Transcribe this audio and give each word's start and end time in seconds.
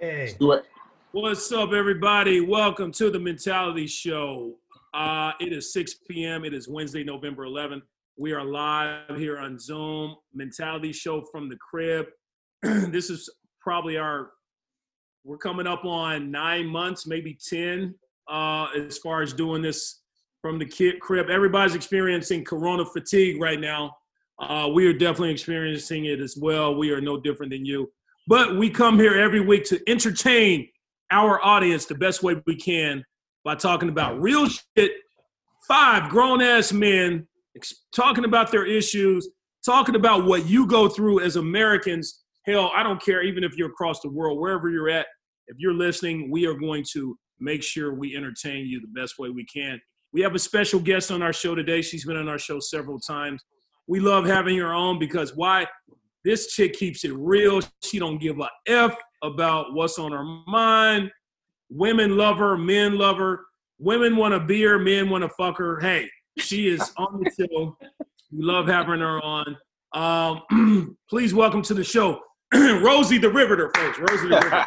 Hey. 0.00 0.36
Do 0.38 0.52
it. 0.52 0.64
What's 1.10 1.50
up, 1.50 1.72
everybody? 1.72 2.40
Welcome 2.40 2.92
to 2.92 3.10
the 3.10 3.18
Mentality 3.18 3.88
Show. 3.88 4.54
Uh, 4.94 5.32
it 5.40 5.52
is 5.52 5.72
6 5.72 5.94
p.m. 6.08 6.44
It 6.44 6.54
is 6.54 6.68
Wednesday, 6.68 7.02
November 7.02 7.44
11th. 7.44 7.82
We 8.16 8.30
are 8.32 8.44
live 8.44 9.16
here 9.16 9.38
on 9.38 9.58
Zoom. 9.58 10.14
Mentality 10.32 10.92
Show 10.92 11.24
from 11.32 11.48
the 11.48 11.56
crib. 11.56 12.06
this 12.62 13.10
is 13.10 13.28
probably 13.60 13.96
our. 13.96 14.30
We're 15.24 15.36
coming 15.36 15.66
up 15.66 15.84
on 15.84 16.30
nine 16.30 16.66
months, 16.66 17.04
maybe 17.04 17.36
ten, 17.48 17.96
uh, 18.30 18.68
as 18.76 18.98
far 18.98 19.22
as 19.22 19.32
doing 19.32 19.62
this 19.62 20.02
from 20.42 20.60
the 20.60 20.66
kid 20.66 21.00
crib. 21.00 21.28
Everybody's 21.28 21.74
experiencing 21.74 22.44
Corona 22.44 22.84
fatigue 22.84 23.40
right 23.40 23.58
now. 23.58 23.96
Uh, 24.38 24.68
we 24.72 24.86
are 24.86 24.92
definitely 24.92 25.32
experiencing 25.32 26.04
it 26.04 26.20
as 26.20 26.36
well. 26.40 26.76
We 26.76 26.92
are 26.92 27.00
no 27.00 27.18
different 27.18 27.50
than 27.50 27.64
you. 27.64 27.90
But 28.28 28.58
we 28.58 28.68
come 28.68 28.98
here 28.98 29.14
every 29.14 29.40
week 29.40 29.64
to 29.64 29.80
entertain 29.88 30.68
our 31.10 31.42
audience 31.42 31.86
the 31.86 31.94
best 31.94 32.22
way 32.22 32.36
we 32.46 32.56
can 32.56 33.02
by 33.42 33.54
talking 33.54 33.88
about 33.88 34.20
real 34.20 34.46
shit. 34.46 34.92
Five 35.66 36.10
grown 36.10 36.42
ass 36.42 36.70
men 36.70 37.26
talking 37.94 38.26
about 38.26 38.52
their 38.52 38.66
issues, 38.66 39.26
talking 39.64 39.94
about 39.94 40.26
what 40.26 40.46
you 40.46 40.66
go 40.66 40.90
through 40.90 41.20
as 41.20 41.36
Americans. 41.36 42.22
Hell, 42.44 42.70
I 42.76 42.82
don't 42.82 43.02
care, 43.02 43.22
even 43.22 43.44
if 43.44 43.56
you're 43.56 43.70
across 43.70 44.00
the 44.00 44.10
world, 44.10 44.38
wherever 44.38 44.68
you're 44.68 44.90
at, 44.90 45.06
if 45.46 45.56
you're 45.58 45.72
listening, 45.72 46.30
we 46.30 46.44
are 46.44 46.54
going 46.54 46.84
to 46.92 47.18
make 47.40 47.62
sure 47.62 47.94
we 47.94 48.14
entertain 48.14 48.66
you 48.66 48.78
the 48.78 49.00
best 49.00 49.18
way 49.18 49.30
we 49.30 49.46
can. 49.46 49.80
We 50.12 50.20
have 50.20 50.34
a 50.34 50.38
special 50.38 50.80
guest 50.80 51.10
on 51.10 51.22
our 51.22 51.32
show 51.32 51.54
today. 51.54 51.80
She's 51.80 52.04
been 52.04 52.16
on 52.18 52.28
our 52.28 52.38
show 52.38 52.60
several 52.60 53.00
times. 53.00 53.42
We 53.86 54.00
love 54.00 54.26
having 54.26 54.58
her 54.58 54.74
on 54.74 54.98
because 54.98 55.34
why? 55.34 55.66
This 56.24 56.52
chick 56.52 56.74
keeps 56.74 57.04
it 57.04 57.12
real. 57.14 57.60
She 57.82 57.98
don't 57.98 58.18
give 58.18 58.40
a 58.40 58.48
F 58.66 58.96
about 59.22 59.72
what's 59.72 59.98
on 59.98 60.12
her 60.12 60.24
mind. 60.46 61.10
Women 61.70 62.16
love 62.16 62.38
her, 62.38 62.56
men 62.56 62.98
love 62.98 63.18
her. 63.18 63.40
Women 63.78 64.16
want 64.16 64.34
to 64.34 64.40
be 64.40 64.62
her, 64.62 64.78
men 64.78 65.10
want 65.10 65.22
to 65.22 65.28
fuck 65.30 65.58
her. 65.58 65.78
Hey, 65.80 66.08
she 66.38 66.68
is 66.68 66.92
on 66.96 67.22
the 67.22 67.30
show. 67.30 67.76
We 68.32 68.42
love 68.42 68.66
having 68.66 69.00
her 69.00 69.20
on. 69.22 69.56
Um, 69.92 70.96
please 71.10 71.32
welcome 71.32 71.62
to 71.62 71.74
the 71.74 71.84
show, 71.84 72.20
Rosie 72.54 73.18
the 73.18 73.30
Riveter, 73.30 73.70
folks. 73.74 73.98
Rosie 73.98 74.28
the 74.28 74.36
Riveter. 74.36 74.66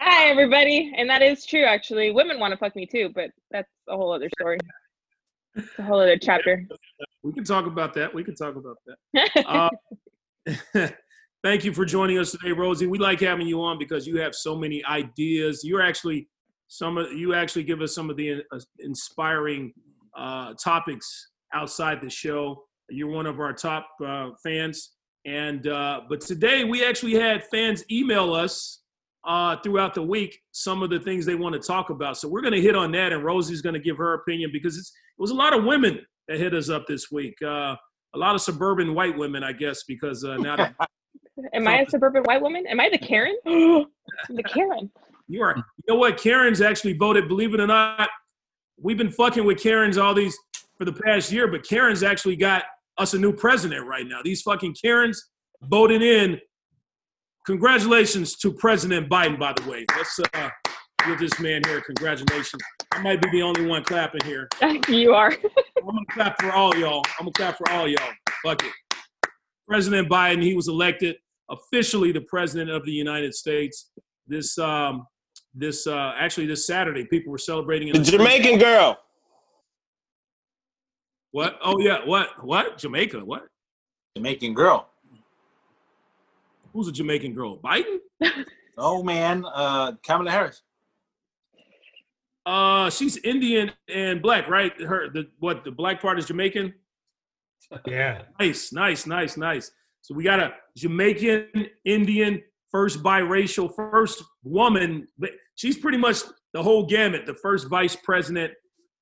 Hi, 0.00 0.28
everybody. 0.28 0.92
And 0.96 1.08
that 1.10 1.20
is 1.22 1.44
true, 1.44 1.64
actually. 1.64 2.10
Women 2.10 2.38
want 2.38 2.52
to 2.52 2.56
fuck 2.56 2.76
me 2.76 2.86
too, 2.86 3.10
but 3.14 3.30
that's 3.50 3.68
a 3.88 3.96
whole 3.96 4.12
other 4.12 4.28
story. 4.38 4.58
It's 5.54 5.68
a 5.78 5.82
whole 5.82 6.00
other 6.00 6.16
chapter. 6.16 6.66
We 7.22 7.32
can 7.32 7.44
talk 7.44 7.66
about 7.66 7.92
that. 7.94 8.14
We 8.14 8.24
can 8.24 8.34
talk 8.34 8.56
about 8.56 8.76
that. 8.86 9.30
Uh, 10.44 10.88
thank 11.42 11.64
you 11.64 11.72
for 11.72 11.84
joining 11.84 12.18
us 12.18 12.30
today, 12.30 12.52
Rosie. 12.52 12.86
We 12.86 12.98
like 12.98 13.20
having 13.20 13.46
you 13.46 13.62
on 13.62 13.78
because 13.78 14.06
you 14.06 14.18
have 14.20 14.34
so 14.34 14.56
many 14.56 14.84
ideas. 14.84 15.62
You're 15.64 15.82
actually 15.82 16.28
some 16.68 16.96
of 16.96 17.12
you 17.12 17.34
actually 17.34 17.64
give 17.64 17.82
us 17.82 17.94
some 17.94 18.08
of 18.08 18.16
the 18.16 18.42
uh, 18.50 18.60
inspiring 18.78 19.72
uh, 20.16 20.54
topics 20.54 21.30
outside 21.52 22.00
the 22.00 22.08
show. 22.08 22.64
You're 22.88 23.10
one 23.10 23.26
of 23.26 23.40
our 23.40 23.52
top 23.52 23.88
uh, 24.04 24.30
fans, 24.42 24.92
and 25.26 25.66
uh, 25.66 26.02
but 26.08 26.20
today 26.20 26.64
we 26.64 26.84
actually 26.84 27.14
had 27.14 27.44
fans 27.50 27.84
email 27.90 28.32
us 28.32 28.80
uh, 29.24 29.56
throughout 29.62 29.94
the 29.94 30.02
week 30.02 30.38
some 30.52 30.82
of 30.82 30.90
the 30.90 30.98
things 30.98 31.26
they 31.26 31.34
want 31.34 31.54
to 31.54 31.60
talk 31.60 31.90
about. 31.90 32.16
So 32.16 32.28
we're 32.28 32.40
going 32.40 32.54
to 32.54 32.60
hit 32.60 32.76
on 32.76 32.92
that, 32.92 33.12
and 33.12 33.24
Rosie's 33.24 33.62
going 33.62 33.74
to 33.74 33.80
give 33.80 33.96
her 33.98 34.14
opinion 34.14 34.50
because 34.52 34.76
it's, 34.76 34.90
it 34.90 35.20
was 35.20 35.30
a 35.30 35.34
lot 35.34 35.56
of 35.56 35.64
women 35.64 36.00
that 36.28 36.38
hit 36.38 36.54
us 36.54 36.70
up 36.70 36.86
this 36.86 37.10
week. 37.10 37.34
Uh, 37.42 37.76
a 38.14 38.18
lot 38.18 38.34
of 38.34 38.42
suburban 38.42 38.94
white 38.94 39.16
women, 39.16 39.42
I 39.42 39.52
guess, 39.52 39.84
because 39.84 40.24
uh, 40.24 40.36
now 40.36 40.56
that 40.56 40.74
Am 41.52 41.66
I 41.68 41.80
a 41.80 41.90
suburban 41.90 42.22
white 42.24 42.42
woman? 42.42 42.66
Am 42.66 42.80
I 42.80 42.88
the 42.88 42.98
Karen? 42.98 43.36
the 43.44 44.42
Karen. 44.46 44.90
you 45.28 45.42
are, 45.42 45.56
you 45.56 45.62
know 45.88 45.96
what? 45.96 46.16
Karen's 46.16 46.60
actually 46.60 46.94
voted. 46.94 47.28
Believe 47.28 47.54
it 47.54 47.60
or 47.60 47.66
not, 47.66 48.08
we've 48.80 48.98
been 48.98 49.10
fucking 49.10 49.44
with 49.44 49.60
Karen's 49.62 49.98
all 49.98 50.14
these 50.14 50.36
for 50.76 50.84
the 50.84 50.92
past 50.92 51.30
year, 51.30 51.48
but 51.48 51.66
Karen's 51.66 52.02
actually 52.02 52.36
got 52.36 52.64
us 52.98 53.14
a 53.14 53.18
new 53.18 53.32
president 53.32 53.86
right 53.86 54.06
now. 54.06 54.20
These 54.22 54.42
fucking 54.42 54.74
Karens 54.74 55.30
voted 55.62 56.02
in. 56.02 56.40
Congratulations 57.46 58.36
to 58.36 58.52
President 58.52 59.08
Biden, 59.08 59.38
by 59.38 59.52
the 59.52 59.68
way. 59.68 59.84
Let's 59.96 60.20
uh, 60.34 60.48
give 61.06 61.18
this 61.18 61.40
man 61.40 61.62
here 61.66 61.80
congratulations. 61.80 62.62
I 62.92 63.02
might 63.02 63.20
be 63.20 63.30
the 63.30 63.42
only 63.42 63.66
one 63.66 63.82
clapping 63.82 64.20
here. 64.24 64.48
you 64.88 65.12
are. 65.12 65.32
I'm 65.32 65.84
gonna 65.84 66.00
clap 66.10 66.40
for 66.40 66.52
all 66.52 66.76
y'all. 66.76 67.02
I'm 67.18 67.24
gonna 67.24 67.32
clap 67.32 67.58
for 67.58 67.68
all 67.70 67.88
y'all. 67.88 68.12
Fuck 68.44 68.64
it. 68.64 68.72
President 69.66 70.08
Biden, 70.08 70.42
he 70.42 70.54
was 70.54 70.68
elected 70.68 71.16
officially 71.52 72.10
the 72.10 72.22
president 72.22 72.70
of 72.70 72.84
the 72.84 72.92
United 72.92 73.34
States. 73.34 73.90
This 74.26 74.58
um 74.58 75.06
this 75.54 75.86
uh 75.86 76.14
actually 76.18 76.46
this 76.46 76.66
Saturday, 76.66 77.04
people 77.04 77.30
were 77.30 77.38
celebrating 77.38 77.88
in 77.88 77.94
The 77.94 78.10
Jamaican 78.10 78.58
girl. 78.58 78.98
What? 81.30 81.58
Oh 81.62 81.78
yeah, 81.78 81.98
what? 82.04 82.44
What? 82.44 82.78
Jamaica? 82.78 83.24
What? 83.24 83.46
Jamaican 84.16 84.54
girl. 84.54 84.88
Who's 86.72 86.88
a 86.88 86.92
Jamaican 86.92 87.34
girl? 87.34 87.58
Biden? 87.58 87.98
Oh 88.78 89.02
man, 89.02 89.44
uh, 89.44 89.92
Kamala 90.02 90.30
Harris. 90.30 90.62
Uh 92.46 92.88
she's 92.88 93.18
Indian 93.18 93.70
and 93.86 94.22
black, 94.22 94.48
right? 94.48 94.72
Her 94.80 95.10
the 95.10 95.28
what 95.40 95.62
the 95.62 95.70
black 95.70 96.00
part 96.00 96.18
is 96.18 96.24
Jamaican? 96.24 96.72
Yeah. 97.86 98.22
Nice, 98.40 98.72
nice, 98.72 99.06
nice, 99.06 99.36
nice. 99.36 99.70
So 100.02 100.14
we 100.14 100.24
got 100.24 100.40
a 100.40 100.52
Jamaican, 100.76 101.68
Indian, 101.84 102.42
first 102.70 103.02
biracial, 103.02 103.74
first 103.74 104.22
woman. 104.42 105.06
But 105.16 105.30
she's 105.54 105.78
pretty 105.78 105.98
much 105.98 106.18
the 106.52 106.62
whole 106.62 106.84
gamut. 106.86 107.24
The 107.26 107.34
first 107.34 107.68
vice 107.68 107.96
president. 107.96 108.52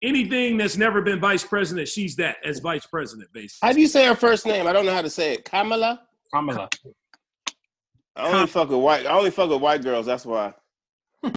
Anything 0.03 0.57
that's 0.57 0.79
never 0.79 1.03
been 1.03 1.21
vice 1.21 1.45
president, 1.45 1.87
she's 1.87 2.17
that 2.17 2.37
as 2.43 2.61
vice 2.61 2.87
president, 2.87 3.31
basically. 3.35 3.67
How 3.67 3.75
do 3.75 3.81
you 3.81 3.87
say 3.87 4.07
her 4.07 4.15
first 4.15 4.47
name? 4.47 4.67
I 4.67 4.73
don't 4.73 4.87
know 4.87 4.95
how 4.95 5.03
to 5.03 5.11
say 5.11 5.35
it. 5.35 5.45
Kamala. 5.45 6.01
Kamala. 6.33 6.71
I 8.17 8.33
only 8.33 8.47
fuck 8.47 8.71
with 8.71 8.79
white. 8.79 9.07
I 9.07 9.13
only 9.13 9.31
fuck 9.31 9.51
with 9.51 9.61
white 9.61 9.83
girls. 9.83 10.07
That's 10.07 10.25
why. 10.25 10.55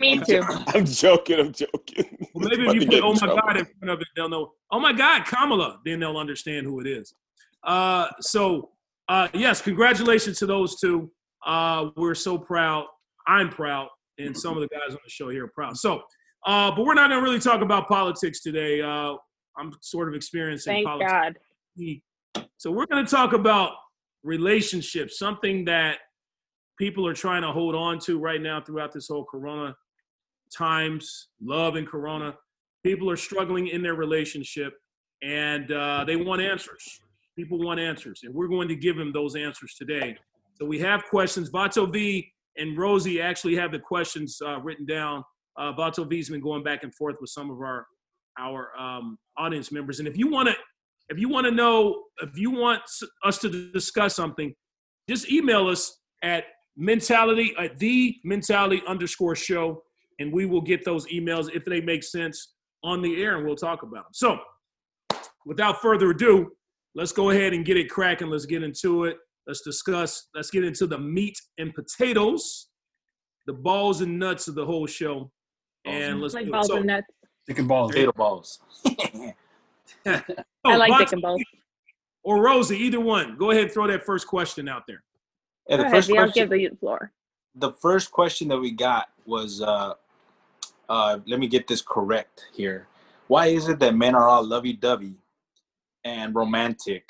Me 0.00 0.18
too. 0.18 0.42
I'm 0.66 0.84
joking. 0.84 1.40
I'm 1.40 1.52
joking. 1.52 2.28
Well, 2.34 2.48
maybe 2.48 2.66
if 2.68 2.74
you 2.74 2.86
put 2.86 3.02
"Oh 3.02 3.12
my 3.12 3.18
trouble. 3.18 3.36
God" 3.36 3.56
in 3.56 3.64
front 3.64 3.90
of 3.90 4.00
it, 4.00 4.08
they'll 4.16 4.28
know. 4.28 4.52
Oh 4.70 4.80
my 4.80 4.92
God, 4.92 5.24
Kamala. 5.24 5.78
Then 5.84 6.00
they'll 6.00 6.18
understand 6.18 6.66
who 6.66 6.80
it 6.80 6.86
is. 6.86 7.14
Uh, 7.64 8.08
so 8.20 8.70
uh, 9.08 9.28
yes, 9.34 9.60
congratulations 9.60 10.38
to 10.38 10.46
those 10.46 10.80
two. 10.80 11.10
Uh, 11.46 11.90
we're 11.96 12.14
so 12.14 12.38
proud. 12.38 12.86
I'm 13.26 13.48
proud, 13.48 13.88
and 14.18 14.36
some 14.36 14.56
of 14.56 14.60
the 14.62 14.68
guys 14.68 14.90
on 14.90 14.98
the 15.04 15.10
show 15.10 15.28
here 15.28 15.44
are 15.44 15.52
proud. 15.54 15.76
So, 15.76 16.02
uh, 16.46 16.74
but 16.74 16.84
we're 16.84 16.94
not 16.94 17.10
going 17.10 17.20
to 17.20 17.24
really 17.24 17.40
talk 17.40 17.62
about 17.62 17.88
politics 17.88 18.40
today. 18.40 18.80
Uh, 18.80 19.14
I'm 19.56 19.72
sort 19.80 20.08
of 20.08 20.14
experiencing 20.14 20.72
Thank 20.72 20.86
politics. 20.86 21.12
God. 21.12 22.42
So 22.56 22.70
we're 22.70 22.86
going 22.86 23.04
to 23.04 23.10
talk 23.10 23.32
about 23.32 23.72
relationships, 24.22 25.18
something 25.18 25.64
that 25.66 25.98
people 26.78 27.06
are 27.06 27.14
trying 27.14 27.42
to 27.42 27.52
hold 27.52 27.74
on 27.74 27.98
to 28.00 28.18
right 28.18 28.40
now 28.40 28.60
throughout 28.60 28.92
this 28.92 29.08
whole 29.08 29.24
Corona 29.24 29.74
times, 30.56 31.28
love 31.42 31.76
and 31.76 31.86
Corona. 31.86 32.34
People 32.84 33.10
are 33.10 33.16
struggling 33.16 33.68
in 33.68 33.82
their 33.82 33.94
relationship, 33.94 34.74
and 35.22 35.70
uh, 35.70 36.04
they 36.04 36.16
want 36.16 36.40
answers. 36.40 37.01
People 37.36 37.58
want 37.58 37.80
answers, 37.80 38.20
and 38.24 38.34
we're 38.34 38.48
going 38.48 38.68
to 38.68 38.76
give 38.76 38.96
them 38.96 39.12
those 39.12 39.36
answers 39.36 39.74
today. 39.74 40.16
So 40.54 40.66
we 40.66 40.78
have 40.80 41.04
questions. 41.04 41.50
Vato 41.50 41.90
V 41.90 42.30
and 42.56 42.76
Rosie 42.76 43.20
actually 43.20 43.56
have 43.56 43.72
the 43.72 43.78
questions 43.78 44.38
uh, 44.44 44.60
written 44.60 44.84
down. 44.84 45.24
Uh, 45.58 45.72
Vato 45.72 46.08
V's 46.08 46.28
been 46.28 46.40
going 46.40 46.62
back 46.62 46.82
and 46.82 46.94
forth 46.94 47.16
with 47.20 47.30
some 47.30 47.50
of 47.50 47.58
our 47.60 47.86
our 48.38 48.70
um, 48.78 49.18
audience 49.36 49.70
members, 49.72 49.98
and 49.98 50.08
if 50.08 50.16
you 50.16 50.30
want 50.30 50.48
to 50.48 50.54
if 51.08 51.18
you 51.18 51.28
want 51.28 51.46
to 51.46 51.50
know, 51.50 52.04
if 52.22 52.38
you 52.38 52.50
want 52.50 52.80
us 53.24 53.38
to 53.38 53.72
discuss 53.72 54.14
something, 54.14 54.54
just 55.08 55.30
email 55.30 55.68
us 55.68 55.98
at 56.22 56.44
mentality 56.76 57.54
at 57.58 57.78
the 57.78 58.16
mentality 58.24 58.82
underscore 58.86 59.36
show, 59.36 59.82
and 60.18 60.32
we 60.32 60.46
will 60.46 60.60
get 60.60 60.84
those 60.84 61.06
emails 61.08 61.54
if 61.54 61.64
they 61.64 61.80
make 61.80 62.02
sense 62.02 62.54
on 62.84 63.02
the 63.02 63.22
air, 63.22 63.36
and 63.36 63.46
we'll 63.46 63.56
talk 63.56 63.82
about 63.82 64.04
them. 64.04 64.12
So, 64.12 64.38
without 65.44 65.82
further 65.82 66.10
ado, 66.10 66.50
let's 66.94 67.12
go 67.12 67.30
ahead 67.30 67.52
and 67.52 67.64
get 67.64 67.76
it 67.76 67.88
cracking. 67.90 68.28
Let's 68.28 68.46
get 68.46 68.62
into 68.62 69.04
it. 69.04 69.16
Let's 69.46 69.60
discuss. 69.62 70.28
Let's 70.34 70.50
get 70.50 70.64
into 70.64 70.86
the 70.86 70.98
meat 70.98 71.36
and 71.58 71.74
potatoes, 71.74 72.68
the 73.46 73.52
balls 73.52 74.00
and 74.00 74.18
nuts 74.18 74.46
of 74.48 74.54
the 74.54 74.64
whole 74.64 74.86
show, 74.86 75.30
and 75.84 76.20
let's 76.20 76.34
Like 76.34 76.50
balls 76.50 76.68
So- 76.68 76.76
and 76.76 76.86
nuts. 76.86 77.06
Dick 77.46 77.58
and 77.58 77.66
balls. 77.66 77.90
Potato 77.90 78.12
balls. 78.12 78.60
I 80.06 80.22
Oh, 80.64 80.76
like 80.76 80.92
Vato 80.92 81.10
dick 81.10 81.20
balls. 81.22 81.42
or 82.22 82.40
Rosie, 82.42 82.76
either 82.78 83.00
one. 83.00 83.36
Go 83.36 83.50
ahead 83.50 83.64
and 83.64 83.72
throw 83.72 83.86
that 83.88 84.04
first 84.04 84.26
question 84.28 84.68
out 84.68 84.84
there. 84.86 85.02
Yeah, 85.68 85.76
Go 85.76 85.82
the 85.82 85.86
ahead, 85.88 85.96
first 85.96 86.08
V, 86.08 86.18
I'll 86.18 86.24
question. 86.26 86.48
give 86.48 86.60
you 86.60 86.70
the 86.70 86.76
floor. 86.76 87.12
The 87.56 87.72
first 87.72 88.12
question 88.12 88.48
that 88.48 88.58
we 88.58 88.70
got 88.70 89.08
was, 89.26 89.60
uh, 89.60 89.94
uh, 90.88 91.18
let 91.26 91.40
me 91.40 91.48
get 91.48 91.66
this 91.66 91.82
correct 91.82 92.46
here. 92.54 92.86
Why 93.26 93.46
is 93.48 93.68
it 93.68 93.78
that 93.80 93.94
men 93.96 94.14
are 94.14 94.28
all 94.28 94.44
lovey-dovey 94.46 95.14
and 96.04 96.34
romantic, 96.34 97.08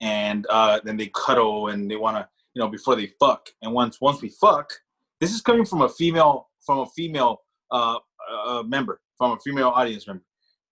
and 0.00 0.46
uh, 0.50 0.80
then 0.84 0.96
they 0.96 1.10
cuddle 1.14 1.68
and 1.68 1.90
they 1.90 1.96
want 1.96 2.16
to, 2.16 2.28
you 2.54 2.60
know, 2.60 2.68
before 2.68 2.96
they 2.96 3.08
fuck, 3.20 3.48
and 3.62 3.72
once 3.72 4.00
once 4.00 4.20
we 4.22 4.28
fuck, 4.28 4.72
This 5.20 5.32
is 5.32 5.40
coming 5.40 5.64
from 5.64 5.82
a 5.82 5.88
female 5.88 6.48
from 6.66 6.80
a 6.80 6.86
female 6.86 7.42
uh, 7.70 7.98
uh 8.30 8.62
member 8.64 9.00
from 9.18 9.32
a 9.32 9.40
female 9.40 9.68
audience 9.68 10.06
member. 10.06 10.24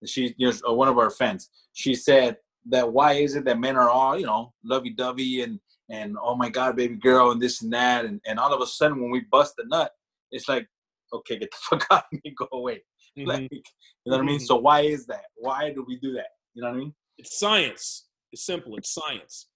She's 0.05 0.33
you 0.37 0.53
know, 0.53 0.73
one 0.73 0.89
of 0.89 0.99
our 0.99 1.11
fans. 1.11 1.51
She 1.73 1.95
said 1.95 2.37
that 2.69 2.93
why 2.93 3.13
is 3.15 3.37
it 3.37 3.45
that 3.45 3.59
men 3.59 3.77
are 3.77 3.91
all 3.91 4.19
you 4.19 4.27
know 4.27 4.53
lovey 4.65 4.91
dovey 4.91 5.43
and 5.43 5.61
and 5.89 6.17
oh 6.23 6.37
my 6.37 6.49
god 6.49 6.77
baby 6.77 6.97
girl 6.97 7.31
and 7.31 7.41
this 7.41 7.63
and 7.63 7.73
that 7.73 8.05
and, 8.05 8.21
and 8.27 8.39
all 8.39 8.53
of 8.53 8.61
a 8.61 8.67
sudden 8.67 9.01
when 9.01 9.11
we 9.11 9.21
bust 9.33 9.55
the 9.57 9.65
nut 9.67 9.93
it's 10.31 10.49
like 10.49 10.67
okay 11.13 11.39
get 11.39 11.51
the 11.51 11.57
fuck 11.71 11.87
out 11.91 12.05
of 12.13 12.21
me 12.25 12.35
go 12.37 12.49
away 12.53 12.83
Mhm. 13.19 13.27
like 13.27 13.49
you 13.51 13.63
know 14.07 14.17
what 14.17 14.21
I 14.21 14.25
mean 14.25 14.39
Mhm. 14.39 14.47
so 14.47 14.57
why 14.57 14.81
is 14.83 15.07
that 15.07 15.25
why 15.37 15.73
do 15.73 15.85
we 15.87 15.97
do 15.99 16.13
that 16.13 16.29
you 16.55 16.63
know 16.63 16.69
what 16.69 16.77
I 16.77 16.79
mean 16.81 16.95
It's 17.21 17.39
science. 17.39 18.07
It's 18.33 18.45
simple. 18.47 18.77
It's 18.77 18.95
science. 18.95 19.49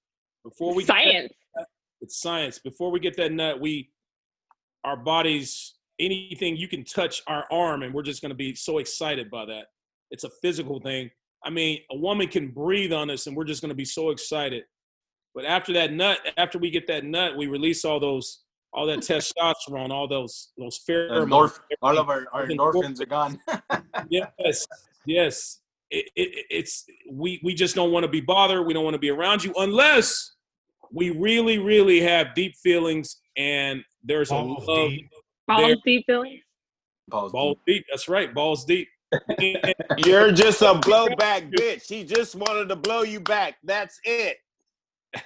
Before 0.44 0.74
we 0.74 0.84
get 0.84 0.88
that- 0.88 1.04
Science. 1.04 1.32
it's 2.02 2.20
science. 2.20 2.58
Before 2.58 2.90
we 2.90 3.00
get 3.00 3.16
that 3.16 3.32
nut, 3.32 3.58
we 3.60 3.90
our 4.84 4.98
bodies 4.98 5.74
anything 5.98 6.56
you 6.58 6.68
can 6.68 6.84
touch 6.84 7.22
our 7.26 7.46
arm, 7.50 7.82
and 7.82 7.94
we're 7.94 8.02
just 8.02 8.20
going 8.20 8.30
to 8.30 8.36
be 8.36 8.54
so 8.54 8.78
excited 8.78 9.30
by 9.30 9.46
that. 9.46 9.66
It's 10.10 10.24
a 10.24 10.30
physical 10.42 10.78
thing. 10.80 11.10
I 11.42 11.48
mean, 11.48 11.80
a 11.90 11.96
woman 11.96 12.28
can 12.28 12.48
breathe 12.48 12.92
on 12.92 13.08
us, 13.10 13.26
and 13.26 13.34
we're 13.34 13.44
just 13.44 13.62
going 13.62 13.70
to 13.70 13.74
be 13.74 13.86
so 13.86 14.10
excited. 14.10 14.64
But 15.34 15.46
after 15.46 15.72
that 15.74 15.92
nut, 15.92 16.18
after 16.36 16.58
we 16.58 16.70
get 16.70 16.86
that 16.88 17.04
nut, 17.04 17.36
we 17.38 17.46
release 17.46 17.84
all 17.86 17.98
those, 17.98 18.44
all 18.74 18.84
that 18.86 18.98
testosterone, 18.98 19.90
all 19.90 20.06
those, 20.06 20.52
those 20.58 20.78
pheromones. 20.86 21.28
Endorph- 21.28 21.60
all 21.80 21.98
of 21.98 22.10
our, 22.10 22.26
our 22.32 22.46
endorphins 22.46 23.00
are 23.00 23.06
gone 23.06 23.38
yes 24.10 24.66
yes 25.06 25.60
it, 25.90 26.06
it, 26.16 26.46
it's 26.50 26.84
we 27.10 27.40
we 27.44 27.54
just 27.54 27.74
don't 27.74 27.92
want 27.92 28.04
to 28.04 28.08
be 28.08 28.20
bothered 28.20 28.66
we 28.66 28.72
don't 28.72 28.84
want 28.84 28.94
to 28.94 28.98
be 28.98 29.10
around 29.10 29.44
you 29.44 29.52
unless 29.58 30.32
we 30.92 31.10
really 31.10 31.58
really 31.58 32.00
have 32.00 32.34
deep 32.34 32.54
feelings 32.56 33.20
and 33.36 33.82
there's 34.02 34.30
a 34.30 34.34
Balls 34.34 34.64
love 34.66 34.90
deep. 34.90 35.08
Balls 35.46 35.60
There- 35.62 35.76
deep 35.84 36.06
feelings. 36.06 36.40
Pause. 37.10 37.32
balls 37.32 37.58
deep 37.66 37.84
that's 37.90 38.08
right 38.08 38.32
balls 38.32 38.64
deep 38.64 38.88
You're 39.98 40.32
just 40.32 40.62
a 40.62 40.64
blowback 40.74 41.52
bitch. 41.52 41.86
He 41.88 42.04
just 42.04 42.34
wanted 42.34 42.68
to 42.68 42.76
blow 42.76 43.02
you 43.02 43.20
back. 43.20 43.56
That's 43.62 43.98
it. 44.04 44.38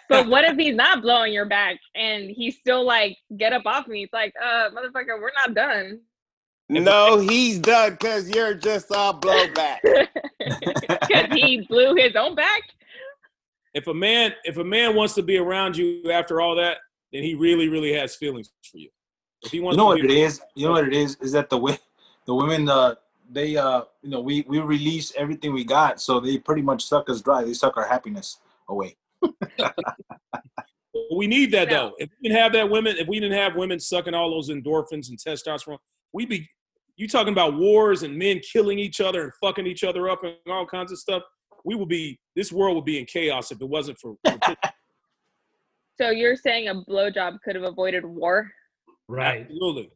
But 0.09 0.29
what 0.29 0.45
if 0.45 0.57
he's 0.57 0.75
not 0.75 1.01
blowing 1.01 1.33
your 1.33 1.47
back 1.47 1.79
and 1.95 2.31
he's 2.31 2.59
still 2.59 2.85
like, 2.85 3.17
get 3.39 3.55
up 3.55 3.63
off 3.65 3.87
me? 3.89 4.03
It's 4.05 4.13
like, 4.13 4.35
uh, 4.43 4.69
motherfucker, 4.71 5.19
we're 5.21 5.31
not 5.35 5.55
done. 5.55 6.01
No, 6.69 7.19
he's 7.19 7.59
done 7.59 7.93
because 7.93 8.29
you're 8.29 8.55
just 8.55 8.91
a 8.91 9.13
blowback. 9.15 9.79
Because 10.41 11.27
he 11.33 11.67
blew 11.69 11.95
his 11.97 12.15
own 12.17 12.35
back. 12.35 12.63
if 13.75 13.87
a 13.87 13.95
man 13.95 14.33
if 14.45 14.57
a 14.57 14.65
man 14.65 14.95
wants 14.95 15.15
to 15.15 15.23
be 15.23 15.37
around 15.37 15.77
you 15.77 16.11
after 16.11 16.41
all 16.41 16.55
that 16.57 16.79
then 17.13 17.23
he 17.23 17.35
really 17.35 17.69
really 17.69 17.93
has 17.93 18.15
feelings 18.17 18.51
for 18.71 18.79
you. 18.79 18.89
If 19.43 19.51
he 19.53 19.61
wants 19.61 19.75
you 19.75 19.79
know 19.79 19.95
to 19.95 20.01
what 20.01 20.09
be, 20.09 20.21
it 20.21 20.25
is? 20.25 20.41
You 20.55 20.67
know 20.67 20.73
what 20.73 20.87
it 20.87 20.95
is? 20.95 21.17
Is 21.21 21.33
that 21.33 21.51
the 21.51 21.59
way 21.59 21.79
the 22.27 22.35
women 22.35 22.69
uh 22.69 22.95
they 23.31 23.57
uh 23.57 23.83
you 24.03 24.11
know 24.11 24.21
we 24.21 24.45
we 24.49 24.59
release 24.61 25.13
everything 25.17 25.53
we 25.53 25.65
got 25.65 26.01
so 26.01 26.21
they 26.21 26.39
pretty 26.39 26.63
much 26.63 26.85
suck 26.87 27.11
us 27.11 27.21
dry. 27.21 27.43
They 27.45 27.55
suck 27.55 27.77
our 27.77 27.87
happiness 27.87 28.39
away. 28.69 28.97
We 31.15 31.27
need 31.27 31.53
that 31.53 31.71
though. 31.71 31.95
If 31.99 32.11
we 32.21 32.29
didn't 32.29 32.43
have 32.43 32.53
that 32.53 32.69
women 32.71 32.97
if 32.99 33.09
we 33.09 33.19
didn't 33.21 33.39
have 33.39 33.57
women 33.57 33.81
sucking 33.81 34.15
all 34.15 34.31
those 34.31 34.51
endorphins 34.51 35.09
and 35.09 35.19
testosterone 35.19 35.79
we'd 36.13 36.29
be 36.29 36.49
you 36.99 37.09
talking 37.09 37.33
about 37.33 37.57
wars 37.57 38.03
and 38.03 38.15
men 38.19 38.41
killing 38.41 38.79
each 38.79 39.01
other 39.01 39.23
and 39.23 39.33
fucking 39.41 39.67
each 39.67 39.85
other 39.85 40.11
up 40.11 40.23
and 40.25 40.35
all 40.49 40.67
kinds 40.67 40.93
of 40.93 40.99
stuff 40.99 41.23
we 41.65 41.75
would 41.75 41.89
be 41.89 42.19
this 42.37 42.53
world 42.53 42.77
would 42.77 42.85
be 42.85 42.99
in 42.99 43.07
chaos 43.07 43.51
if 43.51 43.61
it 43.61 43.69
wasn't 43.69 43.97
for, 43.99 44.15
for 44.27 44.39
So 46.01 46.11
you're 46.11 46.37
saying 46.37 46.69
a 46.69 46.75
blowjob 46.75 47.39
could 47.45 47.57
have 47.57 47.65
avoided 47.65 48.05
war? 48.05 48.51
Right. 49.09 49.41
absolutely 49.47 49.91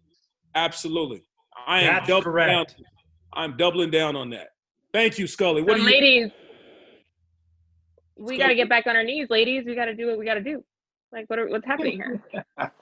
absolutely 0.54 1.22
i 1.66 1.80
am 1.82 1.86
That's 1.94 2.08
doubling 2.08 2.36
down 2.46 2.64
correct. 2.64 2.74
i'm 3.34 3.56
doubling 3.58 3.90
down 3.90 4.16
on 4.16 4.30
that 4.30 4.48
thank 4.94 5.18
you 5.18 5.26
scully 5.26 5.62
what 5.62 5.72
So 5.72 5.76
do 5.76 5.82
you 5.82 5.90
ladies, 5.90 6.30
we 8.16 8.38
got 8.38 8.48
to 8.48 8.54
get 8.54 8.68
back 8.68 8.86
on 8.86 8.94
our 8.94 9.02
knees, 9.02 9.28
ladies. 9.30 9.64
We 9.66 9.74
got 9.74 9.86
to 9.86 9.94
do 9.94 10.06
what 10.06 10.18
we 10.18 10.24
got 10.24 10.34
to 10.34 10.42
do. 10.42 10.62
Like, 11.12 11.28
what 11.28 11.38
are, 11.38 11.48
what's 11.48 11.66
happening 11.66 11.96
here? 11.96 12.22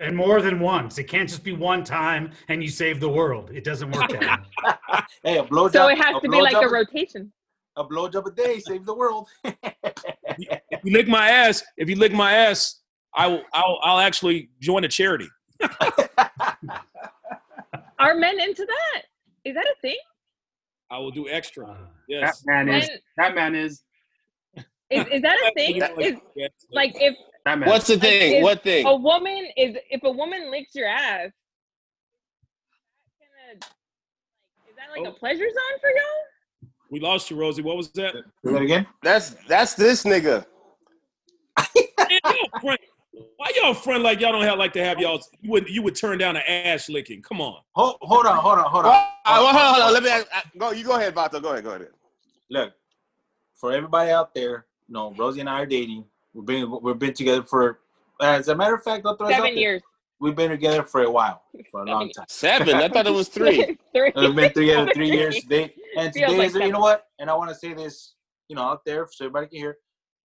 And 0.00 0.16
more 0.16 0.42
than 0.42 0.58
once. 0.58 0.98
It 0.98 1.04
can't 1.04 1.28
just 1.28 1.44
be 1.44 1.52
one 1.52 1.84
time 1.84 2.32
and 2.48 2.60
you 2.60 2.68
save 2.68 2.98
the 2.98 3.08
world. 3.08 3.52
It 3.54 3.62
doesn't 3.62 3.88
work 3.92 4.10
that 4.10 4.40
way. 4.64 4.72
hey 5.22 5.38
a 5.38 5.44
blowjob 5.44 5.72
So 5.72 5.88
it 5.88 5.98
has 5.98 6.20
to 6.22 6.28
be 6.28 6.40
like 6.40 6.56
a 6.60 6.68
rotation. 6.68 7.32
a 7.76 7.84
blowjob 7.84 8.26
a 8.26 8.32
day 8.32 8.58
save 8.58 8.84
the 8.84 8.94
world 8.94 9.28
if 9.44 10.80
you 10.82 10.92
lick 10.92 11.06
my 11.06 11.28
ass 11.30 11.62
if 11.76 11.88
you 11.88 11.94
lick 11.96 12.12
my 12.12 12.32
ass 12.32 12.80
i 13.14 13.26
will 13.28 13.42
i'll, 13.54 13.78
I'll 13.82 13.98
actually 14.00 14.50
join 14.60 14.82
a 14.84 14.88
charity 14.88 15.28
Are 17.98 18.14
men 18.16 18.40
into 18.40 18.66
that? 18.66 19.02
Is 19.44 19.54
that 19.54 19.64
a 19.66 19.74
thing? 19.80 19.96
i 20.90 20.98
will 20.98 21.12
do 21.12 21.28
extra 21.28 21.66
Uh, 21.70 21.76
That 22.08 22.34
man 22.44 22.68
is. 22.68 22.90
That 23.16 23.34
man 23.34 23.54
is. 23.54 23.84
is, 24.90 25.06
is 25.12 25.22
that 25.22 25.36
a 25.46 25.52
thing? 25.54 25.76
Is, 26.00 26.16
like 26.72 26.92
if 26.96 27.14
That 27.44 27.58
man. 27.58 27.68
What's 27.68 27.86
the 27.88 27.98
thing? 27.98 28.36
is- 28.36 28.42
What 28.42 28.62
thing? 28.62 28.86
a 28.86 28.94
woman 28.94 29.48
is 29.56 29.76
if 29.90 30.02
a 30.04 30.10
woman 30.10 30.50
licks 30.50 30.74
your 30.74 30.86
ass, 30.88 31.26
is 31.26 31.32
that, 33.20 33.60
gonna, 33.60 33.72
is 34.70 34.76
that 34.76 34.90
like 34.96 35.06
Oh. 35.06 35.10
a 35.10 35.18
pleasure 35.18 35.48
zone 35.48 35.80
for 35.80 35.88
y'all? 35.90 36.68
we 36.90 37.00
lost 37.00 37.30
you 37.30 37.36
rosie 37.40 37.62
what 37.62 37.74
was 37.76 37.90
that 37.92 38.12
do 38.44 38.52
that 38.52 38.60
again 38.62 38.86
That's 39.02 39.30
that's 39.48 39.74
this 39.74 40.04
nigga. 40.04 40.44
Man, 41.58 41.66
y'all 42.24 42.60
front- 42.60 42.80
why 43.36 43.50
y'all 43.56 43.72
front 43.74 44.02
like 44.02 44.20
y'all 44.20 44.32
don't 44.32 44.44
have 44.44 44.58
like 44.58 44.72
to 44.74 44.84
have 44.84 44.98
y'all 45.00 45.20
you 45.40 45.50
would 45.50 45.68
you 45.68 45.82
would 45.82 45.96
turn 45.96 46.18
down 46.18 46.36
an 46.36 46.42
ass 46.46 46.88
licking 46.90 47.22
come 47.22 47.40
on 47.40 47.60
hold, 47.72 47.96
hold 48.02 48.26
on 48.26 48.36
hold 48.36 48.58
on 48.58 48.64
hold 48.70 48.84
on 48.86 48.92
hold 49.24 49.48
on, 49.48 49.54
hold 49.54 49.82
on. 49.82 49.92
Let 49.94 50.02
me 50.02 50.10
ask, 50.10 50.26
I- 50.34 50.42
go. 50.58 50.70
You 50.72 50.84
go 50.84 50.96
ahead, 50.96 51.14
Vato. 51.14 51.40
Go 51.42 51.52
ahead. 51.52 51.64
Go 51.64 51.70
ahead. 51.70 51.88
look 52.50 52.72
for 53.54 53.72
everybody 53.72 54.10
out 54.10 54.34
there 54.34 54.66
you 54.88 54.92
know 54.94 55.14
rosie 55.16 55.40
and 55.40 55.48
i 55.48 55.60
are 55.60 55.66
dating 55.66 56.04
we've 56.34 56.46
been 56.46 56.78
we've 56.82 56.98
been 56.98 57.14
together 57.14 57.42
for 57.42 57.80
as 58.20 58.48
a 58.48 58.54
matter 58.54 58.74
of 58.74 58.82
fact 58.82 59.04
I'll 59.06 59.16
throw 59.16 59.28
this 59.28 59.36
out 59.36 59.44
Seven 59.44 59.58
years. 59.58 59.82
we've 60.20 60.36
been 60.36 60.50
together 60.50 60.82
for 60.82 61.02
a 61.02 61.10
while 61.10 61.42
for 61.70 61.82
a 61.82 61.84
long 61.84 62.10
time 62.10 62.26
Seven. 62.28 62.74
I 62.74 62.88
thought 62.88 63.06
it 63.06 63.12
was 63.12 63.28
three. 63.28 63.78
three. 63.94 64.12
We've 64.14 64.34
been 64.34 64.52
together 64.52 64.90
three 64.94 65.10
years. 65.10 65.42
They, 65.48 65.74
and 65.96 66.12
today 66.12 66.36
like 66.36 66.48
is, 66.48 66.54
you 66.54 66.72
know 66.72 66.80
what? 66.80 67.06
And 67.18 67.28
I 67.28 67.34
want 67.34 67.50
to 67.50 67.56
say 67.56 67.74
this, 67.74 68.14
you 68.48 68.56
know, 68.56 68.62
out 68.62 68.84
there 68.84 69.06
so 69.10 69.24
everybody 69.26 69.48
can 69.48 69.58
hear. 69.58 69.76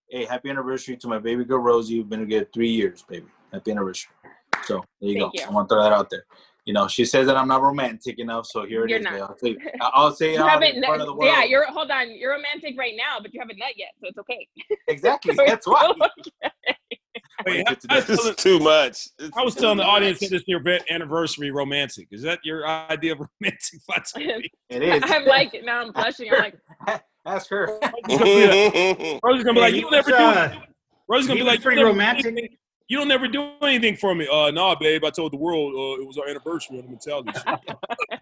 Hey, 0.09 0.25
happy 0.25 0.49
anniversary 0.49 0.95
to 0.97 1.07
my 1.07 1.19
baby 1.19 1.43
girl 1.43 1.59
Rosie. 1.59 1.97
We've 1.97 2.09
been 2.09 2.21
together 2.21 2.47
three 2.53 2.69
years, 2.69 3.03
baby. 3.03 3.25
Happy 3.51 3.71
anniversary. 3.71 4.11
So 4.63 4.83
there 5.01 5.09
you 5.09 5.19
Thank 5.19 5.35
go. 5.35 5.41
you. 5.41 5.47
I 5.49 5.51
want 5.51 5.67
to 5.67 5.75
throw 5.75 5.83
that 5.83 5.93
out 5.93 6.09
there. 6.09 6.23
You 6.67 6.73
know, 6.73 6.85
she 6.85 7.05
says 7.05 7.27
that 7.27 7.37
I'm 7.37 7.47
not 7.47 7.61
romantic 7.61 8.19
enough, 8.19 8.45
so 8.45 8.65
here 8.65 8.83
it 8.83 8.89
You're 8.89 8.99
is, 8.99 9.05
not. 9.05 9.13
babe. 9.13 9.21
I'll, 9.23 9.35
tell 9.37 9.49
you, 9.49 9.57
I'll 9.81 10.11
say 10.13 10.29
it 10.31 10.33
You 10.33 10.41
out 10.41 10.49
haven't, 10.49 10.75
in 10.75 10.83
front 10.83 10.99
of 10.99 11.07
the 11.07 11.13
world. 11.13 11.31
yeah, 11.33 11.45
you're 11.45 11.65
hold 11.71 11.89
on. 11.89 12.11
You're 12.11 12.33
romantic 12.33 12.77
right 12.77 12.93
now, 12.97 13.21
but 13.21 13.33
you 13.33 13.39
haven't 13.39 13.57
met 13.57 13.77
yet, 13.77 13.91
so 14.01 14.09
it's 14.09 14.17
okay. 14.17 14.45
exactly. 14.89 15.33
So 15.37 15.45
That's 15.47 15.65
why. 15.65 15.79
still 15.79 15.95
Wait, 17.45 17.63
I, 17.69 17.71
I, 17.89 17.99
that. 18.01 18.09
was 18.09 18.17
telling, 18.17 18.31
It's 18.33 18.43
too 18.43 18.59
much. 18.59 19.07
It's 19.17 19.37
I 19.37 19.43
was 19.43 19.55
too 19.55 19.61
telling 19.61 19.77
the 19.77 19.85
audience 19.85 20.19
much. 20.21 20.31
that 20.31 20.35
it's 20.35 20.47
your 20.49 20.61
anniversary 20.91 21.51
romantic 21.51 22.09
is 22.11 22.21
that 22.23 22.39
your 22.43 22.67
idea 22.67 23.13
of 23.13 23.19
romantic 23.19 23.79
Vato? 23.89 24.43
It 24.69 24.83
is. 24.83 25.03
I'm 25.05 25.23
like 25.23 25.55
now 25.63 25.79
I'm 25.83 25.93
blushing. 25.93 26.29
I'm 26.33 26.51
like, 26.87 27.01
Ask 27.25 27.49
her. 27.49 27.79
Rosie's 28.09 29.43
gonna 29.45 29.53
be 29.53 29.59
like 29.61 29.73
you 29.73 29.85
he 29.85 29.89
never 29.89 30.11
was, 30.11 30.19
do 30.19 30.23
uh, 30.25 30.59
Rosie's 31.07 31.27
gonna 31.29 31.39
be 31.39 31.45
like 31.45 31.59
you 31.59 31.63
pretty 31.63 31.81
romantic. 31.81 32.57
Anything- 32.87 32.89
you 32.89 32.97
don't 32.97 33.07
never 33.07 33.27
do 33.27 33.51
anything 33.67 33.95
for 33.95 34.15
me 34.15 34.27
uh 34.31 34.51
nah 34.51 34.75
babe 34.75 35.03
I 35.05 35.09
told 35.09 35.33
the 35.33 35.37
world 35.37 35.73
uh, 35.75 36.01
it 36.01 36.07
was 36.07 36.17
our 36.17 36.27
anniversary 36.29 36.77
on 36.79 36.85
the 36.85 36.89
mentality 36.89 37.31
show. 37.33 37.57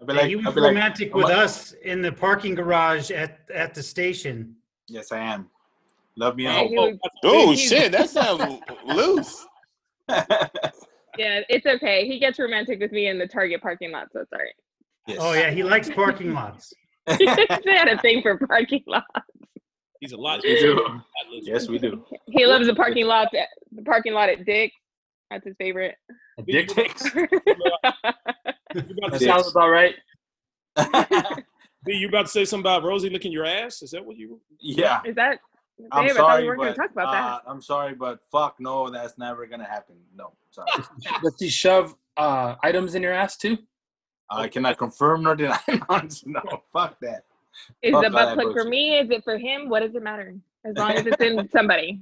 I'll 0.00 0.06
be 0.06 0.14
Hey, 0.14 0.20
like, 0.20 0.28
he 0.28 0.36
was 0.36 0.46
I'll 0.46 0.52
be 0.52 0.60
like, 0.60 0.68
romantic 0.68 1.10
I'm 1.12 1.16
with 1.18 1.24
like- 1.24 1.36
us 1.38 1.72
in 1.84 2.00
the 2.02 2.12
parking 2.12 2.54
garage 2.54 3.10
at, 3.10 3.40
at 3.52 3.74
the 3.74 3.82
station. 3.82 4.54
yes, 4.88 5.10
I 5.12 5.18
am. 5.18 5.50
Love 6.16 6.36
me 6.36 6.44
Yeah, 6.44 6.60
out. 6.60 6.66
he 6.68 6.76
was- 6.76 6.98
Oh 7.24 7.54
shit, 7.68 7.90
that 7.92 8.08
sounds 8.10 8.60
loose. 8.86 9.44
yeah, 10.08 11.40
it's 11.48 11.66
okay. 11.66 12.06
He 12.06 12.18
gets 12.20 12.38
romantic 12.38 12.78
with 12.80 12.92
me 12.92 13.08
in 13.08 13.18
the 13.18 13.26
Target 13.26 13.60
parking 13.60 13.90
lot, 13.90 14.08
so 14.12 14.20
it's 14.20 14.32
all 14.32 14.38
right. 14.38 14.54
Yes. 15.06 15.18
Oh 15.20 15.32
yeah, 15.32 15.50
he 15.50 15.62
likes 15.62 15.88
parking 15.90 16.32
lots. 16.34 16.72
he 17.18 17.26
had 17.26 17.88
a 17.88 17.98
thing 18.00 18.22
for 18.22 18.36
parking 18.46 18.84
lot. 18.86 19.04
He's 20.00 20.12
a 20.12 20.16
lot 20.16 20.40
We 20.42 20.58
do. 20.60 21.00
yes, 21.42 21.68
we 21.68 21.78
do. 21.78 22.04
He 22.26 22.46
loves 22.46 22.66
the 22.66 22.74
parking 22.74 23.06
lot. 23.06 23.34
At, 23.34 23.48
the 23.72 23.82
parking 23.82 24.12
lot 24.14 24.28
at 24.28 24.44
Dick. 24.44 24.72
That's 25.30 25.44
his 25.44 25.54
favorite. 25.58 25.96
Dick 26.46 26.74
pics. 26.74 27.04
You 28.74 28.80
about 28.82 29.12
That 29.12 29.12
to 29.12 29.18
say- 29.18 29.24
sounds 29.26 29.50
about 29.50 29.70
right. 29.70 29.94
B, 31.86 31.94
you 31.94 32.08
about 32.08 32.26
to 32.26 32.30
say 32.30 32.44
something 32.44 32.60
about 32.62 32.82
Rosie 32.84 33.08
licking 33.08 33.32
your 33.32 33.46
ass? 33.46 33.80
Is 33.80 33.92
that 33.92 34.04
what 34.04 34.16
you? 34.18 34.40
yeah. 34.60 35.00
Is 35.06 35.14
that? 35.14 35.38
I'm 35.90 36.04
Babe, 36.06 36.10
I 36.12 36.14
thought 36.14 36.26
sorry, 36.30 36.42
we 36.42 36.48
weren't 36.48 36.58
going 36.60 36.68
but 36.68 36.74
to 36.74 36.80
talk 36.88 36.90
about 36.92 37.14
uh, 37.14 37.50
I'm 37.50 37.62
sorry, 37.62 37.94
but 37.94 38.18
fuck 38.30 38.56
no, 38.58 38.90
that's 38.90 39.16
never 39.16 39.46
gonna 39.46 39.64
happen. 39.64 39.96
No, 40.14 40.32
sorry. 40.50 40.66
Does 41.22 41.36
he 41.38 41.48
shove 41.48 41.94
uh, 42.16 42.56
items 42.62 42.94
in 42.94 43.02
your 43.02 43.12
ass 43.14 43.36
too? 43.36 43.56
I 44.30 44.48
cannot 44.48 44.76
confirm 44.76 45.22
nor 45.22 45.34
deny. 45.36 45.58
no, 46.26 46.62
fuck 46.72 46.98
that. 47.00 47.22
That. 47.82 47.88
Is 47.88 47.92
fuck 47.92 48.04
the 48.04 48.10
butt 48.10 48.34
plug 48.34 48.52
for 48.54 48.64
me? 48.64 48.98
Is 48.98 49.10
it 49.10 49.24
for 49.24 49.38
him? 49.38 49.68
What 49.68 49.80
does 49.80 49.94
it 49.94 50.02
matter? 50.02 50.34
As 50.64 50.76
long 50.76 50.92
as 50.92 51.06
it's 51.06 51.20
in 51.22 51.48
somebody. 51.52 52.00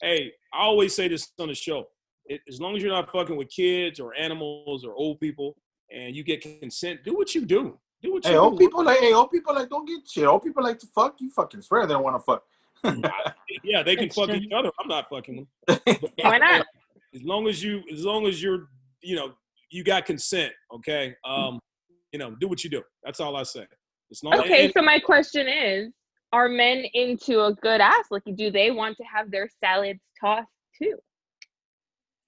Hey, 0.00 0.32
I 0.52 0.62
always 0.62 0.94
say 0.94 1.08
this 1.08 1.32
on 1.38 1.48
the 1.48 1.54
show. 1.54 1.86
it, 2.26 2.40
as 2.48 2.60
long 2.60 2.76
as 2.76 2.82
you're 2.82 2.92
not 2.92 3.10
fucking 3.10 3.36
with 3.36 3.48
kids 3.50 3.98
or 4.00 4.14
animals 4.14 4.84
or 4.84 4.94
old 4.94 5.20
people, 5.20 5.56
and 5.92 6.14
you 6.16 6.22
get 6.24 6.40
consent, 6.60 7.00
do 7.04 7.14
what 7.14 7.34
you 7.34 7.44
do. 7.46 7.78
Do 8.02 8.12
what 8.12 8.24
you 8.24 8.30
Hey, 8.30 8.36
do. 8.36 8.40
old 8.40 8.58
people 8.58 8.84
like 8.84 8.98
hey, 8.98 9.12
old 9.14 9.30
people 9.30 9.54
like 9.54 9.68
don't 9.68 9.86
get 9.86 10.00
shit. 10.08 10.24
Old 10.26 10.42
people 10.42 10.62
like 10.62 10.78
to 10.80 10.86
fuck. 10.94 11.16
You 11.20 11.30
fucking 11.30 11.62
swear 11.62 11.86
they 11.86 11.94
don't 11.94 12.02
want 12.02 12.16
to 12.16 12.22
fuck. 12.22 12.42
Yeah, 13.64 13.82
they 13.82 13.96
can 13.96 14.06
It's 14.06 14.14
fuck 14.18 14.28
true. 14.28 14.36
each 14.36 14.52
other. 14.52 14.70
I'm 14.78 14.88
not 14.88 15.08
fucking 15.08 15.46
them. 15.66 15.78
Why 16.20 16.38
not? 16.38 16.66
As 17.14 17.22
long 17.22 17.48
as 17.48 17.62
you, 17.62 17.82
as 17.92 18.04
long 18.04 18.26
as 18.26 18.42
you're, 18.42 18.68
you 19.00 19.16
know, 19.16 19.32
you 19.70 19.82
got 19.82 20.04
consent. 20.04 20.52
Okay. 20.74 21.14
Um, 21.24 21.58
you 22.12 22.18
know, 22.18 22.34
do 22.38 22.48
what 22.48 22.62
you 22.64 22.70
do. 22.70 22.82
That's 23.02 23.20
all 23.20 23.34
I 23.36 23.42
say. 23.44 23.66
As 24.10 24.22
long 24.22 24.34
Okay, 24.40 24.64
and- 24.66 24.72
so 24.72 24.82
my 24.82 24.98
question 24.98 25.48
is 25.48 25.92
Are 26.32 26.48
men 26.48 26.84
into 26.94 27.44
a 27.44 27.52
good 27.54 27.80
ass 27.80 28.04
Like, 28.10 28.24
Do 28.34 28.50
they 28.50 28.70
want 28.70 28.96
to 28.98 29.04
have 29.04 29.30
their 29.30 29.48
salads 29.60 30.00
tossed 30.20 30.48
too? 30.80 30.98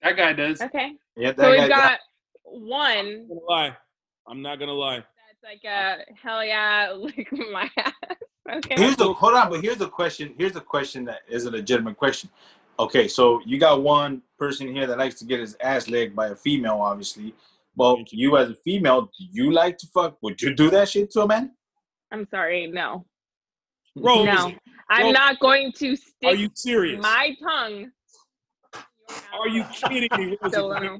That 0.01 0.15
guy 0.15 0.33
does. 0.33 0.61
Okay. 0.61 0.93
Yeah, 1.17 1.33
that 1.33 1.43
So 1.43 1.51
we've 1.51 1.69
got 1.69 1.99
I'm 2.47 2.67
one 2.67 3.27
not 3.27 3.27
gonna 3.27 3.41
lie. 3.47 3.77
I'm 4.27 4.41
not 4.41 4.59
gonna 4.59 4.73
lie. 4.73 4.97
that's 4.97 5.43
like 5.43 5.63
a 5.65 5.97
hell 6.21 6.43
yeah, 6.43 6.91
like 6.97 7.27
my 7.51 7.69
ass. 7.77 7.93
Okay. 8.51 8.75
Here's 8.77 8.95
the 8.95 9.13
hold 9.13 9.35
on, 9.35 9.49
but 9.49 9.61
here's 9.61 9.77
the 9.77 9.89
question. 9.89 10.33
Here's 10.37 10.53
the 10.53 10.61
question 10.61 11.05
that 11.05 11.19
is 11.27 11.45
a 11.45 11.51
legitimate 11.51 11.97
question. 11.97 12.29
Okay, 12.79 13.07
so 13.09 13.41
you 13.45 13.59
got 13.59 13.83
one 13.83 14.21
person 14.37 14.73
here 14.73 14.87
that 14.87 14.97
likes 14.97 15.15
to 15.15 15.25
get 15.25 15.39
his 15.41 15.55
ass 15.61 15.89
licked 15.89 16.15
by 16.15 16.27
a 16.29 16.35
female, 16.35 16.79
obviously. 16.81 17.35
Well, 17.75 17.97
you 18.09 18.37
as 18.37 18.49
a 18.49 18.55
female, 18.55 19.01
do 19.01 19.25
you 19.31 19.51
like 19.51 19.77
to 19.79 19.87
fuck? 19.87 20.17
Would 20.21 20.41
you 20.41 20.55
do 20.55 20.69
that 20.71 20.89
shit 20.89 21.11
to 21.11 21.21
a 21.21 21.27
man? 21.27 21.51
I'm 22.11 22.27
sorry, 22.29 22.67
no. 22.67 23.05
Bro, 23.95 24.25
No. 24.25 24.51
I'm 24.89 25.13
not 25.13 25.39
going 25.39 25.71
to 25.73 25.95
stick. 25.95 26.13
are 26.25 26.35
you 26.35 26.49
serious? 26.55 27.01
my 27.01 27.35
tongue. 27.43 27.91
Are 28.73 29.47
you 29.47 29.63
kidding 29.71 30.09
me, 30.17 30.37
Rosie? 30.41 30.55
Delano. 30.55 30.99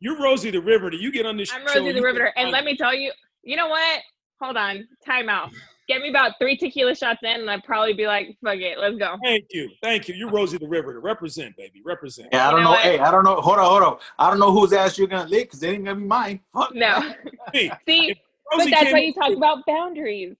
You're 0.00 0.20
Rosie 0.20 0.50
the 0.50 0.60
Riveter. 0.60 0.96
You 0.96 1.10
get 1.12 1.26
on 1.26 1.36
this 1.36 1.52
I'm 1.52 1.66
show, 1.66 1.80
Rosie 1.80 1.92
the 1.92 2.02
Riveter. 2.02 2.32
And 2.36 2.50
let 2.50 2.64
me 2.64 2.76
tell 2.76 2.94
you, 2.94 3.12
you 3.42 3.56
know 3.56 3.68
what? 3.68 4.00
Hold 4.40 4.56
on. 4.56 4.86
Time 5.04 5.28
out. 5.28 5.50
Get 5.88 6.02
me 6.02 6.10
about 6.10 6.34
three 6.40 6.56
tequila 6.56 6.94
shots 6.94 7.18
in, 7.24 7.40
and 7.40 7.50
I'd 7.50 7.64
probably 7.64 7.94
be 7.94 8.06
like, 8.06 8.36
fuck 8.44 8.58
it, 8.58 8.78
let's 8.78 8.96
go. 8.96 9.16
Thank 9.24 9.46
you, 9.50 9.68
thank 9.82 10.06
you. 10.06 10.14
You're 10.14 10.30
Rosie 10.30 10.56
the 10.56 10.68
Riveter. 10.68 11.00
Represent, 11.00 11.56
baby. 11.56 11.82
Represent. 11.84 12.28
Yeah, 12.30 12.46
I 12.46 12.52
don't 12.52 12.62
know 12.62 12.74
know. 12.74 12.78
Hey, 12.78 13.00
I 13.00 13.10
don't 13.10 13.24
know. 13.24 13.40
Hold 13.40 13.58
on, 13.58 13.64
hold 13.64 13.82
on. 13.82 13.98
I 14.16 14.30
don't 14.30 14.38
know 14.38 14.52
whose 14.52 14.72
ass 14.72 14.96
you're 14.96 15.08
gonna 15.08 15.28
lick 15.28 15.48
because 15.48 15.62
it 15.64 15.70
ain't 15.70 15.86
gonna 15.86 15.98
be 15.98 16.06
mine. 16.06 16.40
Fuck. 16.54 16.74
No. 16.76 17.12
B, 17.52 17.72
See, 17.88 18.10
if 18.10 18.18
but 18.56 18.70
that's 18.70 18.92
why 18.92 19.00
you 19.00 19.14
talk 19.14 19.32
about 19.36 19.66
boundaries. 19.66 20.36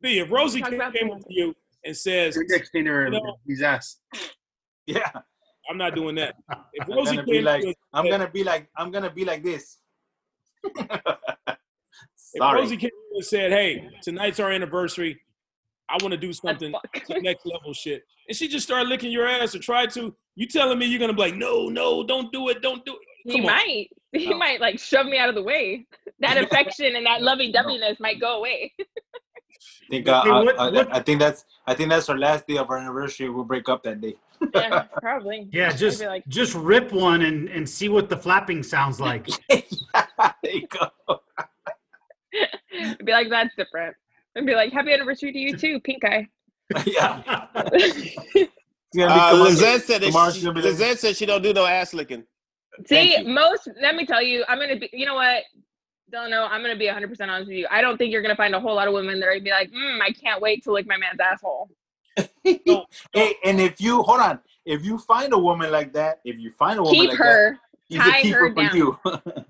B, 0.00 0.18
if 0.20 0.30
Rosie 0.30 0.62
came, 0.62 0.80
came 0.92 1.10
up 1.10 1.18
to 1.20 1.26
you 1.28 1.54
and 1.84 1.96
says, 1.96 2.36
Your 2.36 2.44
dick's 2.44 2.70
in 2.74 2.86
her 2.86 3.04
You 3.06 3.10
know- 3.12 3.38
his 3.46 3.62
ass. 3.62 3.98
Yeah, 4.86 5.10
"I'm 5.70 5.76
not 5.76 5.94
doing 5.94 6.14
that," 6.14 6.34
if 6.72 6.88
I'm 6.88 6.96
Rosie 6.96 7.16
gonna 7.16 7.26
came 7.26 7.34
be 7.34 7.42
like, 7.42 7.62
I'm 7.92 8.06
Yeah. 8.06 8.10
gonna 8.12 8.30
be 8.30 8.42
like, 8.42 8.70
I'm 8.74 8.90
gonna 8.90 9.10
be 9.12 9.26
like 9.26 9.42
this. 9.44 9.76
if 10.64 11.58
Sorry. 12.16 12.58
Rosie 12.60 12.78
came 12.78 12.90
and 13.14 13.24
said, 13.24 13.52
"Hey, 13.52 13.86
tonight's 14.02 14.40
our 14.40 14.50
anniversary. 14.50 15.20
I 15.90 15.98
want 16.02 16.12
to 16.12 16.16
do 16.18 16.32
something 16.32 16.72
to 17.08 17.20
next 17.20 17.44
level 17.44 17.74
shit," 17.74 18.02
and 18.28 18.34
she 18.36 18.48
just 18.48 18.64
started 18.66 18.88
licking 18.88 19.12
your 19.12 19.26
ass 19.28 19.54
or 19.54 19.58
tried 19.58 19.90
to, 19.90 20.16
you 20.36 20.46
telling 20.46 20.78
me 20.78 20.86
you're 20.86 21.00
gonna 21.00 21.12
be 21.12 21.20
like, 21.20 21.36
"No, 21.36 21.68
no, 21.68 22.02
don't 22.02 22.32
do 22.32 22.48
it, 22.48 22.62
don't 22.62 22.82
do 22.86 22.94
it." 22.94 23.30
He 23.30 23.40
on. 23.40 23.46
might. 23.46 23.88
He 24.12 24.30
No. 24.30 24.38
might 24.38 24.60
like 24.62 24.78
shove 24.78 25.04
me 25.04 25.18
out 25.18 25.28
of 25.28 25.34
the 25.34 25.42
way. 25.42 25.86
That 26.20 26.38
affection 26.42 26.96
and 26.96 27.04
that 27.04 27.20
lovey 27.20 27.52
doveyness 27.52 28.00
might 28.00 28.20
go 28.22 28.38
away. 28.38 28.72
I 29.60 29.86
think, 29.90 30.08
uh, 30.08 30.22
Hey, 30.22 30.30
I- 30.30 30.40
what- 30.42 30.58
I, 30.58 30.70
what- 30.70 30.94
I 30.94 31.00
think 31.00 31.18
that's 31.20 31.44
I 31.66 31.74
think 31.74 31.90
that's 31.90 32.08
our 32.08 32.16
last 32.18 32.46
day 32.46 32.56
of 32.58 32.70
our 32.70 32.78
anniversary. 32.78 33.28
We'll 33.28 33.44
break 33.44 33.68
up 33.68 33.82
that 33.84 34.00
day. 34.00 34.14
yeah, 34.54 34.82
probably. 35.02 35.48
Yeah, 35.52 35.70
just 35.72 36.00
like, 36.02 36.26
just 36.28 36.54
rip 36.54 36.92
one 36.92 37.22
and 37.22 37.48
and 37.48 37.68
see 37.68 37.88
what 37.88 38.08
the 38.08 38.16
flapping 38.16 38.62
sounds 38.62 39.00
like. 39.00 39.26
there 39.48 39.62
you 40.44 40.66
go. 40.68 41.20
I'd 42.80 43.04
be 43.04 43.12
like, 43.12 43.28
that's 43.30 43.54
different. 43.56 43.96
I'd 44.36 44.46
be 44.46 44.54
like, 44.54 44.72
happy 44.72 44.92
anniversary 44.92 45.32
to 45.32 45.38
you 45.38 45.56
too, 45.56 45.80
pink 45.80 46.04
eye. 46.04 46.28
yeah. 46.86 47.22
Uh, 47.54 47.68
It's 47.72 48.96
gonna 48.96 49.12
be 49.14 49.20
commercial- 49.20 49.38
Lizette 49.44 49.82
said, 49.82 50.00
that 50.02 50.06
tomorrow 50.06 50.30
she, 50.30 50.36
she's 50.36 50.44
gonna 50.44 50.54
be 50.54 50.60
like- 50.62 50.70
Lizette 50.72 50.98
said 50.98 51.16
she 51.16 51.26
don't 51.26 51.42
do 51.42 51.52
no 51.52 51.66
ass 51.66 51.92
licking. 51.92 52.24
See, 52.86 53.22
most. 53.24 53.68
Let 53.82 53.96
me 53.96 54.06
tell 54.06 54.22
you, 54.22 54.44
I'm 54.48 54.58
gonna 54.58 54.76
be. 54.76 54.88
You 54.92 55.04
know 55.06 55.16
what? 55.16 55.42
Don't 56.10 56.30
know. 56.30 56.44
I'm 56.50 56.62
gonna 56.62 56.76
be 56.76 56.86
100 56.86 57.08
percent 57.08 57.30
honest 57.30 57.48
with 57.48 57.58
you. 57.58 57.66
I 57.70 57.80
don't 57.82 57.98
think 57.98 58.12
you're 58.12 58.22
gonna 58.22 58.36
find 58.36 58.54
a 58.54 58.60
whole 58.60 58.74
lot 58.74 58.88
of 58.88 58.94
women 58.94 59.20
that 59.20 59.26
are 59.26 59.32
gonna 59.32 59.44
be 59.44 59.50
like, 59.50 59.70
mm, 59.70 60.00
I 60.00 60.10
can't 60.12 60.40
wait 60.40 60.64
to 60.64 60.72
lick 60.72 60.86
my 60.86 60.96
man's 60.96 61.20
asshole. 61.20 61.68
hey, 62.44 63.34
and 63.44 63.60
if 63.60 63.80
you 63.80 64.02
hold 64.02 64.20
on, 64.20 64.38
if 64.64 64.84
you 64.84 64.98
find 64.98 65.32
a 65.32 65.38
woman 65.38 65.70
like 65.70 65.92
that, 65.92 66.20
if 66.24 66.38
you 66.38 66.50
find 66.52 66.78
a 66.78 66.82
woman 66.82 66.98
Keep 67.00 67.10
like 67.10 67.18
her. 67.18 67.52
that, 67.52 67.58
he's 67.88 67.98
tie 67.98 68.18
a 68.18 68.22
keeper 68.22 68.38
her 68.38 68.54
for 68.54 68.62
down. 68.62 68.76
you. 68.76 68.98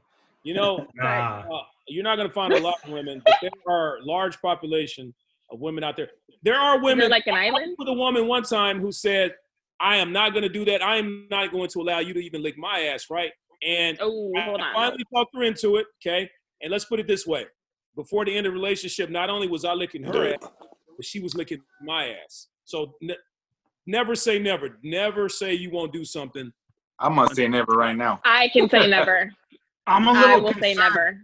You 0.45 0.55
know, 0.55 0.87
Ah. 1.03 1.43
uh, 1.43 1.63
you're 1.89 2.05
not 2.05 2.17
going 2.17 2.29
to 2.29 2.33
find 2.33 2.55
a 2.55 2.61
lot 2.61 2.77
of 2.83 2.91
women, 2.91 3.21
but 3.23 3.35
there 3.43 3.51
are 3.69 3.99
large 4.03 4.41
population 4.41 5.13
of 5.51 5.61
women 5.61 5.85
out 5.85 5.95
there. 5.97 6.09
There 6.43 6.55
are 6.55 6.81
women. 6.81 7.07
it 7.07 7.11
like 7.11 7.27
an 7.27 7.35
I 7.35 7.49
island? 7.49 7.77
talked 7.77 7.79
with 7.81 7.89
a 7.89 7.93
woman 7.93 8.27
one 8.27 8.45
time 8.45 8.81
who 8.81 8.91
said, 8.91 9.35
"I 9.79 9.97
am 9.97 10.11
not 10.13 10.31
going 10.33 10.45
to 10.45 10.49
do 10.49 10.65
that. 10.67 10.81
I 10.81 10.97
am 10.97 11.27
not 11.31 11.51
going 11.53 11.69
to 11.71 11.81
allow 11.83 11.99
you 11.99 12.15
to 12.15 12.21
even 12.21 12.43
lick 12.43 12.57
my 12.57 12.81
ass." 12.85 13.11
Right? 13.11 13.33
And 13.67 13.99
Oh, 14.01 14.33
I 14.39 14.41
hold 14.43 14.61
finally 14.73 15.05
talked 15.13 15.35
her 15.35 15.43
into 15.43 15.77
it. 15.77 15.87
Okay. 16.01 16.31
And 16.63 16.71
let's 16.71 16.85
put 16.85 17.01
it 17.01 17.07
this 17.07 17.27
way: 17.27 17.47
before 17.97 18.25
the 18.25 18.37
end 18.37 18.47
of 18.47 18.53
the 18.53 18.59
relationship, 18.59 19.11
not 19.11 19.31
only 19.31 19.49
was 19.49 19.65
I 19.65 19.73
licking 19.73 20.03
her 20.05 20.35
ass, 20.35 20.51
but 20.97 21.05
she 21.05 21.21
was 21.21 21.35
licking 21.35 21.61
my 21.83 22.09
ass. 22.25 22.49
So 22.65 22.95
ne- 23.01 23.17
never 23.87 24.15
say 24.15 24.39
never. 24.39 24.79
Never 24.83 25.29
say 25.29 25.55
you 25.55 25.71
won't 25.71 25.93
do 25.93 26.05
something. 26.05 26.53
I'm 26.99 27.15
gonna 27.15 27.35
say 27.35 27.49
never 27.49 27.73
right 27.73 27.97
now. 27.97 28.21
I 28.25 28.49
can 28.49 28.69
say 28.69 28.87
never. 28.91 29.31
I'm 29.87 30.07
a 30.07 30.13
I 30.13 30.21
little 30.21 30.43
will 30.43 30.55
say 30.55 30.75
never. 30.75 31.19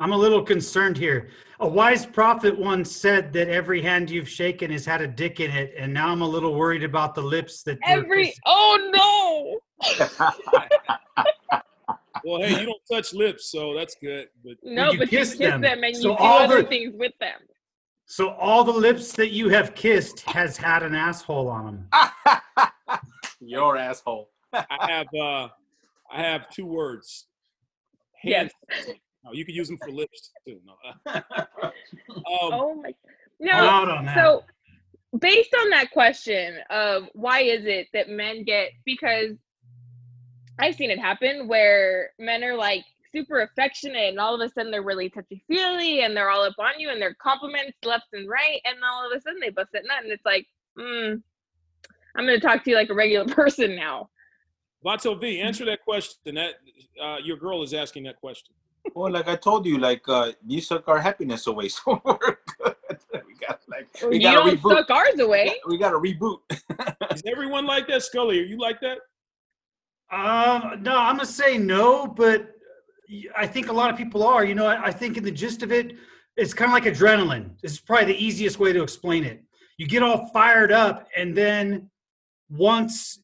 I'm 0.00 0.12
a 0.12 0.16
little 0.16 0.42
concerned 0.42 0.96
here. 0.96 1.30
A 1.60 1.66
wise 1.66 2.06
prophet 2.06 2.56
once 2.56 2.94
said 2.94 3.32
that 3.32 3.48
every 3.48 3.82
hand 3.82 4.10
you've 4.10 4.28
shaken 4.28 4.70
has 4.70 4.86
had 4.86 5.00
a 5.00 5.08
dick 5.08 5.40
in 5.40 5.50
it, 5.50 5.74
and 5.76 5.92
now 5.92 6.08
I'm 6.08 6.22
a 6.22 6.28
little 6.28 6.54
worried 6.54 6.84
about 6.84 7.14
the 7.14 7.22
lips 7.22 7.62
that. 7.64 7.78
Every. 7.84 8.32
Oh 8.46 8.90
Oh 8.94 9.60
Well, 12.24 12.40
hey, 12.40 12.60
you 12.60 12.66
don't 12.66 12.82
touch 12.90 13.12
lips, 13.14 13.50
so 13.50 13.74
that's 13.74 13.94
good. 14.02 14.28
But 14.44 14.56
no! 14.62 14.86
No, 14.86 14.92
you 14.92 14.98
but 14.98 15.12
you 15.12 15.18
kiss 15.18 15.30
kiss 15.30 15.38
them. 15.38 15.60
them, 15.60 15.82
and 15.84 15.94
you 15.94 16.02
So 16.02 16.08
do 16.10 16.14
all 16.18 16.38
other 16.40 16.62
the- 16.62 16.68
things 16.68 16.94
with 16.96 17.12
them. 17.20 17.40
So 18.10 18.30
all 18.30 18.64
the 18.64 18.72
lips 18.72 19.12
that 19.12 19.32
you 19.32 19.50
have 19.50 19.74
kissed 19.74 20.20
has 20.22 20.56
had 20.56 20.82
an 20.82 20.94
asshole 20.94 21.46
on 21.48 21.86
them. 21.92 22.60
Your 23.40 23.76
asshole. 23.76 24.30
I 24.52 24.64
have 24.90 25.06
uh 25.14 25.48
I 26.10 26.22
have 26.22 26.48
two 26.50 26.64
words. 26.66 27.26
Yes. 28.24 28.50
No, 29.24 29.32
you 29.32 29.44
can 29.44 29.54
use 29.54 29.68
them 29.68 29.76
for 29.78 29.90
lips 29.90 30.30
too. 30.46 30.58
No. 30.64 30.74
um, 31.14 31.22
Oh 32.26 32.74
my. 32.82 32.88
I'm 32.88 32.94
No. 33.40 33.52
out 33.52 33.88
on 33.90 34.04
that. 34.06 34.16
So, 34.16 34.42
based 35.18 35.54
on 35.60 35.70
that 35.70 35.90
question 35.90 36.56
of 36.70 37.08
why 37.12 37.40
is 37.42 37.66
it 37.66 37.88
that 37.92 38.08
men 38.08 38.42
get 38.44 38.70
because 38.86 39.36
I've 40.58 40.74
seen 40.74 40.90
it 40.90 40.98
happen 40.98 41.48
where 41.48 42.10
men 42.18 42.42
are 42.44 42.56
like 42.56 42.84
super 43.12 43.40
affectionate 43.40 44.10
and 44.10 44.18
all 44.18 44.34
of 44.34 44.40
a 44.40 44.52
sudden 44.52 44.70
they're 44.70 44.82
really 44.82 45.08
touchy 45.08 45.42
feely 45.48 46.02
and 46.02 46.16
they're 46.16 46.30
all 46.30 46.44
up 46.44 46.54
on 46.58 46.78
you 46.78 46.90
and 46.90 47.00
they're 47.00 47.14
compliments 47.14 47.76
left 47.84 48.06
and 48.12 48.28
right 48.28 48.60
and 48.64 48.76
all 48.84 49.06
of 49.06 49.16
a 49.16 49.20
sudden 49.20 49.40
they 49.40 49.50
bust 49.50 49.70
at 49.74 49.84
nut 49.84 50.02
and 50.02 50.12
it's 50.12 50.24
like, 50.26 50.46
hmm, 50.76 51.14
I'm 52.16 52.26
gonna 52.26 52.40
talk 52.40 52.64
to 52.64 52.70
you 52.70 52.76
like 52.76 52.90
a 52.90 52.94
regular 52.94 53.24
person 53.34 53.76
now. 53.76 54.10
Vato 54.84 55.20
V, 55.20 55.40
answer 55.40 55.64
that 55.64 55.82
question. 55.84 56.34
That 56.34 56.54
uh, 57.02 57.16
your 57.22 57.36
girl 57.36 57.62
is 57.62 57.74
asking 57.74 58.04
that 58.04 58.16
question. 58.16 58.54
Well, 58.94 59.12
like 59.12 59.28
I 59.28 59.36
told 59.36 59.66
you, 59.66 59.78
like 59.78 60.02
uh, 60.08 60.32
you 60.46 60.60
suck 60.60 60.86
our 60.88 61.00
happiness 61.00 61.46
away, 61.46 61.68
so 61.68 62.00
we're 62.04 62.16
good. 62.18 62.76
We 63.26 63.34
got 63.34 63.60
like 63.68 63.88
we 64.08 64.16
you 64.16 64.22
gotta 64.22 64.50
don't 64.50 64.60
reboot. 64.60 64.76
suck 64.76 64.90
ours 64.90 65.18
away. 65.18 65.56
We 65.66 65.78
got 65.78 65.90
to 65.90 65.98
reboot. 65.98 66.38
Is 67.14 67.22
everyone 67.26 67.66
like 67.66 67.88
that, 67.88 68.02
Scully? 68.02 68.38
Are 68.40 68.44
you 68.44 68.58
like 68.58 68.80
that? 68.80 68.98
Um, 70.10 70.82
no, 70.82 70.96
I'm 70.98 71.16
gonna 71.16 71.26
say 71.26 71.58
no, 71.58 72.06
but 72.06 72.52
I 73.36 73.46
think 73.46 73.68
a 73.68 73.72
lot 73.72 73.90
of 73.90 73.96
people 73.96 74.22
are. 74.22 74.44
You 74.44 74.54
know, 74.54 74.66
I, 74.66 74.86
I 74.86 74.90
think 74.90 75.16
in 75.16 75.24
the 75.24 75.30
gist 75.30 75.62
of 75.62 75.70
it, 75.72 75.96
it's 76.36 76.54
kind 76.54 76.70
of 76.70 76.74
like 76.74 76.84
adrenaline. 76.84 77.60
This 77.60 77.72
is 77.72 77.80
probably 77.80 78.06
the 78.12 78.24
easiest 78.24 78.58
way 78.58 78.72
to 78.72 78.82
explain 78.82 79.24
it. 79.24 79.42
You 79.76 79.86
get 79.86 80.02
all 80.02 80.28
fired 80.28 80.72
up, 80.72 81.08
and 81.16 81.36
then 81.36 81.90
once 82.50 83.20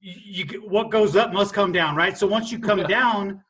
you, 0.00 0.44
you 0.44 0.60
what 0.68 0.90
goes 0.90 1.16
up 1.16 1.32
must 1.32 1.54
come 1.54 1.72
down, 1.72 1.96
right? 1.96 2.16
So 2.16 2.26
once 2.26 2.52
you 2.52 2.58
come 2.58 2.84
down, 2.84 3.42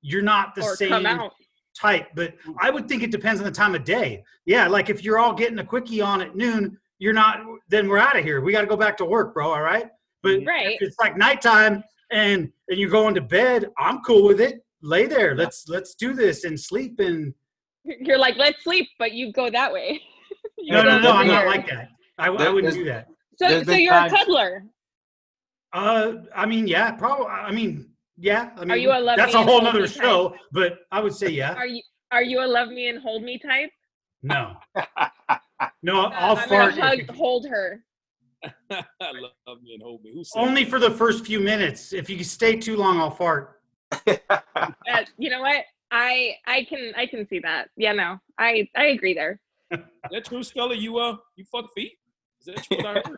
you're 0.00 0.22
not 0.22 0.54
the 0.54 0.62
Or 0.62 0.76
same 0.76 1.30
type. 1.76 2.08
But 2.14 2.34
I 2.60 2.70
would 2.70 2.88
think 2.88 3.02
it 3.02 3.10
depends 3.10 3.40
on 3.40 3.44
the 3.44 3.52
time 3.52 3.74
of 3.74 3.84
day. 3.84 4.22
Yeah, 4.46 4.68
like 4.68 4.88
if 4.88 5.02
you're 5.02 5.18
all 5.18 5.34
getting 5.34 5.58
a 5.58 5.64
quickie 5.64 6.00
on 6.00 6.20
at 6.20 6.36
noon, 6.36 6.78
you're 6.98 7.12
not. 7.12 7.40
Then 7.68 7.88
we're 7.88 7.98
out 7.98 8.16
of 8.16 8.24
here. 8.24 8.40
We 8.40 8.52
got 8.52 8.60
to 8.60 8.68
go 8.68 8.76
back 8.76 8.96
to 8.98 9.04
work, 9.04 9.34
bro. 9.34 9.52
All 9.52 9.62
right. 9.62 9.88
But 10.22 10.40
Right. 10.46 10.76
if 10.76 10.82
it's 10.82 10.96
like 11.00 11.16
nighttime 11.16 11.82
and 12.14 12.50
and 12.68 12.78
you're 12.78 12.90
going 12.90 13.14
to 13.14 13.20
bed, 13.20 13.70
I'm 13.78 14.00
cool 14.02 14.24
with 14.24 14.40
it. 14.40 14.64
Lay 14.82 15.06
there. 15.06 15.34
Let's 15.34 15.68
let's 15.68 15.94
do 15.94 16.14
this 16.14 16.44
and 16.44 16.58
sleep 16.58 17.00
and 17.00 17.34
You're 17.84 18.18
like, 18.18 18.36
let's 18.36 18.62
sleep, 18.62 18.88
but 18.98 19.12
you 19.12 19.32
go 19.32 19.50
that 19.50 19.72
way. 19.72 20.00
No 20.66 20.82
no 20.82 20.98
no, 20.98 21.10
I'm 21.12 21.26
not 21.26 21.46
like 21.46 21.66
that. 21.68 21.88
I, 22.16 22.28
I 22.28 22.48
wouldn't 22.48 22.72
do 22.72 22.84
that. 22.84 23.08
So, 23.38 23.62
so 23.64 23.72
you're 23.72 23.92
a 23.92 24.08
cuddler. 24.08 24.64
Uh, 25.74 26.14
I 26.34 26.46
mean, 26.46 26.66
yeah, 26.66 26.92
probably. 26.92 27.26
I 27.26 27.52
mean, 27.52 27.90
Yeah, 28.16 28.50
I 28.56 28.64
mean, 28.64 28.80
you 28.80 28.90
a 28.90 28.98
love 28.98 29.18
that's 29.18 29.34
me 29.34 29.40
a 29.40 29.44
whole 29.44 29.58
other 29.58 29.66
nother 29.66 29.80
me 29.82 29.88
show, 29.88 30.34
but 30.52 30.78
I 30.90 31.00
would 31.00 31.14
say 31.14 31.28
yeah. 31.28 31.52
Are 31.54 31.66
you 31.66 31.82
are 32.12 32.22
you 32.22 32.40
a 32.42 32.46
love 32.46 32.68
me 32.68 32.88
and 32.88 32.98
hold 33.02 33.24
me 33.24 33.38
type? 33.38 33.70
No, 34.22 34.54
no, 35.82 36.06
I'll 36.06 36.36
I'm 36.36 36.48
fart 36.48 36.76
gonna 36.76 36.82
hug, 36.82 37.10
hold 37.14 37.46
her. 37.46 37.84
love 38.70 39.62
me 39.62 39.74
and 39.74 39.82
hold 39.82 40.02
me. 40.02 40.12
Who 40.14 40.24
said 40.24 40.40
only 40.40 40.64
that? 40.64 40.70
for 40.70 40.78
the 40.78 40.90
first 40.90 41.24
few 41.26 41.40
minutes. 41.40 41.92
If 41.92 42.08
you 42.10 42.22
stay 42.24 42.56
too 42.56 42.76
long, 42.76 42.98
I'll 42.98 43.10
fart. 43.10 43.60
That, 44.86 45.10
you 45.18 45.30
know 45.30 45.40
what? 45.40 45.64
I 45.90 46.36
I 46.46 46.64
can 46.64 46.92
I 46.96 47.06
can 47.06 47.26
see 47.28 47.38
that. 47.40 47.68
Yeah, 47.76 47.92
no, 47.92 48.18
I 48.38 48.68
I 48.76 48.86
agree 48.86 49.14
there. 49.14 49.40
Is 49.70 49.78
that 50.10 50.24
true, 50.24 50.42
Scully? 50.42 50.78
You 50.78 50.98
uh, 50.98 51.16
you 51.36 51.44
fuck 51.50 51.66
feet? 51.74 51.98
Is 52.40 52.46
that 52.46 52.62
true? 52.64 52.78
What 52.78 52.86
I 52.86 52.92
heard. 52.94 53.16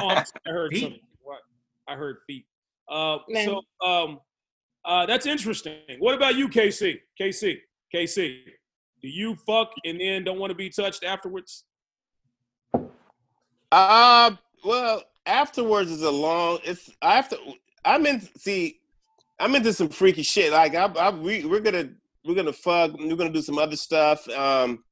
Oh, 0.00 0.08
I'm, 0.08 0.24
I 0.46 0.50
heard 0.50 0.72
Feet? 0.72 0.82
something. 0.82 1.00
What? 1.22 1.40
I 1.88 1.94
heard 1.94 2.18
feet. 2.26 2.46
Uh, 2.88 3.18
Man. 3.28 3.46
so 3.46 3.86
um, 3.86 4.20
uh, 4.84 5.06
that's 5.06 5.26
interesting. 5.26 5.78
What 5.98 6.14
about 6.14 6.36
you, 6.36 6.48
KC? 6.48 7.00
KC, 7.20 7.58
KC, 7.94 8.40
do 9.02 9.08
you 9.08 9.36
fuck 9.46 9.70
and 9.84 10.00
then 10.00 10.24
don't 10.24 10.38
want 10.38 10.50
to 10.50 10.54
be 10.54 10.70
touched 10.70 11.04
afterwards? 11.04 11.64
Uh, 13.70 14.36
well, 14.64 15.02
afterwards 15.26 15.90
is 15.90 16.02
a 16.02 16.10
long. 16.10 16.58
It's 16.64 16.90
I 17.02 17.16
have 17.16 17.28
to. 17.30 17.38
I'm 17.84 18.06
in. 18.06 18.20
See, 18.36 18.80
I'm 19.38 19.54
into 19.54 19.72
some 19.72 19.88
freaky 19.88 20.22
shit. 20.22 20.52
Like 20.52 20.74
I, 20.74 20.84
I 20.84 21.10
we 21.10 21.44
we're 21.44 21.60
gonna 21.60 21.90
we're 22.24 22.34
gonna 22.34 22.52
fuck. 22.52 22.92
We're 22.98 23.16
gonna 23.16 23.32
do 23.32 23.42
some 23.42 23.58
other 23.58 23.76
stuff. 23.76 24.28
Um, 24.30 24.84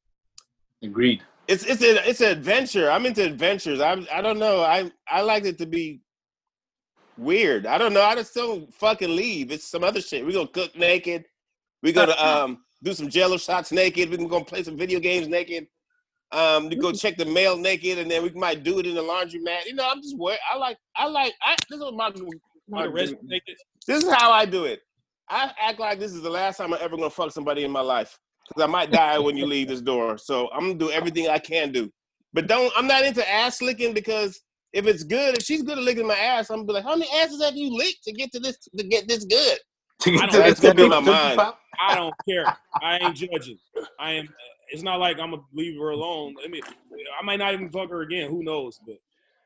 Agreed. 0.82 1.22
it's 1.48 1.64
it's 1.64 1.82
a 1.82 2.08
it's 2.08 2.20
an 2.20 2.28
adventure. 2.30 2.90
I'm 2.90 3.06
into 3.06 3.24
adventures. 3.24 3.80
I 3.80 4.06
I 4.12 4.20
don't 4.20 4.38
know. 4.38 4.62
I 4.62 4.90
I 5.08 5.22
like 5.22 5.44
it 5.44 5.58
to 5.58 5.66
be 5.66 6.00
weird. 7.18 7.66
I 7.66 7.78
don't 7.78 7.92
know. 7.92 8.02
I 8.02 8.14
just 8.14 8.34
don't 8.34 8.72
fucking 8.74 9.14
leave. 9.14 9.50
It's 9.50 9.68
some 9.68 9.84
other 9.84 10.00
shit. 10.00 10.24
We're 10.24 10.32
gonna 10.32 10.48
cook 10.48 10.76
naked. 10.76 11.24
We're 11.82 11.92
gonna 11.92 12.16
um 12.18 12.62
do 12.82 12.92
some 12.92 13.08
jello 13.08 13.36
shots 13.36 13.72
naked. 13.72 14.10
We're 14.10 14.28
gonna 14.28 14.44
play 14.44 14.62
some 14.62 14.76
video 14.76 15.00
games 15.00 15.28
naked. 15.28 15.66
Um, 16.32 16.68
to 16.70 16.76
go 16.76 16.90
check 16.90 17.16
the 17.16 17.24
mail 17.24 17.56
naked, 17.56 17.98
and 17.98 18.10
then 18.10 18.22
we 18.22 18.30
might 18.30 18.64
do 18.64 18.80
it 18.80 18.86
in 18.86 18.94
the 18.94 19.00
laundromat. 19.02 19.64
You 19.66 19.74
know, 19.74 19.88
I'm 19.88 20.02
just 20.02 20.18
worried. 20.18 20.38
I 20.52 20.56
like 20.56 20.76
I 20.96 21.06
like 21.06 21.32
I 21.44 21.54
this 21.70 21.78
is 21.80 21.92
my, 21.92 22.10
my 22.68 22.86
rest 22.86 23.14
naked? 23.22 23.56
this 23.86 24.02
is 24.02 24.12
how 24.12 24.32
I 24.32 24.44
do 24.44 24.64
it. 24.64 24.80
I 25.28 25.52
act 25.60 25.78
like 25.78 25.98
this 26.00 26.12
is 26.12 26.22
the 26.22 26.30
last 26.30 26.56
time 26.56 26.74
I'm 26.74 26.80
ever 26.82 26.96
gonna 26.96 27.10
fuck 27.10 27.30
somebody 27.30 27.64
in 27.64 27.70
my 27.70 27.80
life 27.80 28.18
because 28.48 28.62
I 28.64 28.66
might 28.66 28.90
die 28.90 29.18
when 29.18 29.36
you 29.36 29.46
leave 29.54 29.68
this 29.68 29.80
door. 29.80 30.18
So 30.18 30.48
I'm 30.52 30.60
gonna 30.62 30.74
do 30.74 30.90
everything 30.90 31.28
I 31.28 31.38
can 31.38 31.70
do. 31.70 31.90
But 32.32 32.48
don't. 32.48 32.72
I'm 32.76 32.86
not 32.88 33.04
into 33.04 33.28
ass 33.28 33.62
licking 33.62 33.94
because 33.94 34.40
if 34.72 34.86
it's 34.86 35.04
good, 35.04 35.38
if 35.38 35.44
she's 35.44 35.62
good 35.62 35.78
at 35.78 35.84
licking 35.84 36.06
my 36.06 36.16
ass, 36.16 36.50
I'm 36.50 36.58
gonna 36.58 36.66
be 36.66 36.72
like, 36.74 36.84
how 36.84 36.96
many 36.96 37.10
asses 37.22 37.42
have 37.42 37.56
you 37.56 37.74
licked 37.74 38.02
to 38.04 38.12
get 38.12 38.32
to 38.32 38.40
this 38.40 38.58
to 38.76 38.84
get 38.84 39.06
this 39.08 39.24
good? 39.24 39.58
I 40.06 40.26
don't- 40.26 40.32
That's 40.32 40.60
gonna 40.60 40.74
be 40.74 40.82
in 40.84 40.90
my 40.90 41.00
mind. 41.00 41.40
I 41.80 41.94
don't 41.94 42.14
care. 42.28 42.44
I 42.82 42.98
ain't 42.98 43.16
judging. 43.16 43.58
I 43.98 44.12
am. 44.12 44.28
It's 44.68 44.82
not 44.82 44.98
like 45.00 45.18
I'm 45.18 45.30
gonna 45.30 45.42
leave 45.52 45.78
her 45.78 45.90
alone. 45.90 46.34
I 46.44 46.48
mean, 46.48 46.62
I 47.18 47.24
might 47.24 47.38
not 47.38 47.54
even 47.54 47.70
fuck 47.70 47.90
her 47.90 48.02
again. 48.02 48.30
Who 48.30 48.42
knows? 48.42 48.80
But 48.86 48.96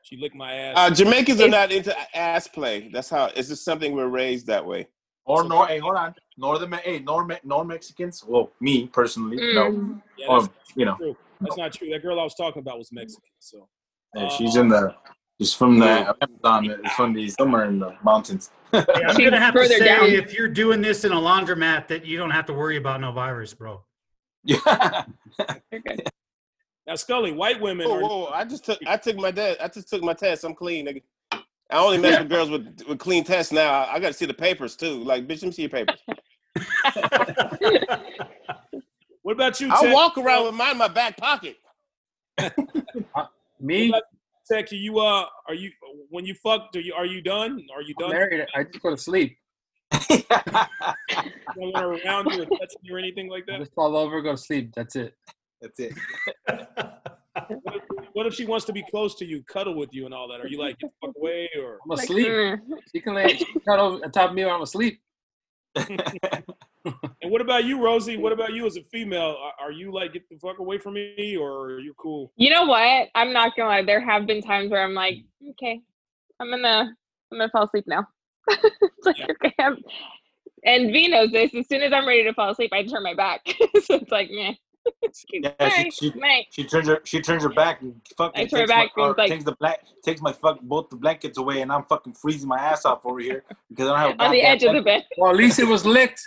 she 0.03 0.17
licked 0.17 0.35
my 0.35 0.53
ass. 0.53 0.73
Uh, 0.77 0.93
Jamaicans 0.93 1.41
are 1.41 1.47
not 1.47 1.71
into 1.71 1.95
ass 2.17 2.47
play. 2.47 2.89
That's 2.91 3.09
how. 3.09 3.25
It's 3.35 3.49
just 3.49 3.63
something 3.63 3.93
we're 3.93 4.07
raised 4.07 4.47
that 4.47 4.65
way. 4.65 4.87
Or 5.25 5.43
nor, 5.43 5.67
hey, 5.67 5.79
hold 5.79 5.95
on. 5.95 6.15
Northern, 6.37 6.71
hey, 6.83 6.99
nor, 6.99 7.27
nor 7.43 7.63
Mexicans. 7.63 8.23
Well, 8.27 8.51
me 8.59 8.87
personally, 8.87 9.37
no. 9.53 9.71
Mm. 9.71 10.01
yeah, 10.17 10.27
Or 10.27 10.49
you 10.75 10.85
know, 10.85 10.95
true. 10.95 11.15
That's 11.39 11.57
not 11.57 11.73
true. 11.73 11.89
That 11.91 12.01
girl 12.01 12.19
I 12.19 12.23
was 12.23 12.35
talking 12.35 12.59
about 12.59 12.77
was 12.77 12.91
Mexican. 12.91 13.29
So 13.39 13.67
hey, 14.15 14.29
she's 14.37 14.55
in 14.55 14.69
the. 14.69 14.95
She's 15.39 15.53
from 15.53 15.79
the 15.79 16.15
Amazon. 16.21 16.79
It's 16.83 16.93
from 16.93 17.13
the 17.13 17.29
somewhere 17.29 17.65
in 17.65 17.79
the 17.79 17.95
mountains. 18.03 18.51
Hey, 18.71 18.83
I'm 19.07 19.17
gonna 19.23 19.39
have 19.39 19.55
to 19.55 19.65
say 19.67 19.79
down. 19.79 20.05
if 20.05 20.33
you're 20.33 20.47
doing 20.47 20.81
this 20.81 21.03
in 21.03 21.11
a 21.11 21.15
laundromat, 21.15 21.87
that 21.87 22.05
you 22.05 22.17
don't 22.17 22.29
have 22.29 22.45
to 22.47 22.53
worry 22.53 22.77
about 22.77 23.01
no 23.01 23.11
virus, 23.11 23.53
bro. 23.53 23.83
Yeah. 24.43 25.03
You're 25.71 25.81
now, 26.87 26.95
Scully, 26.95 27.31
white 27.31 27.61
women 27.61 27.87
Whoa, 27.87 27.95
are. 27.95 28.01
whoa! 28.01 28.25
I 28.33 28.43
just 28.45 28.65
took. 28.65 28.79
I 28.87 28.97
took 28.97 29.17
my 29.17 29.31
test. 29.31 29.61
I 29.61 29.67
just 29.67 29.89
took 29.89 30.03
my 30.03 30.13
test. 30.13 30.43
I'm 30.43 30.55
clean, 30.55 30.87
nigga. 30.87 31.01
I 31.69 31.77
only 31.77 31.97
mess 31.99 32.19
with 32.19 32.29
girls 32.29 32.49
with, 32.49 32.81
with 32.87 32.99
clean 32.99 33.23
tests 33.23 33.51
now. 33.51 33.85
I 33.87 33.99
got 33.99 34.07
to 34.07 34.13
see 34.13 34.25
the 34.25 34.33
papers 34.33 34.75
too. 34.75 35.03
Like, 35.03 35.27
bitch, 35.27 35.41
let 35.41 35.43
me 35.43 35.51
see 35.51 35.61
your 35.63 35.69
papers. 35.69 36.01
What 39.23 39.33
about 39.33 39.61
you, 39.61 39.69
I 39.71 39.93
walk 39.93 40.17
around 40.17 40.45
with 40.45 40.55
mine 40.55 40.71
in 40.71 40.77
my 40.77 40.87
back 40.87 41.15
pocket. 41.15 41.57
Me, 43.59 43.93
Tech, 44.51 44.71
you 44.71 44.99
uh, 44.99 45.25
are 45.47 45.53
you 45.53 45.71
when 46.09 46.25
you 46.25 46.33
fucked? 46.33 46.75
Are 46.75 46.81
you 46.81 46.93
are 46.93 47.05
you 47.05 47.21
done? 47.21 47.63
Are 47.73 47.83
you 47.83 47.93
I'm 47.99 48.09
done? 48.09 48.17
married. 48.17 48.47
I 48.55 48.63
just 48.63 48.81
go 48.81 48.89
to 48.89 48.97
sleep. 48.97 49.37
You 49.91 50.23
don't 50.29 51.73
want 51.73 51.77
her 51.77 51.93
around 52.05 52.31
you 52.31 52.41
or 52.43 52.45
touching 52.45 52.79
you 52.83 52.95
or 52.95 52.99
anything 52.99 53.29
like 53.29 53.43
I 53.49 53.53
that? 53.53 53.59
just 53.59 53.73
fall 53.73 53.95
over, 53.97 54.21
go 54.21 54.31
to 54.31 54.37
sleep. 54.37 54.73
That's 54.75 54.95
it. 54.95 55.15
That's 55.61 55.79
it. 55.79 55.93
What 56.45 56.69
if, 57.75 57.83
what 58.13 58.25
if 58.25 58.33
she 58.33 58.45
wants 58.45 58.65
to 58.65 58.73
be 58.73 58.83
close 58.89 59.15
to 59.15 59.25
you, 59.25 59.43
cuddle 59.43 59.75
with 59.75 59.89
you, 59.93 60.05
and 60.05 60.13
all 60.13 60.27
that? 60.29 60.41
Are 60.41 60.47
you 60.47 60.57
like 60.57 60.79
get 60.79 60.91
the 61.01 61.07
fuck 61.07 61.15
away 61.17 61.49
or? 61.59 61.79
I'm 61.83 61.91
asleep. 61.91 62.27
mm. 62.27 62.59
She 62.93 63.01
can 63.01 63.13
lay 63.13 63.37
she 63.37 63.45
can 63.45 63.61
cuddle 63.61 64.01
on 64.03 64.11
top 64.11 64.29
of 64.29 64.35
me 64.35 64.45
while 64.45 64.55
I'm 64.55 64.61
asleep. 64.61 65.01
And 67.21 67.31
what 67.31 67.41
about 67.41 67.65
you, 67.65 67.79
Rosie? 67.83 68.17
What 68.17 68.33
about 68.33 68.53
you 68.53 68.65
as 68.65 68.75
a 68.75 68.83
female? 68.83 69.37
Are, 69.39 69.67
are 69.67 69.71
you 69.71 69.93
like 69.93 70.13
get 70.13 70.27
the 70.29 70.37
fuck 70.37 70.57
away 70.57 70.79
from 70.79 70.93
me, 70.95 71.37
or 71.39 71.65
are 71.65 71.79
you 71.79 71.93
cool? 71.97 72.31
You 72.37 72.49
know 72.49 72.65
what? 72.65 73.09
I'm 73.13 73.31
not 73.31 73.55
gonna 73.55 73.69
lie. 73.69 73.83
There 73.83 74.01
have 74.01 74.25
been 74.25 74.41
times 74.41 74.71
where 74.71 74.83
I'm 74.83 74.95
like, 74.95 75.17
okay, 75.51 75.79
I'm 76.39 76.49
gonna, 76.49 76.95
I'm 77.31 77.37
gonna 77.37 77.49
fall 77.51 77.65
asleep 77.65 77.85
now. 77.85 78.07
It's 78.49 79.05
like, 79.05 79.17
Yeah. 79.19 79.25
okay, 79.31 79.53
I'm, 79.59 79.77
and 80.63 80.91
V 80.91 81.07
knows 81.07 81.31
this. 81.31 81.53
As 81.55 81.67
soon 81.67 81.81
as 81.81 81.91
I'm 81.93 82.07
ready 82.07 82.23
to 82.23 82.33
fall 82.33 82.49
asleep, 82.51 82.71
I 82.73 82.83
turn 82.83 83.03
my 83.03 83.13
back. 83.15 83.41
so 83.83 83.95
it's 83.95 84.11
like, 84.11 84.29
man, 84.31 84.55
Yeah, 85.31 85.51
bye, 85.59 85.89
she- 85.91 86.11
she- 86.11 86.45
She 86.51 86.63
turns 86.63 86.87
her 86.87 87.01
she 87.03 87.21
turns 87.21 87.43
her 87.43 87.49
back 87.49 87.81
and 87.81 87.95
fucking 88.17 88.41
I 88.41 88.45
turn 88.47 88.61
takes, 88.61 88.69
back 88.71 88.89
my, 88.97 89.03
and 89.03 89.11
or 89.11 89.15
like- 89.17 89.29
takes 89.29 89.43
the 89.43 89.55
black 89.59 89.79
takes 90.03 90.21
my 90.21 90.31
fuck 90.33 90.59
both 90.61 90.89
the 90.89 90.95
blankets 90.95 91.37
away 91.37 91.61
and 91.61 91.71
I'm 91.71 91.83
fucking 91.85 92.13
freezing 92.13 92.47
my 92.49 92.57
ass 92.59 92.85
off 92.85 93.05
over 93.05 93.19
here 93.19 93.43
because 93.69 93.87
I 93.87 93.91
don't 93.91 93.99
have 93.99 94.19
a 94.19 94.23
on 94.23 94.31
the 94.31 94.37
goddamn 94.41 94.51
edge 94.55 94.63
of 94.63 94.73
the 94.73 94.81
bed. 94.81 95.05
Well, 95.17 95.29
at 95.31 95.37
least 95.37 95.59
it 95.59 95.65
was 95.67 95.85
licked. 95.85 96.21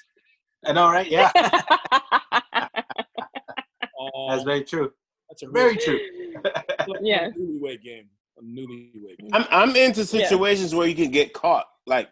I 0.66 0.72
know, 0.72 0.88
right? 0.88 1.11
Yeah, 1.11 1.31
Oh, 3.98 4.31
that's 4.31 4.44
very 4.44 4.62
true. 4.64 4.92
that's 5.29 5.42
a 5.42 5.48
Very 5.48 5.77
true. 5.77 5.98
Yeah. 7.00 7.31
newlywed 7.31 7.83
game. 7.83 8.09
A 8.38 8.42
newlywed 8.42 9.18
game. 9.18 9.31
I'm 9.33 9.44
I'm 9.50 9.77
into 9.77 10.00
Yeah. 10.00 10.27
situations 10.27 10.74
where 10.74 10.87
you 10.87 10.94
can 10.94 11.11
get 11.11 11.33
caught. 11.33 11.66
Like, 11.87 12.11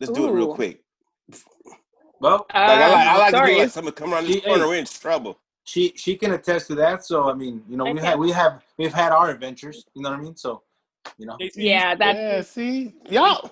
let's 0.00 0.12
do 0.12 0.28
it 0.28 0.32
real 0.32 0.54
quick. 0.54 0.82
Well, 2.20 2.46
Like 2.52 2.54
I 2.54 2.88
like, 2.90 3.06
I 3.06 3.12
Um, 3.14 3.18
like 3.18 3.30
to 3.30 3.36
sorry. 3.36 3.54
do 3.54 3.60
like 3.60 3.70
someone 3.70 3.94
come 3.94 4.12
around 4.12 4.26
this 4.26 4.34
She- 4.36 4.40
corner, 4.42 4.64
hey. 4.64 4.68
we're 4.68 4.76
in 4.76 4.84
trouble. 4.86 5.38
she 5.64 5.92
she 5.96 6.16
can 6.16 6.32
attest 6.32 6.66
to 6.66 6.74
that. 6.74 7.04
So 7.04 7.30
I 7.30 7.34
mean, 7.34 7.64
you 7.68 7.76
know, 7.76 7.84
we 7.84 7.92
Okay. 7.92 8.06
have 8.06 8.18
we 8.18 8.30
have 8.32 8.62
we've 8.76 8.92
had 8.92 9.12
our 9.12 9.30
adventures. 9.30 9.86
You 9.94 10.02
know 10.02 10.10
what 10.10 10.18
I 10.18 10.22
mean? 10.22 10.36
So, 10.36 10.62
you 11.16 11.26
know, 11.26 11.36
KC, 11.40 11.52
yeah, 11.62 11.94
that's 11.94 12.18
yeah, 12.18 12.40
see, 12.42 12.94
y'all, 13.08 13.50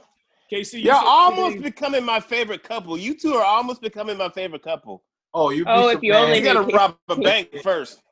KC, 0.51 0.79
you 0.81 0.87
y'all 0.91 1.01
said 1.01 1.07
almost 1.07 1.41
something- 1.55 1.63
becoming 1.63 2.05
my 2.05 2.19
favorite 2.21 2.63
couple. 2.65 2.99
You 2.99 3.15
two 3.17 3.35
are 3.35 3.45
almost 3.45 3.81
becoming 3.81 4.17
my 4.19 4.29
favorite 4.31 4.63
couple. 4.63 5.03
oh, 5.35 5.51
you 5.51 5.65
Oh, 5.69 5.89
if 5.91 6.03
you 6.03 6.13
only 6.15 6.39
You 6.39 6.45
gotta 6.45 6.65
knew- 6.67 6.77
rob 6.77 6.97
a 7.09 7.17
bank 7.17 7.55
first. 7.63 8.03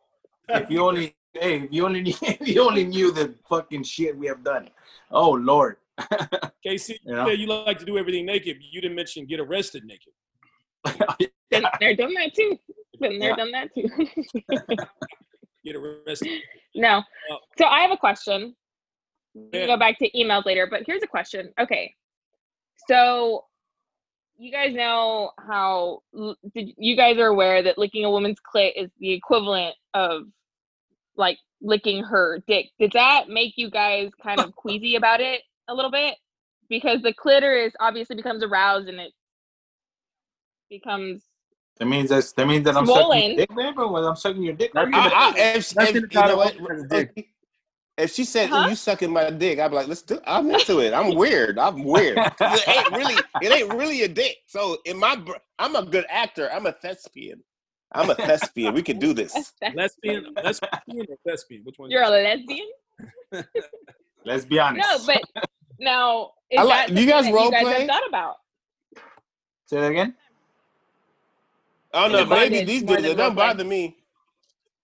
if 0.49 0.71
you 0.71 0.87
only 0.87 1.17
hey 1.35 1.63
if 1.65 1.73
you 1.73 1.85
only 1.85 2.01
if 2.23 2.47
you 2.49 2.63
only 2.63 2.85
knew 2.85 3.11
the 3.11 3.35
fucking 3.49 3.83
shit 3.83 4.17
we 4.17 4.27
have 4.27 4.43
done. 4.45 4.71
Oh 5.11 5.31
Lord, 5.33 5.77
KC, 6.65 6.91
you 6.91 6.97
Yeah. 7.05 7.29
you 7.29 7.47
like 7.47 7.79
to 7.79 7.85
do 7.85 7.99
everything 7.99 8.27
naked. 8.27 8.57
but 8.59 8.65
You 8.71 8.81
didn't 8.81 8.97
mention 8.97 9.27
get 9.27 9.41
arrested 9.41 9.85
naked. 9.85 10.13
been 11.51 11.65
there, 11.81 11.95
done 11.97 12.15
that 12.15 12.35
too. 12.35 12.59
Been 13.01 13.19
there, 13.19 13.31
Yeah. 13.31 13.37
done 13.37 13.51
that 13.53 13.69
too. 13.75 13.89
Get 15.65 15.75
arrested. 15.77 16.43
no. 16.77 17.03
Oh. 17.31 17.39
So 17.59 17.65
I 17.67 17.81
have 17.81 17.91
a 17.91 17.97
question. 17.97 18.55
We 19.35 19.49
Yeah. 19.53 19.61
can 19.61 19.67
go 19.69 19.77
back 19.77 19.99
to 19.99 20.11
emails 20.13 20.45
later, 20.47 20.67
but 20.71 20.83
here's 20.87 21.03
a 21.03 21.07
question. 21.09 21.53
Okay. 21.61 21.93
So 22.89 23.45
you 24.39 24.53
guys 24.53 24.75
know 24.75 25.33
how 25.39 26.03
did 26.55 26.73
you 26.79 26.95
guys 26.97 27.17
are 27.19 27.27
aware 27.27 27.63
that 27.63 27.79
licking 27.79 28.05
a 28.05 28.11
woman's 28.11 28.39
clit 28.55 28.73
is 28.77 28.91
the 29.01 29.11
equivalent 29.13 29.75
of 29.95 30.23
like 31.17 31.39
licking 31.63 32.05
her 32.05 32.39
dick. 32.47 32.67
Did 32.79 32.93
that 32.93 33.29
make 33.29 33.55
you 33.57 33.71
guys 33.71 34.11
kind 34.23 34.39
of 34.41 34.55
queasy 34.55 34.95
about 34.97 35.21
it 35.21 35.41
a 35.69 35.75
little 35.75 35.91
bit? 35.91 36.17
Because 36.69 37.03
the 37.03 37.13
clitoris 37.13 37.75
obviously 37.81 38.17
becomes 38.17 38.43
aroused 38.43 38.89
and 38.89 38.99
it 38.99 39.13
becomes 40.69 41.23
that 41.79 41.87
means 41.87 42.09
that's 42.09 42.33
that 42.33 42.47
means 42.47 42.65
that 42.65 42.77
I'm 42.77 42.87
Swollen. 42.87 43.21
sucking 43.21 43.29
your 43.29 43.37
dick, 43.37 43.55
man. 43.55 43.75
But 43.77 43.93
when 43.93 44.05
I'm 44.05 44.17
sucking 44.17 44.43
your 44.43 44.55
dick, 44.55 44.71
That's 44.73 44.91
I, 44.95 45.09
I, 45.09 45.29
if, 45.37 45.71
That's 45.71 45.91
if, 45.91 45.95
you 45.97 46.09
know 46.13 46.37
what? 46.37 46.89
dick. 46.89 47.29
If 47.99 48.13
she 48.13 48.25
said, 48.25 48.51
Huh? 48.51 48.65
"Ooh, 48.67 48.71
"You 48.71 48.77
sucking 48.77 49.11
my 49.11 49.31
dick," 49.31 49.59
I'd 49.59 49.69
be 49.69 49.77
like, 49.77 49.89
"Let's 49.89 50.03
do." 50.03 50.19
I'm 50.27 50.51
into 50.51 50.81
it. 50.81 50.93
I'm 50.95 51.15
weird. 51.15 51.59
I'm 51.59 51.83
weird. 51.85 52.19
It 52.41 52.69
ain't 52.69 52.91
really. 52.93 53.15
It 53.43 53.53
ain't 53.53 53.73
really 53.75 54.03
a 54.03 54.09
dick. 54.09 54.37
So 54.47 54.79
in 54.85 54.99
my, 54.99 55.23
I'm 55.59 55.77
a 55.77 55.85
good 55.85 56.07
actor. 56.09 56.51
I'm 56.53 56.67
a 56.67 56.73
thespian. 56.73 57.43
I'm 57.93 58.11
a 58.11 58.15
thespian. 58.15 58.75
We 58.75 58.83
can 58.83 58.99
do 58.99 59.13
this. 59.15 59.33
Lesbian, 59.75 60.35
lesbian 60.43 61.07
or 61.09 61.17
thespian? 61.27 61.63
Which 61.65 61.79
one? 61.79 61.91
You're 61.91 62.03
a 62.03 62.11
lesbian? 62.11 62.69
let's 64.25 64.45
be 64.45 64.59
honest. 64.59 65.09
No, 65.09 65.15
but 65.15 65.47
now 65.79 66.33
is 66.51 66.59
I 66.59 66.63
like- 66.63 66.89
that 66.89 66.95
do 66.95 67.01
you 67.03 67.07
guys 67.09 67.25
something 67.25 67.33
that 67.33 67.39
role 67.39 67.45
you 67.47 67.51
guys 67.53 67.63
play? 67.63 67.79
have 67.81 67.89
thought 67.89 68.09
about? 68.09 68.37
Say 69.67 69.81
that 69.81 69.91
again. 69.91 70.15
I 71.93 72.09
don't 72.09 72.13
know. 72.13 72.27
Maybe 72.27 72.57
bondage 72.57 72.67
these 72.67 72.85
more 72.85 72.97
dudes 72.97 73.09
it 73.09 73.17
don't 73.17 73.27
role-play. 73.29 73.47
bother 73.47 73.65
me. 73.65 73.97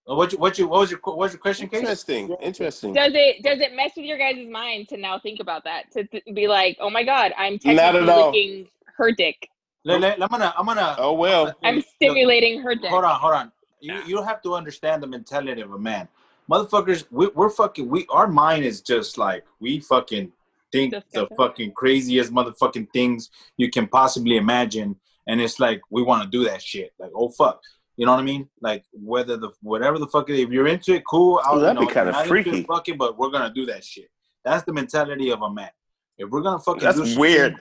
What 0.04 0.32
you 0.32 0.38
what 0.38 0.58
you 0.58 0.66
what 0.66 0.80
was 0.80 0.90
your 0.90 1.00
what 1.04 1.16
was 1.16 1.32
your 1.32 1.40
question, 1.40 1.68
Case? 1.68 1.80
Interesting. 1.80 2.36
Interesting. 2.42 2.92
Does 2.92 3.12
it 3.14 3.42
does 3.42 3.60
it 3.60 3.74
mess 3.74 3.92
with 3.96 4.04
your 4.06 4.18
guys' 4.18 4.48
mind 4.50 4.88
to 4.88 4.96
now 4.96 5.18
think 5.20 5.38
about 5.40 5.62
that 5.64 5.90
to 5.92 6.04
th- 6.04 6.24
be 6.34 6.48
like, 6.48 6.76
oh 6.80 6.90
my 6.90 7.04
god, 7.04 7.32
I'm 7.38 7.58
technically 7.58 8.08
all. 8.10 8.30
licking 8.32 8.68
her 8.96 9.12
dick. 9.12 9.48
Let, 9.84 10.00
let, 10.00 10.22
I'm 10.22 10.28
gonna 10.28 10.52
I'm 10.56 10.66
gonna. 10.66 10.96
Oh 10.98 11.12
well. 11.12 11.54
I'm 11.62 11.76
Look, 11.76 11.86
stimulating 11.94 12.60
her 12.62 12.74
dick. 12.74 12.90
Hold 12.90 13.04
on, 13.04 13.20
hold 13.20 13.34
on. 13.34 13.52
You 13.80 14.00
you 14.06 14.22
have 14.22 14.42
to 14.42 14.54
understand 14.54 15.02
the 15.02 15.06
mentality 15.06 15.60
of 15.60 15.72
a 15.72 15.78
man. 15.78 16.08
Motherfuckers, 16.50 17.04
we, 17.10 17.28
we're 17.28 17.50
fucking. 17.50 17.88
We 17.88 18.06
our 18.10 18.26
mind 18.26 18.64
is 18.64 18.80
just 18.80 19.18
like 19.18 19.44
we 19.60 19.78
fucking 19.80 20.32
think 20.72 20.94
the 21.12 21.28
fucking 21.36 21.72
craziest 21.72 22.32
motherfucking 22.32 22.88
things 22.92 23.30
you 23.56 23.70
can 23.70 23.86
possibly 23.86 24.36
imagine, 24.36 24.96
and 25.28 25.40
it's 25.40 25.60
like 25.60 25.80
we 25.90 26.02
want 26.02 26.22
to 26.24 26.28
do 26.28 26.44
that 26.44 26.62
shit. 26.62 26.92
Like 26.98 27.10
oh 27.14 27.28
fuck, 27.28 27.60
you 27.96 28.06
know 28.06 28.12
what 28.12 28.20
I 28.20 28.24
mean? 28.24 28.48
Like 28.60 28.84
whether 28.92 29.36
the 29.36 29.50
whatever 29.60 29.98
the 29.98 30.06
fuck 30.08 30.28
if 30.30 30.50
you're 30.50 30.66
into 30.68 30.94
it, 30.94 31.02
cool. 31.08 31.40
I'll, 31.44 31.54
Well, 31.56 31.62
that'd 31.62 31.80
you 31.82 31.86
be 31.88 31.92
kinda 31.94 32.12
not 32.12 32.26
into 32.26 32.34
it, 32.36 32.42
freaky. 32.44 32.62
Fucking, 32.64 32.96
but 32.98 33.18
we're 33.18 33.30
gonna 33.30 33.52
do 33.52 33.66
that 33.66 33.84
shit. 33.84 34.08
That's 34.44 34.64
the 34.64 34.72
mentality 34.72 35.30
of 35.30 35.42
a 35.42 35.52
man. 35.52 35.70
If 36.18 36.30
we're 36.30 36.42
gonna 36.42 36.58
fucking 36.58 36.80
do 36.80 36.86
That's 36.92 37.08
shit, 37.10 37.18
weird. 37.18 37.56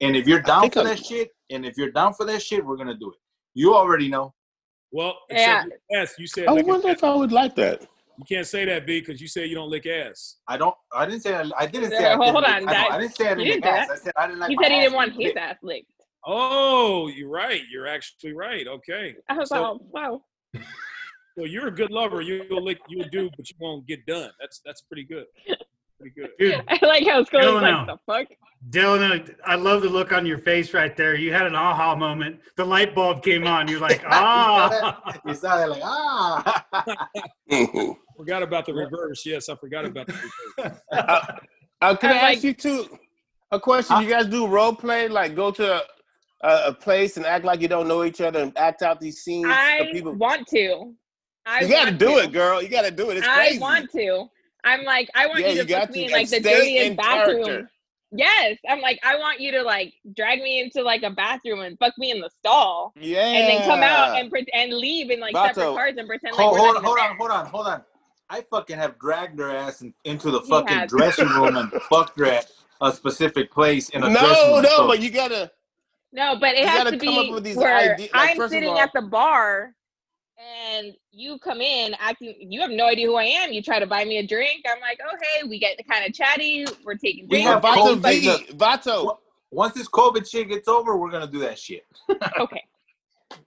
and 0.00 0.16
if 0.16 0.26
you're 0.26 0.42
down 0.42 0.70
for 0.70 0.80
I'm- 0.80 0.88
that 0.88 1.04
shit, 1.04 1.30
and 1.50 1.64
if 1.64 1.76
you're 1.78 1.90
down 1.92 2.12
for 2.14 2.26
that 2.26 2.42
shit, 2.42 2.64
we're 2.64 2.76
gonna 2.76 2.94
do 2.94 3.10
it. 3.10 3.18
You 3.54 3.74
already 3.74 4.08
know. 4.08 4.34
Well, 4.92 5.16
Yeah. 5.30 5.64
yes, 5.90 6.14
you 6.18 6.26
said 6.26 6.46
I 6.48 6.52
lick 6.52 6.66
wonder 6.66 6.88
ass. 6.88 6.96
if 6.98 7.04
I 7.04 7.14
would 7.14 7.32
like 7.32 7.54
that. 7.56 7.86
You 8.18 8.24
can't 8.28 8.46
say 8.46 8.64
that, 8.64 8.86
B, 8.86 9.00
because 9.00 9.20
you 9.20 9.28
say 9.28 9.46
you 9.46 9.54
don't 9.54 9.70
lick 9.70 9.86
ass. 9.86 10.36
I 10.48 10.56
don't. 10.56 10.74
I 10.94 11.06
didn't 11.06 11.22
say. 11.22 11.34
I, 11.34 11.50
I 11.58 11.66
didn't 11.66 11.90
say. 11.90 12.00
Yeah, 12.02 12.12
I, 12.20 12.30
hold 12.30 12.36
on, 12.44 12.44
I, 12.44 12.60
that- 12.72 12.92
I 12.92 13.00
didn't 13.00 13.16
say 13.16 13.26
I 13.26 13.34
didn't 13.34 13.44
didn't 13.46 13.64
lick 13.64 13.72
ass. 13.72 13.90
I 13.90 13.96
said 13.96 14.12
I 14.16 14.26
didn't 14.26 14.40
like. 14.40 14.50
he 14.50 14.56
said 14.62 14.72
he 14.72 14.80
didn't 14.80 14.94
want 14.94 15.10
his 15.12 15.18
licked. 15.18 15.38
ass 15.38 15.56
licked. 15.62 15.86
Oh, 16.26 17.08
you're 17.08 17.28
right. 17.30 17.60
You're 17.70 17.86
actually 17.86 18.32
right. 18.32 18.66
Okay. 18.66 19.14
I 19.28 19.34
was 19.38 19.48
So- 19.50 19.62
like, 19.62 19.80
oh, 19.80 19.86
wow. 19.92 20.22
So 21.38 21.44
you're 21.44 21.68
a 21.68 21.70
good 21.70 21.90
lover. 21.90 22.22
You'll 22.22 22.64
lick, 22.64 22.78
you'll 22.88 23.08
do, 23.12 23.28
but 23.36 23.48
you 23.50 23.56
won't 23.60 23.86
get 23.86 24.06
done. 24.06 24.30
That's 24.40 24.60
that's 24.64 24.80
pretty 24.80 25.04
good. 25.04 25.26
Pretty 26.00 26.14
good. 26.18 26.30
Dude, 26.38 26.62
I 26.68 26.78
like 26.86 27.06
how 27.06 27.22
Scully's 27.24 27.46
No, 27.46 27.54
like, 27.56 27.86
the 27.86 27.98
fuck? 28.06 28.26
Dylan, 28.70 29.34
I 29.44 29.54
love 29.54 29.82
the 29.82 29.88
look 29.90 30.12
on 30.12 30.24
your 30.24 30.38
face 30.38 30.72
right 30.72 30.96
there. 30.96 31.14
You 31.14 31.32
had 31.34 31.46
an 31.46 31.54
aha 31.54 31.94
moment. 31.94 32.40
The 32.56 32.64
light 32.64 32.94
bulb 32.94 33.22
came 33.22 33.46
on. 33.46 33.68
You're 33.68 33.80
like, 33.80 34.02
ah. 34.08 35.18
You 35.26 35.34
saw 35.34 35.58
that 35.58 35.68
like 35.68 35.82
ah. 35.84 37.06
Forgot 38.16 38.42
about 38.42 38.66
the 38.66 38.74
reverse. 38.74 39.24
Yes, 39.26 39.48
I 39.48 39.56
forgot 39.56 39.84
about 39.84 40.06
the 40.06 40.14
reverse. 40.58 40.80
uh, 40.92 41.20
uh, 41.82 41.96
can 41.96 42.10
I 42.12 42.18
I'm 42.18 42.34
ask 42.34 42.42
you 42.44 42.54
two 42.54 42.98
a 43.50 43.60
question? 43.60 44.00
You 44.00 44.08
guys 44.08 44.26
do 44.26 44.46
role 44.46 44.74
play, 44.74 45.08
like 45.08 45.34
go 45.34 45.50
to 45.52 45.82
a, 46.42 46.50
a 46.68 46.72
place 46.72 47.16
and 47.16 47.26
act 47.26 47.44
like 47.44 47.60
you 47.60 47.68
don't 47.68 47.88
know 47.88 48.04
each 48.04 48.20
other 48.20 48.40
and 48.40 48.56
act 48.56 48.82
out 48.82 49.00
these 49.00 49.18
scenes 49.22 49.46
I 49.48 49.78
for 49.80 49.92
people. 49.92 50.12
want 50.14 50.46
to. 50.48 50.94
I 51.44 51.60
you 51.60 51.68
gotta 51.68 51.92
do 51.92 52.06
to. 52.08 52.18
it, 52.18 52.32
girl. 52.32 52.62
You 52.62 52.68
gotta 52.68 52.90
do 52.90 53.10
it. 53.10 53.18
It's 53.18 53.26
I 53.26 53.34
crazy. 53.36 53.58
want 53.60 53.90
to. 53.92 54.26
I'm 54.64 54.82
like, 54.84 55.08
I 55.14 55.26
want 55.26 55.40
Yeah, 55.40 55.48
you 55.48 55.54
you 55.56 55.62
to 55.62 55.68
got 55.68 55.86
put 55.88 55.96
me 55.96 56.00
to, 56.00 56.06
in 56.06 56.12
like 56.12 56.28
the 56.28 56.40
stay 56.40 56.42
dirtiest 56.56 56.86
in 56.90 56.96
bathroom. 56.96 57.44
character. 57.44 57.70
Yes, 58.12 58.56
I'm 58.68 58.80
like, 58.80 58.98
I 59.04 59.16
want 59.16 59.40
you 59.40 59.52
to 59.52 59.62
like 59.62 59.92
drag 60.16 60.40
me 60.40 60.60
into 60.60 60.82
like 60.82 61.02
a 61.02 61.10
bathroom 61.10 61.60
and 61.60 61.76
fuck 61.78 61.92
me 61.98 62.10
in 62.12 62.20
the 62.20 62.30
stall, 62.38 62.92
Yeah. 62.98 63.26
and 63.26 63.48
then 63.48 63.62
come 63.68 63.82
out 63.82 64.18
and 64.18 64.30
pre- 64.30 64.46
and 64.54 64.72
leave 64.72 65.10
in 65.10 65.20
like 65.20 65.36
separate 65.36 65.74
cars 65.74 65.94
and 65.98 66.08
pretend 66.08 66.36
like 66.36 66.46
hold, 66.46 66.52
we're 66.52 66.58
hold, 66.60 66.74
not 66.74 66.84
hold 66.84 66.98
on, 66.98 67.16
hold 67.16 67.30
on, 67.30 67.46
hold 67.46 67.66
on. 67.66 67.82
I 68.28 68.42
fucking 68.50 68.76
have 68.76 68.98
dragged 68.98 69.38
her 69.38 69.50
ass 69.50 69.82
in, 69.82 69.94
into 70.04 70.30
the 70.30 70.40
fucking 70.42 70.86
dressing 70.88 71.28
room 71.28 71.56
and 71.56 71.70
fucked 71.90 72.18
her 72.18 72.26
at 72.26 72.50
a 72.80 72.92
specific 72.92 73.50
place 73.50 73.88
in 73.90 74.02
a 74.02 74.10
dressing 74.10 74.22
no, 74.50 74.54
room. 74.54 74.62
no, 74.62 74.68
so- 74.76 74.86
but 74.88 75.00
you 75.00 75.10
gotta. 75.10 75.50
No, 76.12 76.36
but 76.40 76.54
it 76.54 76.66
has 76.66 76.84
gotta 76.84 76.96
to 76.98 77.04
come 77.04 77.18
up 77.18 77.24
be 77.26 77.32
with 77.32 77.44
these 77.44 77.56
where 77.56 77.76
ide- 77.94 78.00
like, 78.00 78.10
I'm 78.14 78.48
sitting 78.48 78.70
all- 78.70 78.78
at 78.78 78.90
the 78.94 79.02
bar 79.02 79.74
and 80.38 80.94
you 81.10 81.38
come 81.38 81.60
in 81.60 81.94
acting 81.98 82.34
you 82.38 82.60
have 82.60 82.70
no 82.70 82.86
idea 82.86 83.06
who 83.06 83.16
I 83.16 83.24
am. 83.24 83.52
You 83.52 83.62
try 83.62 83.78
to 83.80 83.86
buy 83.86 84.04
me 84.04 84.18
a 84.18 84.26
drink. 84.26 84.64
I'm 84.70 84.80
like, 84.80 84.98
oh 85.04 85.16
hey, 85.20 85.46
we 85.46 85.58
get 85.58 85.76
kind 85.88 86.06
of 86.06 86.14
chatty. 86.14 86.66
We're 86.84 86.94
taking 86.94 87.26
We 87.28 87.42
have 87.42 87.62
Vato 87.62 87.96
V, 87.96 88.28
like, 88.28 88.48
Vato. 88.56 89.18
Once 89.50 89.74
this 89.74 89.88
COVID 89.88 90.28
shit 90.28 90.48
gets 90.48 90.68
over, 90.68 90.96
we're 90.96 91.10
gonna 91.10 91.26
do 91.26 91.38
that 91.40 91.58
shit. 91.58 91.84
okay. 92.38 92.64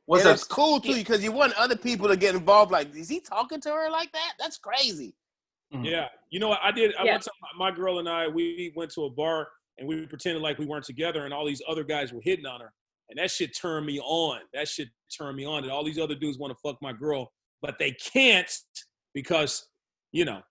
What's 0.10 0.24
and 0.24 0.32
up? 0.32 0.36
it's 0.38 0.43
cool 0.43 0.80
too 0.80 0.95
because 0.95 1.24
you 1.24 1.32
want 1.32 1.54
other 1.54 1.76
people 1.76 2.08
to 2.08 2.17
get 2.17 2.34
involved. 2.34 2.72
Like, 2.72 2.95
is 2.95 3.08
he 3.08 3.19
talking 3.19 3.62
to 3.62 3.69
her 3.69 3.91
like 3.91 4.12
that? 4.13 4.34
That's 4.39 4.58
crazy. 4.58 5.13
Yeah, 5.84 6.08
you 6.32 6.39
know 6.39 6.48
what 6.48 6.62
I 6.63 6.72
did. 6.72 6.95
I 6.95 7.04
Yeah. 7.04 7.12
went 7.12 7.24
to 7.24 7.32
my 7.56 7.69
girl 7.69 8.00
and 8.00 8.10
I. 8.10 8.28
We 8.28 8.74
went 8.76 8.89
to 8.95 9.04
a 9.06 9.10
bar 9.12 9.50
and 9.78 9.88
we 9.88 10.08
pretended 10.08 10.41
like 10.41 10.58
we 10.58 10.65
weren't 10.65 10.84
together, 10.84 11.26
and 11.26 11.34
all 11.34 11.45
these 11.45 11.62
other 11.69 11.84
guys 11.84 12.12
were 12.12 12.22
hitting 12.24 12.48
on 12.48 12.60
her, 12.60 12.74
and 13.10 13.19
that 13.19 13.30
shit 13.30 13.56
turned 13.56 13.86
me 13.86 14.00
on. 14.00 14.39
That 14.52 14.67
shit 14.67 14.89
turned 15.15 15.38
me 15.38 15.45
on. 15.45 15.62
And 15.62 15.72
all 15.72 15.84
these 15.84 16.00
other 16.00 16.15
dudes 16.15 16.39
want 16.39 16.58
to 16.58 16.60
fuck 16.60 16.82
my 16.82 16.91
girl, 16.91 17.32
but 17.62 17.78
they 17.78 17.91
can't 17.91 18.52
because, 19.13 19.67
you 20.12 20.26
know, 20.26 20.41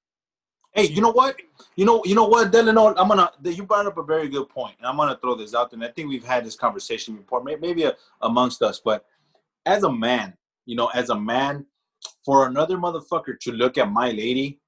Hey, 0.74 0.84
you 0.84 1.00
know 1.00 1.10
what? 1.10 1.34
You 1.74 1.84
know, 1.84 2.02
you 2.04 2.14
know 2.14 2.26
what, 2.28 2.52
Delano? 2.52 2.94
I'm 2.94 3.08
gonna. 3.08 3.32
You 3.42 3.64
brought 3.64 3.86
up 3.86 3.98
a 3.98 4.04
very 4.04 4.28
good 4.28 4.48
point, 4.48 4.76
and 4.78 4.86
I'm 4.86 4.96
gonna 4.96 5.18
throw 5.20 5.34
this 5.34 5.52
out 5.52 5.70
there. 5.70 5.78
And 5.78 5.84
I 5.84 5.90
think 5.90 6.08
we've 6.08 6.24
had 6.24 6.44
this 6.44 6.54
conversation 6.54 7.16
before, 7.16 7.42
maybe 7.42 7.86
uh 7.86 7.92
amongst 8.22 8.62
us. 8.62 8.78
But 8.78 9.04
as 9.68 9.82
a 9.84 9.92
man, 9.92 10.34
you 10.66 10.74
know, 10.74 10.86
as 10.88 11.10
a 11.10 11.20
man, 11.20 11.66
for 12.24 12.46
another 12.46 12.76
motherfucker 12.78 13.38
to 13.40 13.52
look 13.52 13.76
at 13.78 13.92
my 13.92 14.10
lady, 14.10 14.60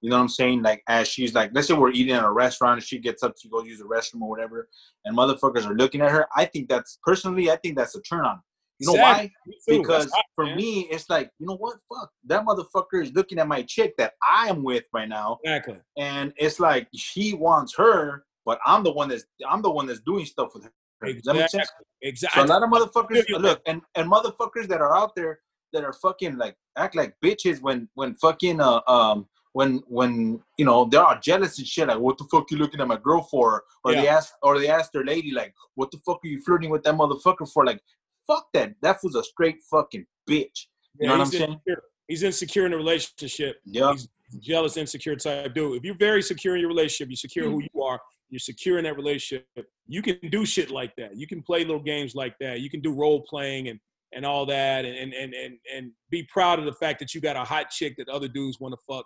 you 0.00 0.08
know 0.08 0.16
what 0.16 0.22
I'm 0.22 0.28
saying? 0.28 0.62
Like 0.62 0.82
as 0.88 1.08
she's 1.08 1.34
like, 1.34 1.50
let's 1.52 1.68
say 1.68 1.74
we're 1.74 1.90
eating 1.90 2.14
at 2.14 2.24
a 2.24 2.32
restaurant, 2.32 2.78
and 2.78 2.82
she 2.82 2.98
gets 2.98 3.22
up 3.22 3.36
to 3.36 3.48
go 3.48 3.62
use 3.62 3.78
the 3.78 3.84
restroom 3.84 4.22
or 4.22 4.30
whatever, 4.30 4.68
and 5.04 5.16
motherfuckers 5.16 5.68
are 5.68 5.74
looking 5.74 6.00
at 6.00 6.10
her. 6.10 6.26
I 6.34 6.46
think 6.46 6.68
that's 6.68 6.98
personally, 7.04 7.50
I 7.50 7.56
think 7.56 7.76
that's 7.76 7.94
a 7.94 8.00
turn 8.00 8.24
on. 8.24 8.40
You 8.78 8.86
know 8.86 9.02
why? 9.02 9.30
Me 9.46 9.54
too. 9.68 9.82
because 9.82 10.10
hot, 10.10 10.24
for 10.34 10.46
man. 10.46 10.56
me, 10.56 10.88
it's 10.90 11.10
like, 11.10 11.30
you 11.38 11.46
know 11.46 11.56
what? 11.56 11.76
Fuck, 11.92 12.10
that 12.24 12.46
motherfucker 12.46 13.02
is 13.02 13.12
looking 13.12 13.38
at 13.38 13.46
my 13.46 13.60
chick 13.62 13.94
that 13.98 14.14
I 14.26 14.48
am 14.48 14.62
with 14.62 14.84
right 14.94 15.08
now, 15.08 15.38
exactly. 15.44 15.76
and 15.98 16.32
it's 16.38 16.58
like 16.58 16.88
she 16.94 17.34
wants 17.34 17.74
her, 17.76 18.24
but 18.46 18.58
I'm 18.64 18.82
the 18.82 18.92
one 18.92 19.10
that's 19.10 19.24
I'm 19.46 19.60
the 19.60 19.70
one 19.70 19.86
that's 19.86 20.00
doing 20.00 20.24
stuff 20.24 20.54
with 20.54 20.64
her. 21.00 21.12
Does 21.12 21.22
that 21.24 21.34
make 21.34 21.48
sense? 21.48 21.70
Exactly. 22.02 22.40
So 22.40 22.46
a 22.46 22.48
lot 22.48 22.62
of 22.62 22.70
motherfuckers 22.70 23.24
look 23.40 23.60
and 23.66 23.82
and 23.94 24.10
motherfuckers 24.10 24.66
that 24.68 24.80
are 24.80 24.96
out 24.96 25.14
there 25.16 25.40
that 25.72 25.84
are 25.84 25.92
fucking 25.92 26.36
like 26.36 26.56
act 26.76 26.96
like 26.96 27.14
bitches 27.24 27.60
when 27.60 27.88
when 27.94 28.14
fucking 28.14 28.60
uh 28.60 28.80
um 28.88 29.26
when 29.52 29.82
when 29.88 30.40
you 30.58 30.64
know 30.64 30.84
they 30.84 30.96
are 30.96 31.14
all 31.14 31.20
jealous 31.20 31.58
and 31.58 31.66
shit 31.66 31.88
like 31.88 31.98
what 31.98 32.18
the 32.18 32.24
fuck 32.30 32.50
you 32.50 32.56
looking 32.56 32.80
at 32.80 32.88
my 32.88 32.96
girl 32.96 33.22
for 33.22 33.64
or 33.84 33.92
they 33.92 34.08
ask 34.08 34.32
or 34.42 34.58
they 34.58 34.68
ask 34.68 34.92
their 34.92 35.04
lady 35.04 35.32
like 35.32 35.52
what 35.74 35.90
the 35.90 35.98
fuck 35.98 36.20
are 36.24 36.28
you 36.28 36.40
flirting 36.42 36.70
with 36.70 36.82
that 36.82 36.94
motherfucker 36.94 37.50
for 37.52 37.64
like 37.64 37.80
fuck 38.26 38.46
that 38.52 38.74
that 38.82 38.96
was 39.02 39.14
a 39.14 39.24
straight 39.24 39.58
fucking 39.70 40.06
bitch 40.28 40.66
you 40.98 41.06
know 41.06 41.14
what 41.14 41.20
I'm 41.20 41.26
he's 41.26 41.38
saying 41.38 41.52
insecure. 41.52 41.82
He's 42.08 42.22
insecure 42.24 42.66
in 42.66 42.72
a 42.72 42.76
relationship. 42.76 43.60
yeah 43.64 43.92
He's 43.92 44.08
jealous, 44.40 44.76
insecure 44.76 45.16
type 45.16 45.54
dude. 45.54 45.76
If 45.76 45.84
you're 45.84 45.96
very 45.96 46.22
secure 46.22 46.54
in 46.54 46.60
your 46.60 46.68
relationship, 46.68 47.08
you're 47.08 47.16
secure 47.16 47.48
who 47.48 47.62
you 47.62 47.82
are, 47.82 48.00
you're 48.28 48.38
secure 48.38 48.78
in 48.78 48.84
that 48.84 48.96
relationship, 48.96 49.46
you 49.90 50.02
can 50.02 50.18
do 50.30 50.46
shit 50.46 50.70
like 50.70 50.94
that. 50.96 51.16
You 51.16 51.26
can 51.26 51.42
play 51.42 51.64
little 51.64 51.82
games 51.82 52.14
like 52.14 52.36
that. 52.40 52.60
You 52.60 52.70
can 52.70 52.80
do 52.80 52.92
role 52.92 53.22
playing 53.28 53.68
and 53.68 53.80
and 54.14 54.24
all 54.24 54.46
that 54.46 54.84
and 54.84 54.96
and 54.96 55.12
and 55.12 55.34
and, 55.34 55.54
and 55.74 55.90
be 56.10 56.26
proud 56.32 56.58
of 56.60 56.64
the 56.64 56.72
fact 56.72 57.00
that 57.00 57.12
you 57.12 57.20
got 57.20 57.36
a 57.36 57.44
hot 57.44 57.70
chick 57.70 57.94
that 57.98 58.08
other 58.08 58.28
dudes 58.28 58.60
want 58.60 58.72
to 58.72 58.78
fuck, 58.88 59.04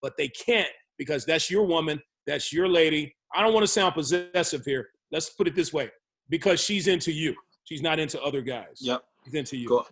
but 0.00 0.12
they 0.16 0.28
can't 0.28 0.68
because 0.98 1.24
that's 1.24 1.50
your 1.50 1.64
woman, 1.64 2.00
that's 2.26 2.52
your 2.52 2.68
lady. 2.68 3.14
I 3.34 3.42
don't 3.42 3.52
want 3.52 3.64
to 3.64 3.72
sound 3.72 3.94
possessive 3.94 4.64
here. 4.64 4.88
Let's 5.10 5.30
put 5.30 5.48
it 5.48 5.56
this 5.56 5.72
way. 5.72 5.90
Because 6.28 6.60
she's 6.60 6.86
into 6.86 7.10
you. 7.10 7.34
She's 7.64 7.82
not 7.82 7.98
into 7.98 8.20
other 8.22 8.40
guys. 8.40 8.78
yep 8.80 9.02
She's 9.24 9.34
into 9.34 9.56
you. 9.56 9.68
go 9.68 9.84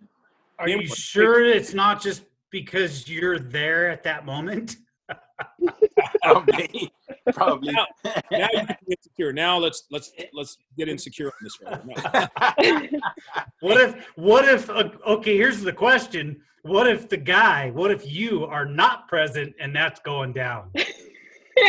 Are 0.57 0.69
Yeah, 0.69 0.77
you 0.77 0.87
sure 0.87 1.43
it's 1.43 1.73
not 1.73 2.01
just 2.01 2.23
because 2.49 3.09
you're 3.09 3.39
there 3.39 3.89
at 3.89 4.03
that 4.03 4.25
moment? 4.25 4.77
Probably 6.23 6.91
probably 7.33 7.73
Now- 7.73 7.87
now 8.31 8.47
you 8.53 8.59
can 8.65 8.77
be 8.87 8.93
insecure. 8.95 9.33
Now 9.33 9.57
let's 9.57 9.83
let's 9.91 10.11
let's 10.33 10.57
get 10.77 10.89
insecure 10.89 11.27
on 11.27 11.33
this 11.41 11.57
right 11.61 11.85
now. 12.97 13.01
What 13.61 13.79
if, 13.79 14.05
what 14.15 14.45
if, 14.47 14.69
uh, 14.69 14.89
okay, 15.05 15.35
here's 15.37 15.61
the 15.61 15.73
question. 15.73 16.41
What 16.63 16.87
if 16.87 17.07
the 17.09 17.17
guy, 17.17 17.71
what 17.71 17.91
if 17.91 18.09
you 18.09 18.45
are 18.45 18.65
not 18.65 19.07
present 19.07 19.53
and 19.59 19.75
that's 19.75 19.99
going 20.01 20.33
down? 20.33 20.71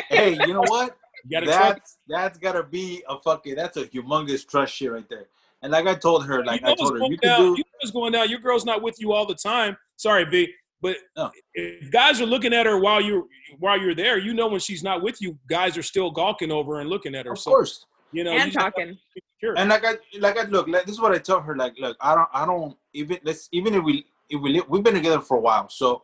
hey 0.09 0.39
you 0.47 0.55
know 0.55 0.63
what 0.69 0.97
You 1.25 1.31
gotta 1.33 1.47
trust. 1.47 1.61
that's 1.61 1.99
that's 2.09 2.39
gotta 2.39 2.63
be 2.63 3.03
a 3.09 3.19
fucking 3.19 3.57
that's 3.57 3.77
a 3.77 3.87
humongous 3.87 4.47
trust 4.49 4.73
shit 4.75 4.93
right 4.93 5.09
there. 5.09 5.27
And 5.63 5.73
like 5.73 5.87
I 5.87 5.95
told 5.95 6.25
her, 6.27 6.45
like 6.45 6.61
you 6.61 6.67
know 6.67 6.73
I 6.73 6.77
told 6.77 6.93
her, 6.95 6.99
going 7.01 7.13
you 7.13 7.19
can 7.19 7.29
down. 7.29 7.39
do 7.41 7.45
You 7.45 7.57
know 7.59 7.65
what's 7.81 7.91
going 7.91 8.13
down. 8.13 8.31
Your 8.31 8.39
girl's 8.39 8.65
not 8.65 8.83
with 8.83 9.01
you 9.01 9.13
all 9.13 9.27
the 9.27 9.35
time. 9.35 9.77
Sorry, 9.97 10.25
V. 10.25 10.53
But 10.83 10.97
No. 11.17 11.31
if 11.55 11.91
guys 11.91 12.21
are 12.21 12.27
looking 12.27 12.55
at 12.55 12.67
her 12.67 12.79
while 12.79 13.01
you're 13.01 13.25
while 13.59 13.79
you're 13.79 13.95
there, 13.95 14.19
you 14.19 14.33
know 14.35 14.49
when 14.49 14.61
she's 14.61 14.83
not 14.83 15.03
with 15.03 15.21
you, 15.21 15.39
guys 15.49 15.77
are 15.77 15.83
still 15.83 16.11
gawking 16.11 16.51
over 16.51 16.81
and 16.81 16.89
looking 16.89 17.15
at 17.15 17.27
her. 17.27 17.33
of 17.33 17.39
so 17.39 17.51
course. 17.51 17.85
you 18.13 18.25
know 18.25 18.33
and 18.33 18.53
you 18.53 18.59
talking. 18.59 18.99
be 19.15 19.23
secure. 19.37 19.55
And 19.59 19.69
like 19.69 19.85
I 19.85 19.97
like 20.19 20.39
I 20.39 20.45
look, 20.45 20.69
like, 20.69 20.87
this 20.87 20.95
is 20.95 21.01
what 21.01 21.13
I 21.13 21.19
tell 21.19 21.41
her. 21.41 21.55
Like, 21.57 21.75
look, 21.79 21.97
I 22.01 22.15
don't 22.15 22.29
I 22.33 22.47
don't 22.47 22.77
even 22.95 23.19
let's 23.25 23.49
even 23.53 23.75
if 23.75 23.85
we 23.85 24.07
if 24.31 24.41
we 24.41 24.51
li- 24.55 24.63
we've 24.69 24.83
been 24.83 24.95
together 24.95 25.21
for 25.21 25.37
a 25.37 25.41
while, 25.41 25.69
so 25.69 26.03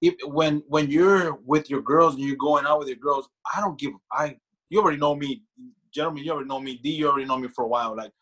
if 0.00 0.14
when 0.26 0.62
when 0.68 0.90
you're 0.90 1.34
with 1.46 1.68
your 1.70 1.82
girls 1.82 2.14
and 2.14 2.22
you're 2.24 2.36
going 2.36 2.66
out 2.66 2.78
with 2.78 2.88
your 2.88 2.98
girls, 2.98 3.28
I 3.54 3.60
don't 3.60 3.78
give 3.78 3.92
I 4.12 4.36
you 4.70 4.80
already 4.80 4.98
know 4.98 5.14
me, 5.16 5.42
gentlemen, 5.92 6.22
you 6.24 6.32
already 6.32 6.48
know 6.48 6.60
me, 6.60 6.78
D, 6.82 6.90
you 6.90 7.08
already 7.08 7.24
know 7.26 7.36
me 7.38 7.48
for 7.48 7.64
a 7.64 7.68
while. 7.68 7.96
Like 7.96 8.12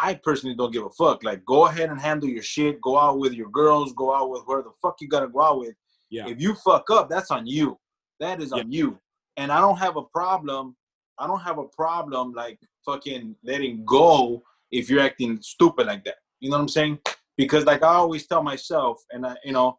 I 0.00 0.14
personally 0.14 0.54
don't 0.54 0.72
give 0.72 0.84
a 0.84 0.90
fuck. 0.90 1.24
Like, 1.24 1.44
go 1.44 1.66
ahead 1.66 1.90
and 1.90 2.00
handle 2.00 2.28
your 2.28 2.42
shit. 2.42 2.80
Go 2.80 2.98
out 2.98 3.18
with 3.18 3.32
your 3.32 3.50
girls. 3.50 3.92
Go 3.92 4.14
out 4.14 4.30
with 4.30 4.42
whoever 4.46 4.62
the 4.62 4.70
fuck 4.80 4.96
you 5.00 5.08
gotta 5.08 5.28
go 5.28 5.40
out 5.40 5.58
with. 5.58 5.74
Yeah. 6.10 6.28
If 6.28 6.40
you 6.40 6.54
fuck 6.54 6.88
up, 6.90 7.10
that's 7.10 7.30
on 7.30 7.46
you. 7.46 7.78
That 8.20 8.40
is 8.40 8.52
on 8.52 8.70
you. 8.70 8.98
And 9.36 9.52
I 9.52 9.60
don't 9.60 9.78
have 9.78 9.96
a 9.96 10.02
problem. 10.02 10.76
I 11.18 11.26
don't 11.26 11.40
have 11.40 11.58
a 11.58 11.64
problem 11.64 12.32
like 12.32 12.58
fucking 12.84 13.36
letting 13.42 13.84
go 13.84 14.42
if 14.70 14.88
you're 14.88 15.00
acting 15.00 15.40
stupid 15.42 15.86
like 15.86 16.04
that. 16.04 16.16
You 16.40 16.50
know 16.50 16.56
what 16.56 16.62
I'm 16.62 16.68
saying? 16.68 16.98
Because 17.36 17.64
like 17.64 17.82
I 17.82 17.94
always 17.94 18.26
tell 18.26 18.42
myself, 18.42 19.02
and 19.12 19.26
I, 19.26 19.36
you 19.44 19.52
know, 19.52 19.78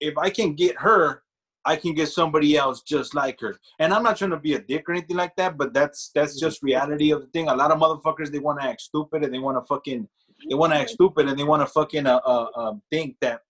if 0.00 0.16
I 0.18 0.30
can 0.30 0.54
get 0.54 0.76
her, 0.78 1.22
I 1.64 1.76
can 1.76 1.94
get 1.94 2.08
somebody 2.08 2.56
else 2.56 2.82
just 2.82 3.14
like 3.14 3.40
her. 3.40 3.56
And 3.78 3.92
I'm 3.94 4.02
not 4.02 4.16
trying 4.16 4.32
to 4.32 4.36
be 4.36 4.54
a 4.54 4.58
dick 4.58 4.88
or 4.88 4.92
anything 4.92 5.16
like 5.16 5.34
that, 5.36 5.56
but 5.56 5.72
that's 5.72 6.10
that's 6.14 6.38
just 6.38 6.62
reality 6.62 7.10
of 7.10 7.22
the 7.22 7.26
thing. 7.28 7.48
A 7.48 7.54
lot 7.54 7.70
of 7.70 7.78
motherfuckers 7.78 8.30
they 8.30 8.38
want 8.38 8.60
to 8.60 8.66
act 8.66 8.82
stupid 8.82 9.22
and 9.24 9.32
they 9.32 9.38
want 9.38 9.56
to 9.56 9.66
fucking 9.66 10.08
they 10.48 10.54
want 10.54 10.72
to 10.72 10.78
act 10.78 10.90
stupid 10.90 11.28
and 11.28 11.38
they 11.38 11.44
want 11.44 11.62
to 11.62 11.66
fucking 11.66 12.06
uh, 12.06 12.20
uh, 12.24 12.46
uh 12.54 12.74
think 12.90 13.16
that 13.20 13.40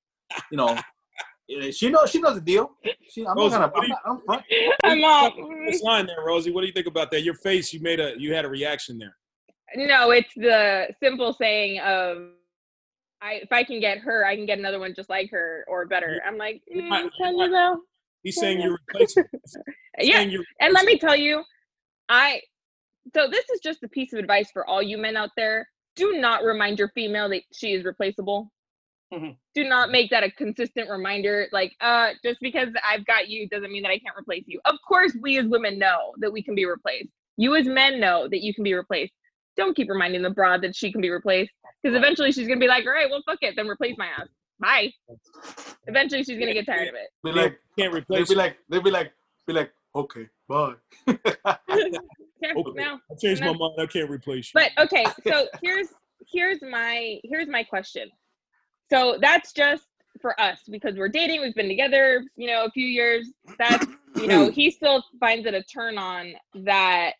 you 0.50 0.56
know 0.56 0.78
eh, 1.50 1.70
she 1.72 1.90
knows 1.90 2.10
she 2.10 2.20
knows 2.20 2.36
the 2.36 2.40
deal. 2.40 2.70
She, 3.10 3.26
I'm 3.26 3.36
Rosie, 3.36 3.58
not 3.58 3.74
gonna. 3.74 3.84
I'm, 3.84 3.88
not, 3.88 4.00
I'm 4.06 4.20
front. 4.22 4.42
I'm 4.84 5.04
off. 5.04 5.32
This 5.66 5.82
line 5.82 6.06
there, 6.06 6.24
Rosie. 6.24 6.52
What 6.52 6.60
do 6.60 6.66
you 6.68 6.72
think 6.72 6.86
about 6.86 7.10
that? 7.10 7.22
Your 7.22 7.34
face, 7.34 7.72
you 7.72 7.80
made 7.80 8.00
a, 8.00 8.14
you 8.16 8.34
had 8.34 8.44
a 8.44 8.48
reaction 8.48 8.98
there. 8.98 9.16
No, 9.76 10.10
it's 10.10 10.32
the 10.36 10.88
simple 11.02 11.32
saying 11.32 11.80
of, 11.80 12.28
I 13.20 13.40
if 13.42 13.50
I 13.50 13.64
can 13.64 13.80
get 13.80 13.98
her, 13.98 14.24
I 14.24 14.36
can 14.36 14.46
get 14.46 14.58
another 14.58 14.78
one 14.78 14.94
just 14.94 15.10
like 15.10 15.30
her 15.30 15.64
or 15.66 15.84
better. 15.86 16.20
I'm 16.26 16.38
like, 16.38 16.62
mm, 16.74 16.88
might- 16.88 17.10
can 17.18 17.36
you 17.36 17.44
you 17.44 17.50
though? 17.50 17.80
He's 18.24 18.36
saying 18.36 18.60
you're 18.60 18.78
replaceable. 18.88 19.28
Yeah, 20.00 20.22
you're 20.22 20.42
and 20.58 20.74
let 20.74 20.86
me 20.86 20.98
tell 20.98 21.14
you, 21.14 21.44
I. 22.08 22.40
So 23.14 23.28
this 23.30 23.48
is 23.50 23.60
just 23.60 23.84
a 23.84 23.88
piece 23.88 24.12
of 24.12 24.18
advice 24.18 24.50
for 24.50 24.66
all 24.66 24.82
you 24.82 24.98
men 24.98 25.16
out 25.16 25.30
there. 25.36 25.68
Do 25.94 26.18
not 26.18 26.42
remind 26.42 26.80
your 26.80 26.88
female 26.96 27.28
that 27.28 27.42
she 27.52 27.74
is 27.74 27.84
replaceable. 27.84 28.50
Mhm. 29.12 29.36
Do 29.54 29.68
not 29.68 29.92
make 29.92 30.10
that 30.10 30.24
a 30.24 30.30
consistent 30.32 30.90
reminder. 30.90 31.46
Like, 31.52 31.76
uh, 31.80 32.10
just 32.24 32.40
because 32.40 32.70
I've 32.84 33.06
got 33.06 33.28
you 33.28 33.48
doesn't 33.48 33.70
mean 33.70 33.82
that 33.82 33.90
I 33.90 33.98
can't 34.00 34.16
replace 34.18 34.42
you. 34.48 34.60
Of 34.64 34.76
course, 34.88 35.16
we 35.20 35.38
as 35.38 35.46
women 35.46 35.78
know 35.78 36.14
that 36.18 36.32
we 36.32 36.42
can 36.42 36.56
be 36.56 36.64
replaced. 36.64 37.10
You 37.36 37.54
as 37.54 37.66
men 37.66 38.00
know 38.00 38.26
that 38.26 38.42
you 38.42 38.52
can 38.52 38.64
be 38.64 38.74
replaced. 38.74 39.12
Don't 39.56 39.76
keep 39.76 39.88
reminding 39.88 40.22
the 40.22 40.30
broad 40.30 40.62
that 40.62 40.74
she 40.74 40.90
can 40.90 41.00
be 41.00 41.10
replaced 41.10 41.52
because 41.82 41.96
eventually 41.96 42.32
she's 42.32 42.48
gonna 42.48 42.58
be 42.58 42.66
like, 42.66 42.84
all 42.84 42.92
right, 42.92 43.08
well, 43.08 43.22
fuck 43.24 43.38
it, 43.42 43.54
then 43.54 43.68
replace 43.68 43.96
my 43.96 44.06
ass. 44.06 44.26
Bye. 44.60 44.92
Eventually 45.86 46.22
she's 46.22 46.38
gonna 46.38 46.54
get 46.54 46.66
tired 46.66 46.88
of 46.88 46.94
it. 46.94 47.08
Be 47.22 47.32
like, 47.32 47.58
can't 47.78 47.92
they'll 47.92 48.02
replace. 48.02 48.28
be 48.28 48.34
like, 48.34 48.56
they'll 48.68 48.82
be 48.82 48.90
like, 48.90 49.12
be 49.46 49.52
like, 49.52 49.72
okay, 49.94 50.28
bye. 50.48 50.74
Okay. 52.44 52.70
no. 52.74 52.98
I 53.10 53.14
changed 53.18 53.40
my 53.40 53.52
mind. 53.52 53.74
I 53.78 53.86
can't 53.86 54.10
replace 54.10 54.52
you. 54.52 54.60
But 54.60 54.70
okay, 54.84 55.06
so 55.26 55.46
here's 55.62 55.88
here's 56.30 56.58
my 56.62 57.18
here's 57.24 57.48
my 57.48 57.62
question. 57.62 58.10
So 58.92 59.16
that's 59.20 59.52
just 59.52 59.84
for 60.20 60.38
us 60.40 60.60
because 60.70 60.96
we're 60.96 61.08
dating, 61.08 61.40
we've 61.40 61.54
been 61.54 61.68
together, 61.68 62.22
you 62.36 62.46
know, 62.46 62.64
a 62.64 62.70
few 62.70 62.86
years. 62.86 63.32
That's 63.58 63.86
you 64.16 64.26
know, 64.26 64.50
he 64.50 64.70
still 64.70 65.02
finds 65.18 65.46
it 65.46 65.54
a 65.54 65.62
turn 65.62 65.96
on 65.98 66.34
that 66.64 67.14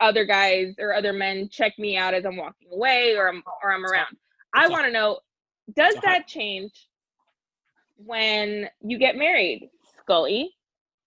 other 0.00 0.24
guys 0.24 0.74
or 0.78 0.94
other 0.94 1.12
men 1.12 1.48
check 1.50 1.78
me 1.78 1.96
out 1.96 2.14
as 2.14 2.24
I'm 2.24 2.36
walking 2.36 2.68
away 2.72 3.14
or 3.16 3.28
I'm 3.28 3.42
or 3.62 3.72
I'm 3.72 3.84
around. 3.84 4.16
I 4.54 4.68
want 4.68 4.84
to 4.84 4.90
know, 4.90 5.18
does 5.74 5.94
it's 5.94 6.04
a 6.04 6.06
that 6.06 6.26
change 6.26 6.72
when 7.96 8.68
you 8.80 8.98
get 8.98 9.16
married, 9.16 9.70
Scully? 10.00 10.52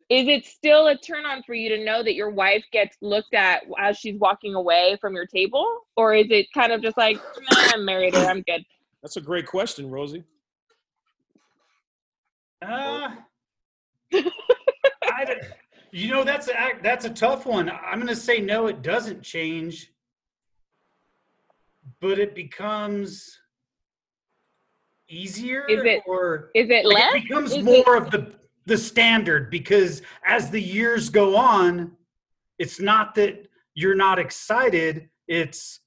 Is 0.10 0.28
it 0.28 0.46
still 0.46 0.88
a 0.88 0.98
turn 0.98 1.26
on 1.26 1.42
for 1.44 1.54
you 1.54 1.70
to 1.70 1.84
know 1.84 2.04
that 2.04 2.14
your 2.14 2.30
wife 2.30 2.64
gets 2.72 2.98
looked 3.02 3.34
at 3.34 3.64
as 3.80 3.98
she's 3.98 4.20
walking 4.20 4.54
away 4.54 4.98
from 5.02 5.16
your 5.16 5.26
table? 5.26 5.66
Or 5.96 6.14
is 6.14 6.28
it 6.30 6.48
kind 6.54 6.72
of 6.72 6.82
just 6.82 6.98
like, 6.98 7.16
nah, 7.16 7.58
I'm 7.74 7.86
married 7.86 8.16
or 8.16 8.26
I'm 8.26 8.42
good? 8.42 8.64
That's 9.02 9.18
a 9.18 9.22
great 9.22 9.48
question, 9.48 9.90
Rosie. 9.90 10.24
Uh, 12.62 13.16
I 14.14 15.36
you 15.92 16.10
know 16.10 16.24
that's 16.24 16.48
a 16.48 16.54
that's 16.82 17.06
a 17.06 17.10
tough 17.10 17.46
one. 17.46 17.70
I'm 17.70 17.96
going 17.96 18.08
to 18.08 18.16
say 18.16 18.40
no. 18.40 18.68
It 18.68 18.82
doesn't 18.82 19.22
change, 19.22 19.92
but 22.00 22.20
it 22.20 22.34
becomes 22.34 23.40
easier. 25.10 25.66
Is 25.68 25.84
it 25.84 26.04
or 26.06 26.50
Is 26.54 26.70
it 26.70 26.86
like, 26.86 26.98
less? 26.98 27.16
it 27.16 27.24
becomes 27.24 27.54
Is 27.54 27.64
more 27.64 27.98
it- 27.98 28.04
of 28.04 28.12
the 28.12 28.34
the 28.66 28.78
standard 28.78 29.50
because 29.52 30.02
as 30.26 30.50
the 30.50 30.62
years 30.62 31.10
go 31.10 31.36
on, 31.36 31.92
it's 32.60 32.80
not 32.80 33.14
that 33.16 33.48
you're 33.74 33.96
not 33.96 34.20
excited. 34.20 35.10
It's 35.28 35.82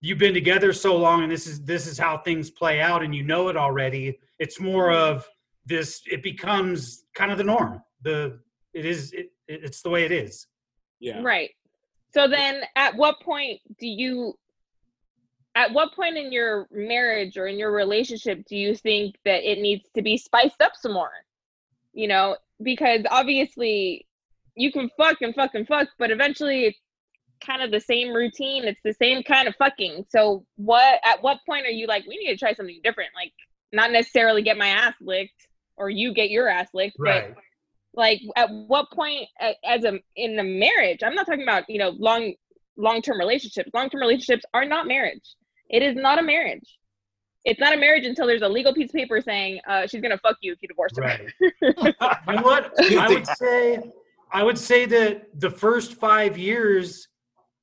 you've 0.00 0.18
been 0.18 0.34
together 0.34 0.72
so 0.72 0.96
long, 0.96 1.22
and 1.22 1.30
this 1.30 1.46
is 1.46 1.64
this 1.64 1.86
is 1.86 1.98
how 1.98 2.18
things 2.18 2.50
play 2.50 2.80
out, 2.80 3.02
and 3.02 3.14
you 3.14 3.22
know 3.22 3.48
it 3.48 3.56
already. 3.56 4.18
It's 4.38 4.60
more 4.60 4.88
mm-hmm. 4.88 5.16
of 5.16 5.28
this. 5.66 6.02
It 6.10 6.22
becomes 6.22 7.04
kind 7.14 7.30
of 7.30 7.38
the 7.38 7.44
norm. 7.44 7.82
The 8.02 8.40
it 8.74 8.84
is 8.84 9.12
it, 9.12 9.30
it's 9.46 9.82
the 9.82 9.90
way 9.90 10.04
it 10.04 10.12
is. 10.12 10.46
Yeah. 11.00 11.20
Right. 11.22 11.50
So 12.12 12.26
then 12.26 12.62
at 12.74 12.96
what 12.96 13.20
point 13.20 13.60
do 13.78 13.86
you 13.86 14.36
at 15.58 15.72
what 15.72 15.92
point 15.92 16.16
in 16.16 16.30
your 16.30 16.68
marriage 16.70 17.36
or 17.36 17.48
in 17.48 17.58
your 17.58 17.72
relationship 17.72 18.44
do 18.48 18.56
you 18.56 18.76
think 18.76 19.16
that 19.24 19.42
it 19.42 19.58
needs 19.58 19.88
to 19.96 20.02
be 20.02 20.16
spiced 20.16 20.62
up 20.62 20.72
some 20.76 20.92
more? 20.92 21.10
You 21.92 22.06
know, 22.06 22.36
because 22.62 23.02
obviously 23.10 24.06
you 24.54 24.70
can 24.70 24.88
fuck 24.96 25.20
and 25.20 25.34
fuck 25.34 25.54
and 25.54 25.66
fuck, 25.66 25.88
but 25.98 26.12
eventually 26.12 26.66
it's 26.66 26.78
kind 27.44 27.60
of 27.60 27.72
the 27.72 27.80
same 27.80 28.14
routine. 28.14 28.64
It's 28.64 28.80
the 28.84 28.94
same 28.94 29.24
kind 29.24 29.48
of 29.48 29.56
fucking. 29.56 30.06
So 30.10 30.46
what 30.54 31.00
at 31.04 31.24
what 31.24 31.40
point 31.44 31.66
are 31.66 31.70
you 31.70 31.88
like, 31.88 32.04
we 32.06 32.16
need 32.18 32.30
to 32.30 32.36
try 32.36 32.54
something 32.54 32.80
different? 32.84 33.10
Like 33.16 33.32
not 33.72 33.90
necessarily 33.90 34.42
get 34.42 34.56
my 34.56 34.68
ass 34.68 34.94
licked 35.00 35.48
or 35.76 35.90
you 35.90 36.14
get 36.14 36.30
your 36.30 36.48
ass 36.48 36.68
licked, 36.72 36.96
but 37.00 37.34
like 37.94 38.20
at 38.36 38.48
what 38.48 38.92
point 38.92 39.26
as 39.64 39.82
a 39.82 39.98
in 40.14 40.38
a 40.38 40.44
marriage 40.44 41.00
i'm 41.02 41.14
not 41.14 41.26
talking 41.26 41.42
about 41.42 41.64
you 41.68 41.78
know 41.78 41.88
long 41.98 42.34
long-term 42.76 43.18
relationships 43.18 43.70
long-term 43.74 44.00
relationships 44.00 44.44
are 44.54 44.64
not 44.64 44.86
marriage 44.86 45.34
it 45.70 45.82
is 45.82 45.94
not 45.96 46.18
a 46.18 46.22
marriage 46.22 46.78
it's 47.44 47.60
not 47.60 47.72
a 47.72 47.76
marriage 47.76 48.04
until 48.04 48.26
there's 48.26 48.42
a 48.42 48.48
legal 48.48 48.74
piece 48.74 48.90
of 48.90 48.94
paper 48.94 49.20
saying 49.20 49.60
uh, 49.68 49.86
she's 49.86 50.00
gonna 50.00 50.18
fuck 50.18 50.36
you 50.42 50.52
if 50.52 50.58
you 50.60 50.68
divorce 50.68 50.92
her 50.96 51.02
Right. 51.02 51.20
You 52.28 52.34
know 52.34 52.42
what? 52.42 52.72
I 52.98 53.08
would 53.08 53.26
say 53.26 53.78
I 54.32 54.42
would 54.42 54.58
say 54.58 54.84
that 54.86 55.28
the 55.40 55.48
first 55.50 55.94
five 55.94 56.36
years 56.36 57.08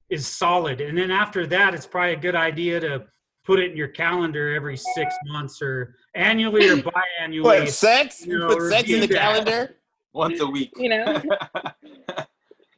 is 0.09 0.25
solid, 0.25 0.81
and 0.81 0.97
then 0.97 1.11
after 1.11 1.45
that, 1.47 1.73
it's 1.75 1.85
probably 1.85 2.13
a 2.13 2.17
good 2.17 2.35
idea 2.35 2.79
to 2.79 3.05
put 3.43 3.59
it 3.59 3.71
in 3.71 3.77
your 3.77 3.87
calendar 3.89 4.53
every 4.55 4.77
six 4.77 5.13
months 5.25 5.61
or 5.61 5.95
annually 6.15 6.67
or 6.69 6.77
biannually. 7.21 7.43
What 7.43 7.69
sex? 7.69 8.25
You 8.25 8.33
You 8.33 8.39
know, 8.39 8.47
put 8.47 8.69
sex 8.71 8.89
in 8.89 9.01
the 9.01 9.07
that. 9.07 9.15
calendar? 9.17 9.75
Once 10.13 10.39
a 10.39 10.47
week. 10.47 10.71
you 10.77 10.89
know 10.89 11.03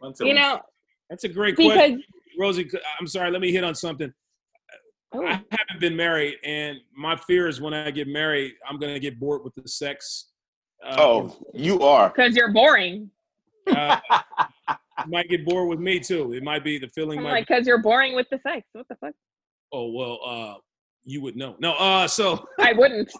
Once 0.01 0.19
a 0.21 0.25
you 0.25 0.33
week. 0.33 0.35
know 0.41 0.59
That's 1.09 1.23
a 1.23 1.29
great 1.29 1.55
question, 1.55 2.03
Rosie. 2.39 2.69
I'm 2.99 3.07
sorry. 3.07 3.31
Let 3.31 3.41
me 3.41 3.51
hit 3.51 3.63
on 3.63 3.75
something. 3.75 4.11
Oh, 5.17 5.25
I 5.25 5.41
haven't 5.49 5.79
been 5.79 5.95
married, 5.95 6.35
and 6.43 6.77
my 6.95 7.15
fear 7.15 7.47
is 7.47 7.59
when 7.61 7.73
I 7.73 7.91
get 7.91 8.07
married, 8.07 8.53
I'm 8.67 8.77
gonna 8.79 8.99
get 8.99 9.19
bored 9.19 9.43
with 9.43 9.55
the 9.55 9.67
sex. 9.67 10.27
Uh, 10.85 10.95
Oh, 10.99 11.35
you 11.53 11.81
are. 11.81 12.09
because 12.09 12.35
you're 12.35 12.51
boring 12.53 13.09
uh, 13.65 13.99
might 15.07 15.27
get 15.27 15.43
bored 15.45 15.67
with 15.67 15.79
me 15.79 15.99
too. 15.99 16.33
It 16.33 16.43
might 16.43 16.63
be 16.63 16.77
the 16.77 16.87
feeling. 16.89 17.17
i'm 17.17 17.23
Might 17.23 17.31
like 17.31 17.47
be, 17.47 17.53
because 17.55 17.67
you're 17.67 17.81
boring 17.81 18.15
with 18.15 18.27
the 18.29 18.39
sex 18.43 18.65
what 18.73 18.87
the 18.87 18.95
fuck 18.95 19.13
oh 19.73 19.91
well, 19.91 20.19
uh, 20.25 20.53
you 21.03 21.21
would 21.21 21.35
know. 21.35 21.55
No, 21.59 21.73
uh, 21.73 22.07
so 22.07 22.47
i 22.59 22.73
wouldn't 22.73 23.11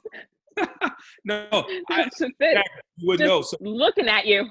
no, 1.26 1.48
I, 1.52 1.82
that's 1.90 2.20
just 2.20 2.32
it 2.40 2.64
you 2.98 3.08
would 3.08 3.20
Just- 3.20 3.28
know. 3.28 3.42
So 3.42 3.58
looking 3.60 4.08
at 4.08 4.26
you 4.26 4.48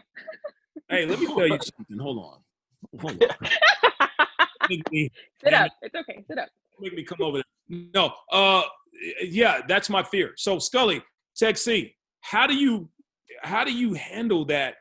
hey, 0.89 1.07
let 1.07 1.19
me 1.21 1.27
tell 1.27 1.47
you 1.47 1.59
something. 1.77 1.99
Hold 1.99 2.19
on, 2.19 3.01
hold 3.01 3.23
on. 3.23 3.49
Sit 5.43 5.55
up 5.55 5.71
it's 5.83 5.95
okay 5.95 6.25
sit 6.29 6.39
up 6.39 6.49
make 6.81 6.95
me 6.95 7.03
come 7.03 7.19
over 7.21 7.39
there. 7.39 7.89
No, 7.95 8.13
uh, 8.33 8.63
yeah, 9.23 9.61
that's 9.69 9.91
my 9.91 10.03
fear. 10.03 10.33
So 10.37 10.59
Scully, 10.59 11.03
Tech 11.37 11.57
C, 11.57 11.95
how 12.21 12.47
do 12.47 12.55
you 12.55 12.89
how 13.43 13.65
do 13.65 13.73
you 13.73 13.95
handle 13.95 14.45
that? 14.47 14.77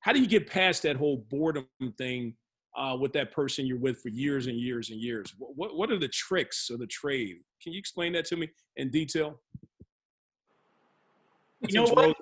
How 0.00 0.12
do 0.12 0.20
you 0.20 0.26
get 0.26 0.48
past 0.48 0.82
that 0.84 0.96
whole 0.96 1.24
boredom 1.28 1.66
thing 1.98 2.34
uh, 2.76 2.96
with 2.98 3.12
that 3.12 3.32
person 3.32 3.66
you're 3.66 3.78
with 3.78 4.00
for 4.00 4.08
years 4.08 4.46
and 4.46 4.56
years 4.58 4.90
and 4.90 5.00
years? 5.00 5.34
What 5.38 5.56
what- 5.56 5.76
what 5.76 5.90
are 5.90 5.98
the 5.98 6.08
tricks 6.08 6.70
of 6.70 6.78
the 6.78 6.86
trade? 6.86 7.38
Can 7.62 7.72
you 7.72 7.78
explain 7.78 8.12
that 8.12 8.24
to 8.26 8.36
me 8.36 8.48
in 8.76 8.90
detail? 8.90 9.40
You 11.68 11.74
know 11.74 11.86
what? 11.92 12.16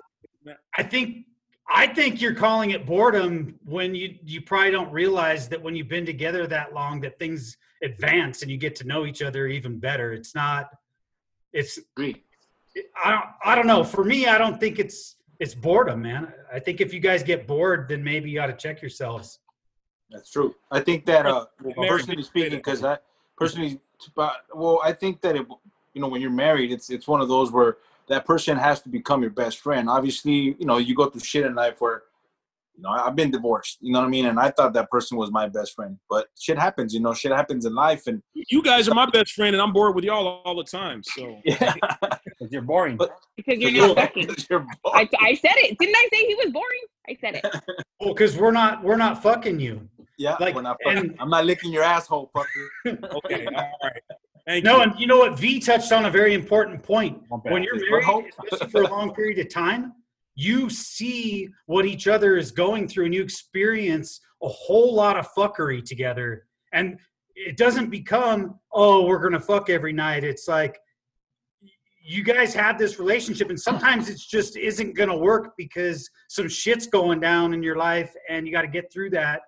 I 0.77 0.83
think 0.83 1.25
I 1.69 1.85
think 1.87 2.21
you're 2.21 2.33
calling 2.33 2.71
it 2.71 2.85
boredom 2.85 3.59
when 3.65 3.93
you 3.93 4.17
you 4.23 4.41
probably 4.41 4.71
don't 4.71 4.91
realize 4.91 5.47
that 5.49 5.61
when 5.61 5.75
you've 5.75 5.89
been 5.89 6.05
together 6.05 6.47
that 6.47 6.73
long 6.73 7.01
that 7.01 7.19
things 7.19 7.57
advance 7.83 8.41
and 8.41 8.51
you 8.51 8.57
get 8.57 8.75
to 8.77 8.87
know 8.87 9.05
each 9.05 9.21
other 9.21 9.47
even 9.47 9.79
better. 9.79 10.13
It's 10.13 10.33
not. 10.35 10.69
It's 11.53 11.79
Agree. 11.95 12.23
I 13.03 13.11
don't, 13.11 13.25
I 13.43 13.55
don't 13.55 13.67
know. 13.67 13.83
For 13.83 14.03
me, 14.03 14.27
I 14.27 14.37
don't 14.37 14.59
think 14.59 14.77
it's 14.79 15.15
it's 15.39 15.55
boredom, 15.55 16.01
man. 16.01 16.31
I 16.51 16.59
think 16.59 16.81
if 16.81 16.93
you 16.93 16.99
guys 16.99 17.23
get 17.23 17.47
bored, 17.47 17.87
then 17.89 18.03
maybe 18.03 18.29
you 18.29 18.39
ought 18.41 18.47
to 18.47 18.53
check 18.53 18.81
yourselves. 18.81 19.39
That's 20.09 20.29
true. 20.31 20.55
I 20.71 20.79
think 20.79 21.05
that 21.05 21.25
uh, 21.25 21.45
Mary, 21.61 21.87
personally 21.87 22.15
did 22.15 22.19
you 22.19 22.23
say 22.23 22.29
speaking, 22.29 22.57
because 22.57 22.83
I 22.83 22.97
personally 23.35 23.79
but 24.15 24.45
well, 24.53 24.79
I 24.83 24.93
think 24.93 25.21
that 25.21 25.35
it, 25.35 25.47
you 25.93 26.01
know, 26.01 26.07
when 26.07 26.21
you're 26.21 26.29
married, 26.29 26.71
it's 26.71 26.89
it's 26.89 27.07
one 27.07 27.21
of 27.21 27.27
those 27.27 27.51
where 27.51 27.77
that 28.07 28.25
person 28.25 28.57
has 28.57 28.81
to 28.81 28.89
become 28.89 29.21
your 29.21 29.31
best 29.31 29.59
friend. 29.59 29.89
Obviously, 29.89 30.55
you 30.59 30.65
know, 30.65 30.77
you 30.77 30.95
go 30.95 31.09
through 31.09 31.21
shit 31.21 31.45
in 31.45 31.55
life 31.55 31.81
where, 31.81 32.03
you 32.77 32.83
know, 32.83 32.89
I've 32.91 33.15
been 33.15 33.31
divorced. 33.31 33.79
You 33.81 33.91
know 33.91 33.99
what 33.99 34.05
I 34.05 34.09
mean? 34.09 34.27
And 34.27 34.39
I 34.39 34.51
thought 34.51 34.73
that 34.73 34.89
person 34.91 35.17
was 35.17 35.31
my 35.31 35.49
best 35.49 35.73
friend, 35.73 35.97
but 36.09 36.27
shit 36.39 36.57
happens. 36.59 36.93
You 36.93 36.99
know, 37.01 37.13
shit 37.13 37.31
happens 37.31 37.65
in 37.65 37.73
life, 37.73 38.03
and 38.07 38.21
You 38.35 38.61
guys 38.61 38.87
are 38.87 38.93
my 38.93 39.07
best 39.09 39.33
friend, 39.33 39.55
and 39.55 39.61
I'm 39.61 39.73
bored 39.73 39.95
with 39.95 40.03
y'all 40.05 40.27
all, 40.27 40.41
all 40.45 40.55
the 40.55 40.63
time. 40.63 41.01
So 41.03 41.39
yeah, 41.45 41.73
'Cause 42.39 42.49
you're 42.51 42.61
boring. 42.61 42.97
But- 42.97 43.17
because 43.35 43.57
you're 43.59 43.87
not 43.87 43.97
fucking. 43.97 44.29
you're 44.49 44.65
I, 44.85 45.09
I 45.19 45.33
said 45.33 45.51
it. 45.57 45.77
Didn't 45.79 45.95
I 45.95 46.07
say 46.13 46.25
he 46.27 46.35
was 46.35 46.51
boring? 46.53 46.85
I 47.09 47.17
said 47.21 47.35
it. 47.43 47.45
Well, 47.99 48.13
because 48.13 48.37
we're 48.37 48.51
not 48.51 48.83
we're 48.83 48.95
not 48.95 49.23
fucking 49.23 49.59
you. 49.59 49.89
yeah, 50.19 50.35
like, 50.39 50.53
we're 50.53 50.61
not 50.61 50.77
fucking- 50.83 50.97
and- 50.99 51.15
I'm 51.19 51.31
not 51.31 51.45
licking 51.45 51.71
your 51.71 51.81
asshole, 51.83 52.29
fucker. 52.35 53.03
okay, 53.17 53.45
all 53.47 53.79
right. 53.83 54.01
Thank 54.45 54.63
No, 54.63 54.77
you. 54.77 54.81
and 54.83 54.99
you 54.99 55.07
know 55.07 55.17
what? 55.17 55.37
V 55.37 55.59
touched 55.59 55.91
on 55.91 56.05
a 56.05 56.11
very 56.11 56.33
important 56.35 56.81
point. 56.83 57.21
When 57.29 57.63
you're 57.63 57.75
Is 57.75 57.83
married, 57.89 58.25
especially 58.43 58.69
for 58.69 58.83
a 58.83 58.87
long 58.87 59.13
period 59.15 59.39
of 59.39 59.49
time, 59.51 59.93
you 60.39 60.69
see 60.69 61.49
what 61.65 61.87
each 61.87 62.07
other 62.07 62.37
is 62.37 62.51
going 62.51 62.87
through, 62.87 63.05
and 63.05 63.13
you 63.13 63.23
experience 63.23 64.21
a 64.43 64.47
whole 64.47 64.93
lot 64.93 65.17
of 65.17 65.27
fuckery 65.33 65.83
together. 65.83 66.45
And 66.73 66.99
it 67.35 67.57
doesn't 67.57 67.89
become, 67.89 68.59
oh, 68.71 69.07
we're 69.07 69.17
gonna 69.17 69.39
fuck 69.39 69.71
every 69.71 69.93
night. 69.93 70.23
It's 70.23 70.47
like 70.47 70.77
you 71.99 72.23
guys 72.23 72.53
have 72.53 72.77
this 72.77 72.99
relationship, 72.99 73.49
and 73.49 73.59
sometimes 73.59 74.09
it's 74.09 74.27
just 74.27 74.55
isn't 74.57 74.95
gonna 74.95 75.17
work 75.17 75.53
because 75.57 76.07
some 76.29 76.47
shit's 76.47 76.85
going 76.85 77.19
down 77.19 77.55
in 77.55 77.63
your 77.63 77.75
life, 77.75 78.13
and 78.29 78.45
you 78.45 78.53
got 78.53 78.61
to 78.61 78.67
get 78.67 78.93
through 78.93 79.09
that, 79.09 79.41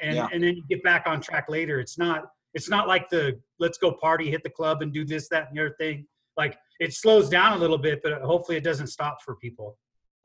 and 0.00 0.14
Yeah. 0.14 0.28
and 0.32 0.44
then 0.44 0.54
you 0.54 0.62
get 0.68 0.80
back 0.84 1.08
on 1.08 1.20
track 1.20 1.46
later. 1.48 1.80
It's 1.80 1.98
not 1.98 2.24
it's 2.54 2.70
not 2.70 2.86
like 2.86 3.10
the 3.10 3.38
let's 3.58 3.78
go 3.78 3.90
party, 3.92 4.30
hit 4.30 4.44
the 4.44 4.50
club, 4.50 4.80
and 4.80 4.92
do 4.92 5.04
this, 5.04 5.28
that, 5.30 5.48
and 5.48 5.58
the 5.58 5.62
other 5.62 5.74
thing. 5.76 6.06
Like 6.36 6.56
it 6.78 6.94
slows 6.94 7.28
down 7.28 7.54
a 7.54 7.56
little 7.56 7.78
bit, 7.78 8.00
but 8.04 8.22
hopefully 8.22 8.56
it 8.56 8.64
doesn't 8.64 8.86
stop 8.86 9.18
for 9.24 9.34
people. 9.34 9.76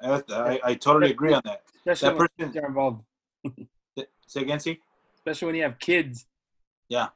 I, 0.03 0.23
I, 0.29 0.59
I 0.63 0.73
totally 0.75 1.11
agree 1.11 1.33
on 1.33 1.41
that. 1.45 1.61
especially 1.77 2.09
that 2.09 2.17
when 2.17 2.27
person- 2.27 2.53
kids 2.53 2.57
are 2.57 2.67
involved. 2.67 3.03
Say 4.27 4.41
again, 4.41 4.59
see? 4.59 4.79
Especially 5.15 5.45
when 5.47 5.55
you 5.55 5.63
have 5.63 5.77
kids. 5.79 6.25
Yeah, 6.89 7.07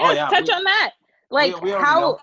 Oh, 0.00 0.12
yeah, 0.12 0.28
touch 0.28 0.46
we- 0.48 0.54
on 0.54 0.64
that. 0.64 0.92
Like 1.30 1.60
we 1.62 1.72
already 1.72 1.84
how 1.84 2.00
know. 2.00 2.18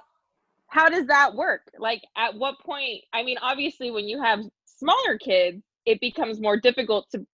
how 0.68 0.90
does 0.90 1.06
that 1.08 1.34
work? 1.36 1.62
Like 1.80 2.02
at 2.18 2.36
what 2.36 2.60
point? 2.60 3.04
I 3.14 3.24
mean, 3.24 3.38
obviously, 3.42 3.90
when 3.92 4.08
you 4.08 4.22
have 4.22 4.40
smaller 4.66 5.18
kids, 5.18 5.64
it 5.86 6.00
becomes 6.02 6.40
more 6.42 6.58
difficult 6.60 7.08
to 7.12 7.26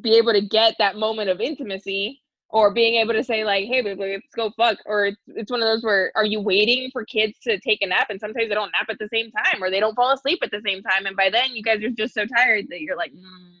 be 0.00 0.16
able 0.16 0.32
to 0.32 0.40
get 0.40 0.76
that 0.78 0.96
moment 0.96 1.30
of 1.30 1.40
intimacy 1.40 2.19
or 2.52 2.72
being 2.72 2.96
able 2.96 3.12
to 3.12 3.22
say 3.24 3.44
like, 3.44 3.66
"Hey, 3.66 3.82
babe, 3.82 3.98
let's 3.98 4.34
go 4.34 4.50
fuck." 4.56 4.78
Or 4.86 5.06
it's, 5.06 5.20
it's 5.28 5.50
one 5.50 5.62
of 5.62 5.68
those 5.68 5.82
where 5.82 6.12
are 6.16 6.24
you 6.24 6.40
waiting 6.40 6.90
for 6.92 7.04
kids 7.04 7.38
to 7.44 7.58
take 7.60 7.82
a 7.82 7.86
nap, 7.86 8.08
and 8.10 8.20
sometimes 8.20 8.48
they 8.48 8.54
don't 8.54 8.72
nap 8.72 8.88
at 8.88 8.98
the 8.98 9.08
same 9.12 9.30
time, 9.30 9.62
or 9.62 9.70
they 9.70 9.80
don't 9.80 9.94
fall 9.94 10.12
asleep 10.12 10.40
at 10.42 10.50
the 10.50 10.62
same 10.64 10.82
time, 10.82 11.06
and 11.06 11.16
by 11.16 11.30
then 11.30 11.54
you 11.54 11.62
guys 11.62 11.82
are 11.82 11.90
just 11.90 12.14
so 12.14 12.26
tired 12.26 12.66
that 12.70 12.80
you're 12.80 12.96
like, 12.96 13.12
mm, 13.12 13.52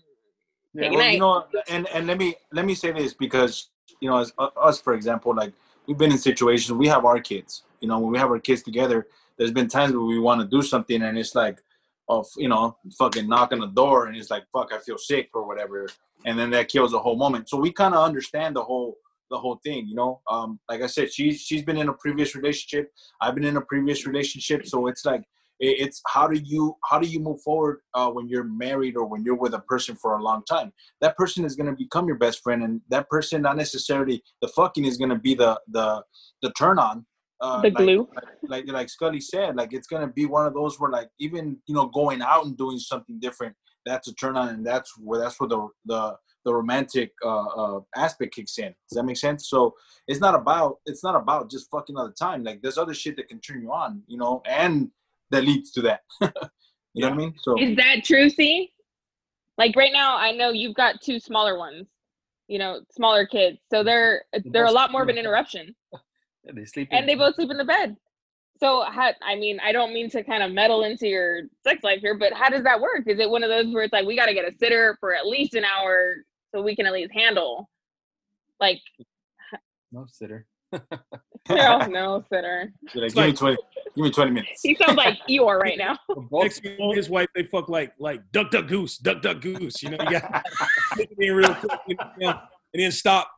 Yeah. 0.74 0.82
Take 0.82 0.92
a 0.92 0.96
well, 0.96 1.04
night. 1.04 1.12
you 1.14 1.18
know, 1.20 1.46
and 1.68 1.88
and 1.94 2.06
let 2.06 2.18
me 2.18 2.34
let 2.52 2.64
me 2.64 2.74
say 2.74 2.92
this 2.92 3.14
because 3.14 3.70
you 4.00 4.08
know, 4.08 4.18
as 4.18 4.32
uh, 4.38 4.48
us 4.56 4.80
for 4.80 4.94
example, 4.94 5.34
like 5.34 5.52
we've 5.86 5.98
been 5.98 6.12
in 6.12 6.18
situations 6.18 6.72
we 6.72 6.88
have 6.88 7.04
our 7.04 7.20
kids. 7.20 7.64
You 7.80 7.88
know, 7.88 7.98
when 7.98 8.12
we 8.12 8.18
have 8.18 8.30
our 8.30 8.38
kids 8.38 8.62
together, 8.62 9.06
there's 9.36 9.52
been 9.52 9.68
times 9.68 9.92
where 9.92 10.02
we 10.02 10.18
want 10.18 10.40
to 10.40 10.46
do 10.46 10.62
something 10.62 11.02
and 11.02 11.18
it's 11.18 11.34
like, 11.34 11.62
of 12.10 12.26
you 12.36 12.48
know, 12.48 12.76
fucking 12.98 13.28
knock 13.28 13.52
on 13.52 13.60
the 13.60 13.68
door 13.68 14.06
and 14.06 14.16
it's 14.16 14.30
like, 14.30 14.44
fuck, 14.52 14.72
I 14.72 14.78
feel 14.78 14.98
sick 14.98 15.30
or 15.34 15.46
whatever, 15.46 15.88
and 16.26 16.38
then 16.38 16.50
that 16.50 16.68
kills 16.68 16.90
the 16.92 16.98
whole 16.98 17.16
moment. 17.16 17.48
So 17.48 17.56
we 17.56 17.72
kind 17.72 17.94
of 17.94 18.04
understand 18.04 18.56
the 18.56 18.64
whole 18.64 18.96
the 19.30 19.38
whole 19.38 19.60
thing. 19.64 19.86
You 19.88 19.94
know, 19.94 20.20
um, 20.30 20.58
like 20.68 20.82
I 20.82 20.86
said, 20.86 21.12
she's 21.12 21.40
she's 21.40 21.62
been 21.62 21.76
in 21.78 21.88
a 21.88 21.94
previous 21.94 22.34
relationship. 22.34 22.90
I've 23.22 23.34
been 23.36 23.44
in 23.44 23.56
a 23.56 23.62
previous 23.72 24.06
relationship, 24.06 24.66
so 24.66 24.88
it's 24.88 25.04
like 25.04 25.22
it- 25.60 25.78
it's 25.84 26.02
how 26.14 26.26
do 26.26 26.40
you 26.52 26.76
how 26.88 26.98
do 26.98 27.06
you 27.06 27.20
move 27.20 27.40
forward 27.42 27.80
uh, 27.94 28.10
when 28.10 28.28
you're 28.28 28.44
married 28.66 28.96
or 28.96 29.04
when 29.06 29.22
you're 29.24 29.36
with 29.44 29.54
a 29.54 29.60
person 29.60 29.94
for 30.02 30.16
a 30.16 30.22
long 30.22 30.42
time 30.44 30.72
that 31.02 31.16
person 31.16 31.44
is 31.44 31.54
going 31.54 31.70
to 31.72 31.76
become 31.84 32.06
your 32.06 32.16
best 32.16 32.42
friend 32.42 32.62
and 32.62 32.80
that 32.88 33.08
person 33.08 33.42
not 33.42 33.56
necessarily 33.56 34.22
the 34.42 34.48
fucking 34.48 34.84
is 34.86 34.96
going 34.96 35.10
to 35.10 35.22
be 35.28 35.34
the 35.34 35.52
the 35.68 36.02
the 36.42 36.50
turn 36.52 36.78
on 36.78 37.04
uh, 37.40 37.60
The 37.62 37.68
like- 37.68 37.76
glue. 37.76 38.08
like, 38.14 38.48
like 38.48 38.68
like 38.68 38.88
scully 38.88 39.20
said 39.20 39.56
like 39.56 39.72
it's 39.72 39.86
going 39.86 40.02
to 40.06 40.12
be 40.12 40.26
one 40.26 40.46
of 40.46 40.54
those 40.54 40.78
where 40.78 40.90
like 40.90 41.08
even 41.18 41.56
you 41.66 41.74
know 41.74 41.86
going 41.86 42.22
out 42.22 42.44
and 42.46 42.56
doing 42.56 42.78
something 42.78 43.18
different 43.20 43.54
that's 43.86 44.08
a 44.08 44.14
turn 44.14 44.36
on 44.36 44.48
and 44.50 44.66
that's 44.66 44.92
where 44.98 45.20
that's 45.20 45.40
where 45.40 45.48
the 45.48 45.68
the 45.86 46.16
the 46.44 46.54
romantic 46.54 47.12
uh, 47.24 47.44
uh, 47.46 47.80
aspect 47.96 48.34
kicks 48.34 48.58
in. 48.58 48.68
Does 48.88 48.96
that 48.96 49.02
make 49.04 49.18
sense? 49.18 49.48
So 49.50 49.74
it's 50.06 50.20
not 50.20 50.34
about 50.34 50.76
it's 50.86 51.04
not 51.04 51.14
about 51.14 51.50
just 51.50 51.70
fucking 51.70 51.96
all 51.96 52.06
the 52.06 52.14
time. 52.14 52.42
Like 52.44 52.62
there's 52.62 52.78
other 52.78 52.94
shit 52.94 53.16
that 53.16 53.28
can 53.28 53.40
turn 53.40 53.60
you 53.62 53.72
on, 53.72 54.02
you 54.06 54.16
know, 54.16 54.40
and 54.46 54.90
that 55.30 55.44
leads 55.44 55.70
to 55.72 55.82
that. 55.82 56.00
you 56.20 57.02
know 57.02 57.08
what 57.08 57.12
I 57.12 57.16
mean? 57.16 57.34
So 57.42 57.60
Is 57.60 57.76
that 57.76 58.04
true, 58.04 58.30
see? 58.30 58.72
Like 59.58 59.76
right 59.76 59.92
now, 59.92 60.16
I 60.16 60.32
know 60.32 60.50
you've 60.50 60.74
got 60.76 61.02
two 61.02 61.20
smaller 61.20 61.58
ones, 61.58 61.86
you 62.48 62.58
know, 62.58 62.80
smaller 62.90 63.26
kids. 63.26 63.58
So 63.70 63.84
they're 63.84 64.24
they're 64.46 64.64
a 64.64 64.72
lot 64.72 64.92
more 64.92 65.02
of 65.02 65.08
an 65.08 65.18
interruption. 65.18 65.74
Yeah, 66.44 66.52
they 66.54 66.64
sleep. 66.64 66.88
And 66.90 67.08
they 67.08 67.14
both 67.14 67.34
sleep 67.34 67.50
in 67.50 67.56
the 67.56 67.64
bed. 67.64 67.96
So 68.58 68.84
how 68.84 69.12
I 69.22 69.36
mean, 69.36 69.58
I 69.64 69.72
don't 69.72 69.94
mean 69.94 70.10
to 70.10 70.22
kind 70.22 70.42
of 70.42 70.52
meddle 70.52 70.84
into 70.84 71.06
your 71.08 71.42
sex 71.64 71.82
life 71.82 72.00
here, 72.00 72.16
but 72.16 72.32
how 72.34 72.50
does 72.50 72.62
that 72.64 72.80
work? 72.80 73.04
Is 73.06 73.18
it 73.18 73.30
one 73.30 73.42
of 73.42 73.48
those 73.48 73.72
where 73.72 73.84
it's 73.84 73.92
like 73.92 74.06
we 74.06 74.16
gotta 74.16 74.34
get 74.34 74.44
a 74.44 74.56
sitter 74.58 74.96
for 75.00 75.14
at 75.14 75.26
least 75.26 75.54
an 75.54 75.64
hour 75.64 76.16
so 76.54 76.60
we 76.60 76.76
can 76.76 76.84
at 76.86 76.92
least 76.92 77.12
handle 77.12 77.70
like 78.60 78.80
no 79.92 80.06
sitter. 80.08 80.46
no, 81.48 81.78
no 81.88 82.24
sitter. 82.30 82.72
You're 82.94 83.04
like, 83.04 83.14
give 83.14 83.26
me 83.26 83.32
twenty, 83.32 83.56
give 83.96 84.04
me 84.04 84.10
twenty 84.10 84.30
minutes. 84.30 84.60
He 84.62 84.76
sounds 84.76 84.96
like 84.96 85.18
Eeyore 85.28 85.58
right 85.58 85.78
now. 85.78 85.98
Next 86.30 86.60
thing 86.60 86.94
his 86.94 87.10
wife, 87.10 87.28
they 87.34 87.44
fuck 87.44 87.68
like 87.68 87.92
like 87.98 88.20
duck 88.30 88.50
duck 88.50 88.68
goose, 88.68 88.98
duck 88.98 89.22
duck 89.22 89.40
goose. 89.40 89.82
You 89.82 89.90
know, 89.90 89.98
you 90.04 90.20
got 90.20 90.44
real 91.18 91.54
quick, 91.54 91.70
you 91.88 91.96
know, 92.26 92.40
and 92.74 92.82
then 92.82 92.92
stop. 92.92 93.32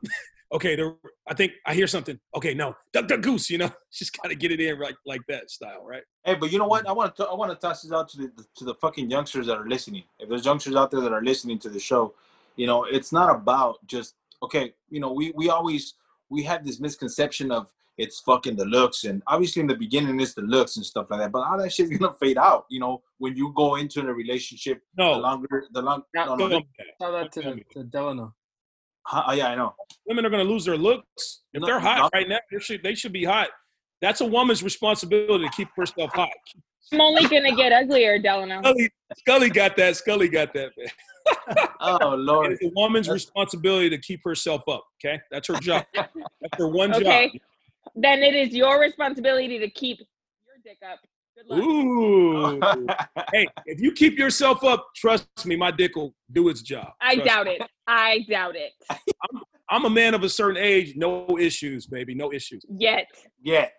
Okay, 0.52 0.76
there. 0.76 0.94
I 1.26 1.34
think 1.34 1.52
I 1.64 1.72
hear 1.72 1.86
something. 1.86 2.18
Okay, 2.36 2.52
no, 2.52 2.76
duck 2.92 3.08
duck 3.08 3.22
goose. 3.22 3.48
You 3.48 3.58
know, 3.58 3.70
just 3.92 4.16
gotta 4.20 4.34
get 4.34 4.52
it 4.52 4.60
in 4.60 4.78
right 4.78 4.94
like 5.06 5.22
that 5.28 5.50
style, 5.50 5.84
right? 5.84 6.02
Hey, 6.24 6.34
but 6.34 6.52
you 6.52 6.58
know 6.58 6.66
what? 6.66 6.86
I 6.86 6.92
want 6.92 7.16
to 7.16 7.26
I 7.26 7.34
want 7.34 7.50
to 7.50 7.56
toss 7.56 7.82
this 7.82 7.92
out 7.92 8.08
to 8.10 8.18
the 8.18 8.32
to 8.56 8.64
the 8.64 8.74
fucking 8.74 9.10
youngsters 9.10 9.46
that 9.46 9.56
are 9.56 9.68
listening. 9.68 10.04
If 10.18 10.28
there's 10.28 10.44
youngsters 10.44 10.76
out 10.76 10.90
there 10.90 11.00
that 11.00 11.12
are 11.12 11.22
listening 11.22 11.58
to 11.60 11.70
the 11.70 11.80
show, 11.80 12.14
you 12.56 12.66
know, 12.66 12.84
it's 12.84 13.12
not 13.12 13.34
about 13.34 13.78
just 13.86 14.14
okay. 14.42 14.74
You 14.90 15.00
know, 15.00 15.12
we 15.12 15.32
we 15.34 15.48
always 15.48 15.94
we 16.28 16.42
have 16.42 16.66
this 16.66 16.80
misconception 16.80 17.50
of 17.50 17.72
it's 17.96 18.20
fucking 18.20 18.56
the 18.56 18.66
looks, 18.66 19.04
and 19.04 19.22
obviously 19.26 19.60
in 19.60 19.66
the 19.68 19.74
beginning 19.74 20.20
it's 20.20 20.34
the 20.34 20.42
looks 20.42 20.76
and 20.76 20.84
stuff 20.84 21.06
like 21.10 21.20
that. 21.20 21.32
But 21.32 21.46
all 21.46 21.56
that 21.56 21.72
shit's 21.72 21.90
gonna 21.96 22.12
fade 22.12 22.36
out. 22.36 22.66
You 22.68 22.80
know, 22.80 23.02
when 23.16 23.36
you 23.36 23.54
go 23.56 23.76
into 23.76 24.00
a 24.00 24.12
relationship, 24.12 24.82
no, 24.98 25.14
the 25.14 25.16
No, 25.16 25.22
longer 25.22 25.64
the 25.72 25.80
long. 25.80 26.02
Yeah, 26.14 26.24
No, 26.24 26.36
don't 26.36 26.50
no, 26.50 26.60
do 26.60 26.66
that. 26.78 26.86
Tell 27.00 27.12
that 27.12 27.32
to, 27.32 27.56
to 27.72 27.84
Delano. 27.84 28.34
Huh, 29.04 29.22
oh, 29.28 29.32
yeah, 29.32 29.48
I 29.48 29.54
know. 29.54 29.74
women 30.06 30.24
are 30.26 30.30
gonna 30.30 30.44
lose 30.44 30.64
their 30.64 30.76
looks 30.76 31.42
if 31.52 31.60
No, 31.60 31.66
they're 31.66 31.80
hot 31.80 31.98
no. 31.98 32.10
right 32.18 32.28
now. 32.28 32.38
They 32.50 32.58
should 32.58 32.82
they 32.82 32.94
should 32.94 33.12
be 33.12 33.24
hot. 33.24 33.48
That's 34.00 34.20
a 34.20 34.26
woman's 34.26 34.62
responsibility 34.62 35.44
to 35.44 35.50
keep 35.50 35.68
herself 35.76 36.12
hot. 36.12 36.30
I'm 36.92 37.00
only 37.00 37.22
gonna 37.28 37.54
get 37.54 37.72
uglier, 37.72 38.18
Delano. 38.18 38.60
Scully, 38.60 38.90
Scully 39.18 39.50
got 39.50 39.76
that. 39.76 39.96
Scully 39.96 40.28
got 40.28 40.52
that. 40.54 40.70
Man. 40.76 40.88
Oh 41.80 42.14
Lord. 42.16 42.52
It's 42.52 42.64
a 42.64 42.70
woman's 42.74 43.06
That's- 43.06 43.24
responsibility 43.26 43.88
to 43.90 43.98
keep 43.98 44.20
herself 44.24 44.62
up. 44.68 44.84
Okay, 45.04 45.20
that's 45.30 45.46
her 45.48 45.54
job. 45.54 45.84
That's 45.94 46.58
her 46.58 46.68
one 46.68 46.92
job. 46.92 47.02
Okay. 47.02 47.28
job. 47.28 47.40
Then 47.94 48.22
it 48.24 48.34
is 48.34 48.54
your 48.54 48.80
responsibility 48.80 49.58
to 49.60 49.68
keep 49.70 49.98
your 49.98 50.56
dick 50.64 50.78
up. 50.88 50.98
Good 51.48 51.56
luck. 51.56 51.64
Ooh. 51.64 52.60
hey, 53.32 53.46
if 53.66 53.80
you 53.80 53.92
keep 53.92 54.18
yourself 54.18 54.64
up, 54.64 54.86
trust 54.96 55.26
me, 55.46 55.56
my 55.56 55.70
dick 55.70 55.96
will 55.96 56.14
do 56.32 56.48
its 56.48 56.62
job. 56.62 56.88
I 57.00 57.14
Trust 57.14 57.28
doubt 57.28 57.46
me. 57.46 57.52
it. 57.52 57.62
I 57.86 58.24
doubt 58.28 58.54
it. 58.56 58.72
I'm 59.70 59.84
a 59.86 59.90
man 59.90 60.14
of 60.14 60.22
a 60.22 60.28
certain 60.28 60.62
age, 60.62 60.94
no 60.96 61.38
issues, 61.38 61.86
baby, 61.86 62.14
no 62.14 62.32
issues. 62.32 62.64
Yet. 62.68 63.06
Yet. 63.42 63.72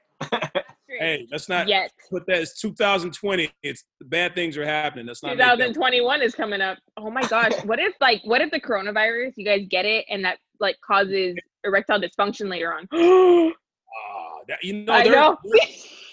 Hey, 0.99 1.27
let's 1.31 1.49
not 1.49 1.67
Yet. 1.67 1.91
put 2.11 2.25
that. 2.27 2.37
It's 2.41 2.59
2020. 2.61 3.49
It's 3.63 3.83
bad 4.01 4.35
things 4.35 4.57
are 4.57 4.65
happening. 4.65 5.05
That's 5.07 5.23
not 5.23 5.31
2021 5.31 6.21
is 6.21 6.35
coming 6.35 6.61
up. 6.61 6.77
Oh 6.97 7.09
my 7.09 7.21
gosh. 7.23 7.53
What 7.65 7.79
if 7.79 7.95
like 7.99 8.21
what 8.25 8.41
if 8.41 8.51
the 8.51 8.59
coronavirus, 8.59 9.33
you 9.35 9.45
guys 9.45 9.61
get 9.69 9.85
it 9.85 10.05
and 10.09 10.23
that 10.23 10.37
like 10.59 10.75
causes 10.85 11.35
erectile 11.63 11.99
dysfunction 11.99 12.49
later 12.49 12.73
on? 12.73 13.53
Ah, 13.95 14.39
that- 14.47 14.63
you 14.63 14.73
know, 14.83 14.93
I 14.93 15.03
know. 15.03 15.37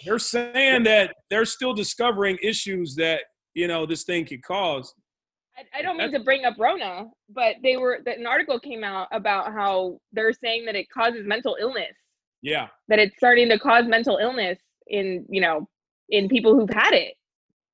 They're 0.05 0.19
saying 0.19 0.85
that 0.85 1.15
they're 1.29 1.45
still 1.45 1.75
discovering 1.75 2.39
issues 2.43 2.95
that 2.97 3.23
you 3.55 3.69
know 3.69 3.87
this 3.87 4.05
thing 4.05 4.25
could 4.25 4.43
cause. 4.43 4.95
I, 5.57 5.81
I 5.81 5.83
don't 5.83 5.97
mean 5.97 6.13
to 6.13 6.21
bring 6.21 6.45
up 6.45 6.55
Rona, 6.59 7.07
but 7.29 7.57
they 7.63 7.77
were 7.77 8.01
that 8.05 8.19
an 8.19 8.27
article 8.27 8.59
came 8.59 8.85
out 8.85 9.09
about 9.13 9.53
how 9.53 9.99
they're 10.13 10.33
saying 10.33 10.65
that 10.67 10.77
it 10.77 10.87
causes 10.91 11.27
mental 11.27 11.57
illness. 11.61 11.95
Yeah, 12.43 12.69
That 12.89 12.99
it's 12.99 13.17
starting 13.17 13.49
to 13.51 13.59
cause 13.59 13.85
mental 13.87 14.17
illness 14.17 14.59
in, 14.87 15.27
you 15.29 15.43
know, 15.43 15.69
in 16.09 16.29
people 16.29 16.55
who've 16.55 16.73
had 16.73 16.95
it. 16.95 17.15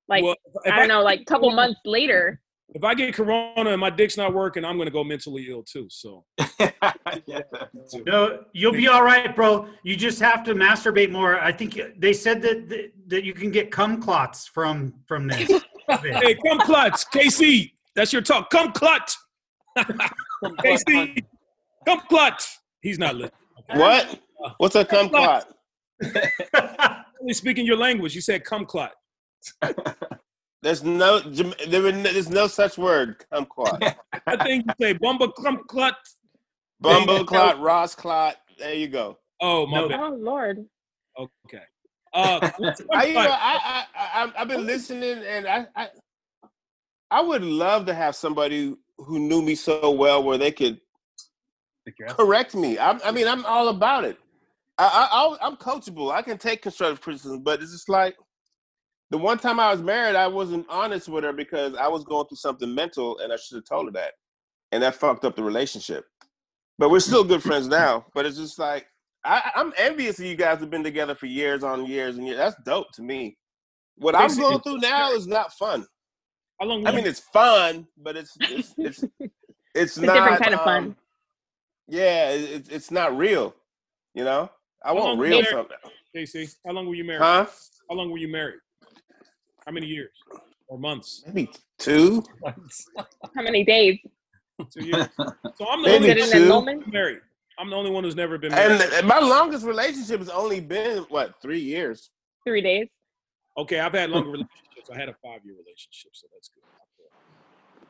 Like 0.09 0.25
well, 0.25 0.37
I 0.65 0.79
don't 0.79 0.89
know, 0.89 1.03
like 1.03 1.21
a 1.21 1.25
couple 1.25 1.51
months 1.53 1.81
later. 1.85 2.41
If 2.75 2.85
I 2.85 2.95
get 2.95 3.15
corona 3.15 3.71
and 3.71 3.81
my 3.81 3.91
dick's 3.91 4.17
not 4.17 4.35
working, 4.35 4.65
I'm 4.65 4.77
gonna 4.77 4.91
go 4.91 5.05
mentally 5.05 5.47
ill 5.49 5.63
too. 5.63 5.87
So 5.89 6.25
yeah, 6.59 7.41
too. 7.91 8.03
No, 8.05 8.45
you'll 8.53 8.73
be 8.73 8.89
all 8.89 9.05
right, 9.05 9.35
bro. 9.35 9.69
You 9.85 9.97
just 9.97 10.21
have 10.21 10.43
to 10.45 10.55
masturbate 10.55 11.11
more. 11.11 11.41
I 11.41 11.53
think 11.53 11.81
they 11.99 12.13
said 12.13 12.43
that 12.43 12.69
that, 12.69 12.93
that 13.09 13.25
you 13.25 13.33
can 13.33 13.51
get 13.51 13.71
cum 13.71 14.03
clots 14.03 14.49
from 14.49 14.95
from 15.07 15.29
this. 15.29 15.49
hey, 15.89 16.35
cum 16.47 16.59
clots, 16.61 17.05
KC. 17.05 17.73
That's 17.95 18.13
your 18.13 18.23
talk. 18.23 18.51
Cum 18.51 18.73
clutch, 18.73 19.17
KC. 20.43 21.25
cum 21.87 22.01
clutch. 22.09 22.59
He's 22.83 22.99
not 22.99 23.15
listening. 23.15 23.33
What? 23.75 24.21
What's 24.59 24.75
a 24.75 24.85
cum 24.85 25.09
clot? 25.09 25.49
Only 27.21 27.33
speaking 27.33 27.65
your 27.65 27.79
language. 27.79 28.15
You 28.15 28.21
said 28.21 28.45
cum 28.45 28.67
clutch. 28.67 28.93
There's 30.63 30.83
no 30.83 31.21
there 31.21 31.83
was 31.83 31.93
there's 32.03 32.31
no 32.31 32.47
such 32.47 32.79
word. 32.79 33.25
Kumquat. 33.33 33.95
I 34.27 34.37
think 34.37 34.67
you 34.67 34.73
say 34.81 34.95
bumba 34.95 35.31
come 35.43 35.63
clutch. 35.69 35.95
Bumbo 36.81 37.25
clot, 37.25 37.61
Ross 37.61 37.95
clot. 37.95 38.37
There 38.59 38.75
you 38.75 38.89
go. 38.89 39.19
Oh 39.41 39.67
my 39.67 39.83
No. 39.83 39.89
bad. 39.89 40.01
Oh 40.01 40.17
Lord. 40.19 40.67
Okay. 41.19 41.63
Uh, 42.13 42.41
I, 42.93 43.05
you 43.07 43.15
know, 43.15 43.21
I, 43.31 43.85
I, 43.95 44.23
I, 44.25 44.33
I've 44.39 44.49
been 44.49 44.65
listening, 44.65 45.23
and 45.25 45.47
I, 45.47 45.67
I, 45.77 45.89
I 47.11 47.21
would 47.21 47.43
love 47.43 47.87
to 47.87 47.95
have 47.95 48.17
somebody 48.17 48.75
who 48.99 49.19
knew 49.19 49.43
me 49.43 49.55
so 49.55 49.91
well 49.91 50.23
where 50.23 50.39
they 50.39 50.51
could 50.51 50.81
correct 52.09 52.55
me. 52.55 52.79
I, 52.79 52.99
I 53.05 53.11
mean, 53.11 53.29
I'm 53.29 53.45
all 53.45 53.69
about 53.69 54.05
it. 54.05 54.19
I, 54.79 55.09
I, 55.11 55.47
I'm 55.47 55.57
coachable. 55.57 56.13
I 56.13 56.23
can 56.23 56.39
take 56.39 56.63
constructive 56.63 57.01
criticism, 57.01 57.43
but 57.43 57.63
it's 57.63 57.73
just 57.73 57.89
like 57.89 58.17
the 59.11 59.19
one 59.19 59.39
time 59.39 59.61
I 59.61 59.71
was 59.71 59.83
married, 59.83 60.17
I 60.17 60.27
wasn't 60.27 60.67
honest 60.69 61.09
with 61.09 61.25
her 61.25 61.33
because 61.33 61.75
I 61.75 61.89
was 61.89 62.05
going 62.05 62.27
through 62.27 62.39
something 62.39 62.75
mental, 62.75 63.19
and 63.19 63.33
I 63.33 63.37
should 63.37 63.57
have 63.57 63.65
told 63.65 63.87
her 63.87 63.93
that, 63.93 64.13
and 64.73 64.83
that 64.83 64.97
fucked 64.97 65.25
up 65.25 65.37
the 65.37 65.43
relationship. 65.45 66.05
But 66.79 66.91
we're 66.91 67.01
still 67.01 67.25
good 67.25 67.43
friends 67.43 67.69
now. 67.69 68.07
But 68.15 68.27
it's 68.27 68.37
just 68.37 68.59
like 68.59 68.87
I, 69.25 69.51
I'm 69.55 69.73
envious 69.77 70.19
of 70.19 70.27
you 70.27 70.37
guys 70.37 70.61
have 70.61 70.71
been 70.71 70.85
together 70.85 71.15
for 71.15 71.27
years 71.27 71.63
on 71.65 71.87
years 71.87 72.17
and 72.17 72.27
years. 72.27 72.39
That's 72.39 72.57
dope 72.65 72.93
to 72.93 73.03
me. 73.03 73.37
What 73.97 74.15
I'm 74.15 74.35
going 74.37 74.61
through 74.61 74.79
now 74.79 75.13
is 75.13 75.27
not 75.27 75.53
fun. 75.55 75.87
How 76.61 76.67
long? 76.67 76.87
I 76.87 76.93
mean, 76.93 77.07
it's 77.07 77.21
fun, 77.21 77.87
but 77.97 78.17
it's 78.17 78.37
it's 78.41 78.75
it's 78.79 79.05
it's, 79.21 79.33
It's 79.75 79.97
a 79.99 80.03
not 80.03 80.15
different 80.15 80.43
kind 80.43 80.55
of 80.55 80.63
fun. 80.63 80.83
um, 80.85 80.97
Yeah, 81.89 82.31
it, 82.31 82.41
it's 82.51 82.69
it's 82.69 82.91
not 82.91 83.17
real. 83.17 83.55
You 84.15 84.25
know, 84.25 84.51
I 84.85 84.89
How 84.89 84.95
want 84.95 85.21
real 85.21 85.45
something. 85.45 85.77
KC, 86.15 86.55
how 86.67 86.73
long 86.73 86.87
were 86.87 86.95
you 86.95 87.05
married? 87.05 87.23
Huh? 87.23 87.47
How 87.91 87.97
long 87.97 88.11
were 88.11 88.19
you 88.19 88.29
married? 88.29 88.61
How 89.67 89.73
many 89.73 89.87
years 89.87 90.11
or 90.69 90.79
months? 90.79 91.25
Maybe 91.27 91.51
two. 91.79 92.23
How 92.45 93.43
many 93.43 93.65
days? 93.65 93.99
Two 94.71 94.87
years. 94.87 95.09
So 95.57 95.67
I'm 95.69 95.83
the 95.83 95.89
Maybe 95.89 96.11
only 96.11 96.23
Is 96.23 96.51
one 96.51 96.67
two. 96.67 96.73
who's 96.81 96.93
married. 96.93 97.19
I'm 97.59 97.71
the 97.71 97.77
only 97.77 97.91
one 97.91 98.05
who's 98.05 98.15
never 98.17 98.39
been 98.39 98.53
married. 98.53 98.81
And, 98.81 98.93
and 98.93 99.07
my 99.09 99.19
longest 99.19 99.65
relationship 99.67 100.19
has 100.21 100.29
only 100.29 100.61
been 100.61 100.99
what 101.09 101.41
three 101.43 101.59
years. 101.61 102.11
Three 102.47 102.61
days. 102.63 102.87
okay, 103.59 103.81
I've 103.81 103.93
had 103.93 104.11
longer 104.11 104.31
relationships. 104.31 104.91
I 104.93 104.97
had 104.99 105.09
a 105.09 105.15
five 105.23 105.41
year 105.45 105.55
relationship, 105.55 106.13
so 106.13 106.27
that's 106.33 106.49
good. 106.49 106.63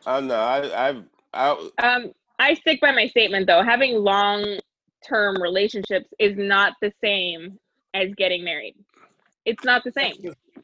I 0.07 0.21
know. 0.21 0.35
I 0.35 0.89
I've 0.89 1.03
I, 1.35 1.69
Um, 1.79 2.13
I 2.39 2.55
stick 2.55 2.81
by 2.81 2.93
my 2.93 3.07
statement 3.09 3.47
though. 3.47 3.63
Having 3.63 3.97
long 3.97 4.59
term 5.07 5.41
relationships 5.43 6.09
is 6.19 6.37
not 6.39 6.73
the 6.81 6.93
same 7.05 7.59
as 7.93 8.09
getting 8.17 8.45
married. 8.45 8.77
It's 9.45 9.63
not 9.65 9.85
the 9.85 9.93
same. 9.93 10.15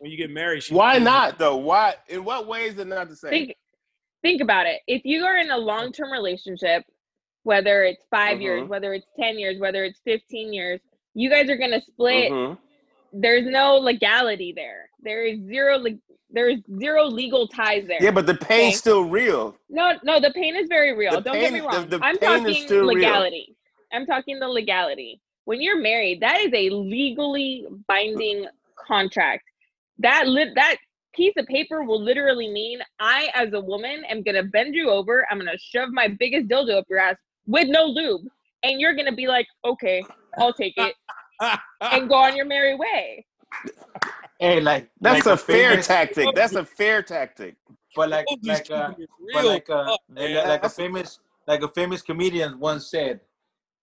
When 0.03 0.11
you 0.11 0.17
get 0.17 0.31
married, 0.33 0.65
she's 0.65 0.73
why 0.77 0.99
not 0.99 1.39
though? 1.39 1.55
Why? 1.55 1.95
In 2.09 2.25
what 2.25 2.49
way 2.49 2.65
is 2.65 2.77
it 2.77 2.89
not 2.89 3.09
the 3.09 3.15
same? 3.15 3.31
Think 3.31 3.55
think 4.21 4.43
about 4.43 4.67
it. 4.67 4.81
If 4.89 5.03
you 5.05 5.25
are 5.25 5.37
in 5.37 5.49
a 5.53 5.57
long 5.57 5.93
term 5.93 6.11
relationship, 6.11 6.83
whether 7.45 7.85
it's 7.85 8.03
5 8.11 8.41
years, 8.41 8.65
Mhm. 8.65 8.69
whether 8.69 8.95
it's 8.95 9.07
ten 9.17 9.39
years, 9.39 9.61
whether 9.61 9.85
it's 9.85 10.01
fifteen 10.05 10.53
years, 10.53 10.81
you 11.15 11.31
guys 11.31 11.49
are 11.49 11.57
gonna 11.57 11.81
split. 11.83 12.33
Mhm. 12.33 12.59
There's 13.13 13.47
no 13.47 13.77
legality 13.77 14.53
there. 14.53 14.91
There 15.01 15.25
is 15.25 15.39
zero. 15.47 15.79
leg 15.79 15.99
there 16.31 16.49
is 16.49 16.59
zero 16.81 17.05
legal 17.05 17.47
ties 17.47 17.87
there. 17.87 18.03
Yeah, 18.03 18.11
but 18.11 18.27
the 18.27 18.35
pain's 18.35 18.73
Okay. 18.73 18.77
still 18.79 19.05
real. 19.05 19.57
No, 19.69 20.01
no, 20.03 20.19
the 20.19 20.33
pain 20.33 20.57
is 20.57 20.67
very 20.67 20.95
real. 20.95 21.13
The 21.13 21.21
Don't 21.21 21.35
get 21.39 21.53
me 21.53 21.61
pain- 21.61 21.71
the- 21.71 21.77
wrong. 21.77 21.89
the 21.91 22.01
I'm 22.03 22.19
pain 22.19 22.39
is 22.39 22.39
talking 22.57 22.67
still 22.67 22.79
real. 22.87 22.95
legality. 22.97 23.55
I'm 23.93 24.05
talking 24.07 24.41
the 24.41 24.49
legality. 24.49 25.21
When 25.45 25.61
you're 25.61 25.79
married, 25.79 26.19
that 26.23 26.41
is 26.41 26.53
a 26.53 26.71
legally 26.71 27.67
binding 27.87 28.49
contract. 28.75 29.45
That 29.99 30.26
lit 30.26 30.49
that 30.55 30.76
piece 31.14 31.34
of 31.36 31.47
paper 31.47 31.82
will 31.84 32.03
literally 32.03 32.49
mean 32.51 32.80
I, 32.99 33.30
as 33.34 33.53
a 33.53 33.61
woman, 33.61 34.03
am 34.09 34.22
gonna 34.22 34.43
bend 34.43 34.74
you 34.74 34.90
over. 34.90 35.26
I'm 35.30 35.38
gonna 35.38 35.59
shove 35.59 35.90
my 35.93 36.09
biggest 36.09 36.49
dildo 36.49 36.78
up 36.78 36.86
your 36.88 36.99
ass 36.99 37.16
with 37.47 37.68
no 37.68 37.84
lube, 37.84 38.22
and 38.62 38.80
you're 38.80 38.95
gonna 38.95 39.14
be 39.14 39.26
like, 39.26 39.47
"Okay, 39.64 40.03
I'll 40.38 40.55
take 40.55 40.74
it," 40.76 40.95
and 41.80 42.09
go 42.09 42.14
on 42.14 42.36
your 42.36 42.47
merry 42.47 42.74
way. 42.74 43.26
Hey, 44.38 44.61
like 44.61 44.90
That's 45.01 45.26
like 45.26 45.34
a 45.34 45.36
fair 45.36 45.80
tactic. 45.80 46.34
That's 46.34 46.55
a 46.55 46.64
fair 46.64 47.03
tactic. 47.03 47.57
But 47.95 48.09
like 48.09 48.26
Oh, 48.30 48.36
like 48.43 48.70
uh, 48.70 48.93
but 49.32 49.45
like 49.45 49.70
uh, 49.70 49.84
tough, 49.84 50.01
like 50.16 50.64
a 50.64 50.68
famous 50.68 51.20
like 51.47 51.62
a 51.62 51.68
famous 51.68 52.03
comedian 52.03 52.59
once 52.59 52.90
said, 52.90 53.20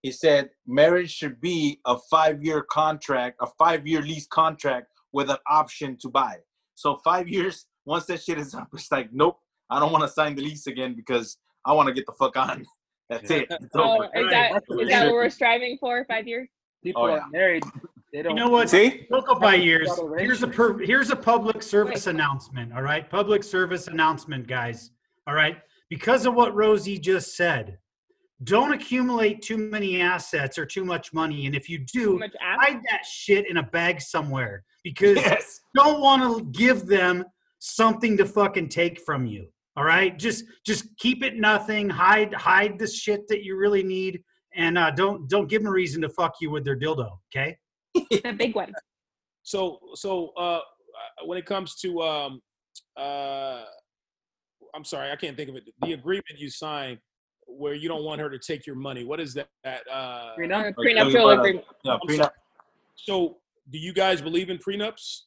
he 0.01 0.11
said 0.11 0.49
marriage 0.65 1.11
should 1.11 1.39
be 1.39 1.79
a 1.85 1.97
five 1.97 2.43
year 2.43 2.61
contract, 2.61 3.37
a 3.41 3.47
five 3.57 3.87
year 3.87 4.01
lease 4.01 4.27
contract 4.27 4.87
with 5.11 5.29
an 5.29 5.37
option 5.49 5.97
to 6.01 6.09
buy. 6.09 6.37
So 6.75 6.97
five 7.03 7.27
years, 7.35 7.65
once 7.85 8.05
that 8.07 8.21
shit 8.21 8.37
is 8.39 8.53
up, 8.53 8.67
it's 8.73 8.91
like 8.91 9.09
nope, 9.11 9.37
I 9.69 9.79
don't 9.79 9.91
want 9.91 10.03
to 10.03 10.09
sign 10.09 10.35
the 10.35 10.41
lease 10.41 10.67
again 10.67 10.93
because 10.95 11.37
I 11.65 11.73
want 11.73 11.87
to 11.87 11.93
get 11.93 12.05
the 12.05 12.13
fuck 12.13 12.37
on. 12.37 12.65
That's 13.09 13.31
it. 13.31 13.47
It's 13.49 13.67
Oh, 13.75 13.95
over. 13.95 14.03
is 14.15 14.29
that 14.29 14.51
That's 14.53 14.65
is 14.81 14.89
that 14.89 15.05
what 15.05 15.13
we're 15.13 15.29
striving 15.31 15.77
for? 15.79 16.05
Five 16.05 16.27
years? 16.27 16.47
People 16.83 17.03
Oh, 17.03 17.11
are 17.11 17.23
married. 17.31 17.63
They 18.13 18.21
don't. 18.21 18.37
You 18.37 18.43
know 18.43 18.49
what? 18.49 18.69
See? 18.69 19.07
Don't 19.11 19.25
go 19.25 19.35
by 19.35 19.55
years. 19.55 19.89
Here's 20.17 20.43
a 20.43 20.47
per, 20.47 20.77
here's 20.79 21.09
a 21.09 21.15
public 21.15 21.61
service 21.61 22.07
announcement. 22.07 22.73
All 22.73 22.81
right, 22.81 23.09
public 23.09 23.43
service 23.43 23.87
announcement, 23.87 24.47
guys. 24.47 24.91
All 25.27 25.33
right, 25.33 25.57
because 25.89 26.25
of 26.25 26.33
what 26.35 26.55
Rosie 26.55 26.97
just 26.97 27.35
said, 27.35 27.77
don't 28.43 28.73
accumulate 28.73 29.41
too 29.41 29.57
many 29.57 30.01
assets 30.01 30.57
or 30.57 30.65
too 30.65 30.85
much 30.85 31.13
money, 31.13 31.45
and 31.45 31.55
if 31.55 31.69
you 31.69 31.79
do, 31.79 32.19
hide 32.41 32.81
that 32.89 33.05
shit 33.05 33.49
in 33.49 33.57
a 33.57 33.63
bag 33.63 34.01
somewhere 34.01 34.63
because 34.89 35.15
Yes. 35.31 35.61
you 35.75 35.83
don't 35.83 36.01
want 36.01 36.21
to 36.23 36.45
give 36.59 36.85
them 36.87 37.23
something 37.59 38.17
to 38.17 38.25
fucking 38.25 38.69
take 38.69 38.99
from 39.01 39.25
you. 39.25 39.47
All 39.77 39.83
right, 39.83 40.17
just 40.17 40.43
just 40.65 40.85
keep 40.97 41.23
it 41.23 41.37
nothing. 41.37 41.89
Hide 41.89 42.33
hide 42.33 42.77
the 42.79 42.87
shit 42.87 43.27
that 43.29 43.43
you 43.43 43.55
really 43.55 43.83
need, 43.83 44.21
and 44.55 44.77
uh, 44.77 44.91
don't 44.91 45.29
don't 45.29 45.47
give 45.47 45.61
them 45.61 45.69
a 45.69 45.73
reason 45.73 46.01
to 46.01 46.09
fuck 46.09 46.33
you 46.41 46.49
with 46.51 46.65
their 46.65 46.77
dildo. 46.77 47.09
Okay. 47.33 47.57
The 48.23 48.33
big 48.33 48.55
one. 48.55 48.73
So, 49.43 49.79
so 49.95 50.29
uh, 50.37 50.59
when 51.25 51.37
it 51.37 51.45
comes 51.45 51.75
to, 51.77 52.01
um, 52.01 52.41
uh, 52.97 53.63
I'm 54.75 54.83
sorry, 54.83 55.11
I 55.11 55.15
can't 55.15 55.35
think 55.37 55.49
of 55.49 55.55
it. 55.55 55.63
The 55.81 55.93
agreement 55.93 56.37
you 56.37 56.49
signed 56.49 56.99
where 57.47 57.73
you 57.73 57.87
don't 57.89 58.03
want 58.03 58.21
her 58.21 58.29
to 58.29 58.37
take 58.37 58.67
your 58.67 58.75
money. 58.75 59.03
What 59.05 59.19
is 59.19 59.33
that? 59.35 59.47
Uh, 59.65 60.35
Prenup? 60.37 60.69
Uh, 60.69 60.71
prenuptial 60.73 61.29
about 61.31 61.37
a- 61.37 61.39
agreement. 61.39 61.65
Yeah, 61.83 61.93
I'm 61.93 61.99
prenup. 62.07 62.31
so, 62.95 63.37
do 63.69 63.77
you 63.77 63.93
guys 63.93 64.21
believe 64.21 64.49
in 64.49 64.57
prenups? 64.57 65.21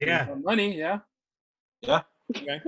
Yeah. 0.00 0.26
For 0.26 0.36
Money, 0.36 0.76
yeah. 0.78 0.98
Yeah. 1.82 2.02
Okay. 2.36 2.60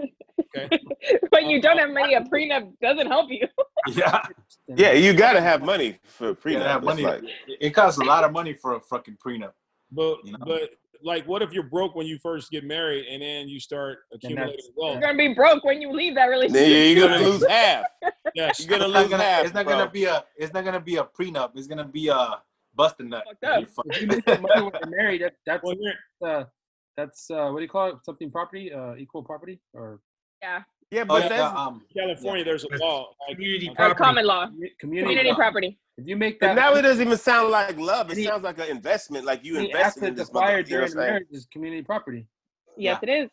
when 1.31 1.47
you 1.51 1.61
don't 1.63 1.79
have 1.79 1.91
money, 1.91 2.15
a 2.15 2.21
prenup 2.23 2.73
doesn't 2.81 3.07
help 3.07 3.31
you. 3.31 3.47
Yeah. 3.89 4.23
Yeah, 4.69 4.93
you 4.93 5.13
gotta 5.13 5.41
have 5.41 5.63
money 5.65 5.99
for 6.05 6.35
prenup. 6.37 6.53
Yeah, 6.61 6.77
It's 6.77 6.85
money. 6.85 7.03
like- 7.03 7.23
It 7.49 7.71
costs 7.71 7.99
a 8.01 8.05
lot 8.05 8.23
of 8.23 8.31
money 8.33 8.55
for 8.55 8.77
a 8.77 8.81
fucking 8.81 9.17
prenup. 9.25 9.53
But 9.91 10.19
You 10.25 10.33
know? 10.33 10.39
but 10.47 10.71
like, 11.03 11.27
what 11.27 11.43
if 11.43 11.53
you're 11.53 11.65
broke 11.65 11.97
when 11.97 12.07
you 12.07 12.17
first 12.23 12.53
get 12.53 12.63
married 12.63 13.07
and 13.11 13.21
then 13.21 13.49
you 13.49 13.59
start 13.59 13.99
accumulating 14.15 14.61
wealth? 14.77 14.93
You're 14.93 15.01
gonna 15.03 15.19
be 15.19 15.35
broke 15.35 15.65
when 15.65 15.83
you 15.83 15.91
leave 15.93 16.15
that 16.15 16.27
relationship. 16.27 16.69
Yeah, 16.69 16.85
you're 16.85 17.09
gonna 17.09 17.29
lose 17.29 17.45
half. 17.49 17.87
Yes. 18.37 18.61
You're 18.61 18.69
gonna 18.79 18.85
It's 18.87 18.95
not 18.95 19.01
lose 19.03 19.11
gonna, 19.11 19.23
half. 19.25 19.45
it's 19.47 19.55
not 19.55 19.65
bro. 19.67 19.79
gonna 19.79 19.91
be 19.91 20.05
a 20.05 20.25
it's 20.37 20.55
not 20.55 20.65
gonna 20.65 20.81
be 20.81 20.97
a 20.97 21.05
prenup. 21.05 21.51
It's 21.57 21.67
gonna 21.67 21.85
be 21.85 22.07
a 22.09 22.41
busting 22.75 23.09
nut. 23.09 23.25
Fucked 23.27 23.45
up. 23.45 23.61
You 23.61 23.67
fuck- 23.67 23.87
If 23.91 24.01
you 24.03 24.07
make 24.09 24.25
the 24.25 24.41
money 24.41 24.63
when 24.63 24.73
you're 24.81 24.91
married, 24.91 25.23
that, 25.23 25.35
that's 25.47 25.63
Well, 25.63 25.77
here- 25.81 26.29
uh, 26.29 26.45
that's 26.97 27.31
uh, 27.31 27.49
what 27.51 27.59
do 27.59 27.63
you 27.63 27.69
call 27.69 27.89
it? 27.89 27.97
Something 28.05 28.31
property? 28.31 28.73
Uh, 28.73 28.95
equal 28.97 29.23
property 29.23 29.61
or 29.73 30.01
Yeah. 30.43 30.63
Yeah, 30.91 31.03
Oh, 31.03 31.05
but 31.07 31.23
yeah, 31.23 31.29
that's 31.31 31.59
um, 31.59 31.83
California, 31.97 32.45
there's 32.45 32.65
a 32.65 32.69
law. 32.77 33.13
Like, 33.27 33.37
Community 33.37 33.69
uh, 33.69 33.73
Or 33.73 33.77
property. 33.77 33.99
common 34.05 34.27
law. 34.27 34.47
community? 34.47 34.75
Community 34.79 35.31
law. 35.31 35.35
property. 35.37 35.79
If 35.97 36.07
you 36.07 36.17
make 36.19 36.39
but 36.39 36.49
that, 36.49 36.55
now 36.57 36.75
it 36.75 36.83
doesn't 36.83 37.05
even 37.07 37.17
sound 37.19 37.51
like 37.51 37.79
love. 37.79 38.11
It 38.11 38.19
Any- 38.19 38.25
sounds 38.27 38.43
like 38.45 38.59
an 38.59 38.69
investment. 38.69 39.25
Like 39.25 39.43
you 39.45 39.57
any 39.57 39.71
invested 39.71 40.01
in 40.03 40.05
asset 40.11 40.17
this 40.17 40.29
acquired 40.29 40.67
motherfucker. 40.67 40.71
You 40.71 40.77
know 40.77 40.81
during 40.81 40.83
what 40.83 40.95
the 40.95 41.01
I'm 41.01 41.03
saying? 41.05 41.13
marriage 41.13 41.27
is 41.31 41.47
community 41.51 41.83
property. 41.83 42.27
Yes, 42.77 42.99
it 43.03 43.09
is. 43.09 43.31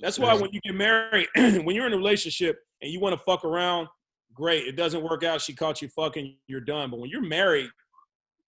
That's 0.00 0.18
why 0.18 0.34
when 0.34 0.50
you 0.52 0.60
get 0.60 0.74
married, 0.74 1.26
when 1.36 1.70
you're 1.74 1.86
in 1.86 1.92
a 1.92 1.96
relationship 1.96 2.58
and 2.82 2.92
you 2.92 3.00
want 3.00 3.16
to 3.16 3.24
fuck 3.24 3.44
around, 3.44 3.88
great. 4.32 4.66
It 4.66 4.76
doesn't 4.76 5.02
work 5.02 5.22
out. 5.24 5.40
She 5.40 5.52
caught 5.54 5.80
you 5.82 5.88
fucking. 5.88 6.36
You're 6.46 6.60
done. 6.60 6.90
But 6.90 7.00
when 7.00 7.10
you're 7.10 7.22
married, 7.22 7.70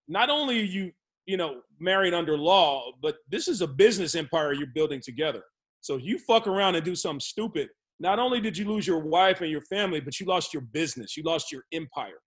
not 0.08 0.30
only 0.30 0.60
are 0.60 0.64
you, 0.64 0.92
you 1.26 1.36
know, 1.36 1.60
married 1.80 2.14
under 2.14 2.36
law, 2.36 2.92
but 3.02 3.16
this 3.28 3.48
is 3.48 3.60
a 3.60 3.66
business 3.66 4.14
empire 4.14 4.52
you're 4.52 4.68
building 4.68 5.00
together. 5.00 5.42
So 5.80 5.96
if 5.96 6.02
you 6.04 6.18
fuck 6.18 6.46
around 6.46 6.74
and 6.74 6.84
do 6.84 6.94
something 6.94 7.20
stupid, 7.20 7.68
not 7.98 8.18
only 8.18 8.40
did 8.40 8.56
you 8.56 8.66
lose 8.66 8.86
your 8.86 9.00
wife 9.00 9.40
and 9.40 9.50
your 9.50 9.62
family, 9.62 10.00
but 10.00 10.20
you 10.20 10.26
lost 10.26 10.52
your 10.52 10.62
business. 10.62 11.16
You 11.16 11.22
lost 11.22 11.50
your 11.50 11.62
empire. 11.72 12.20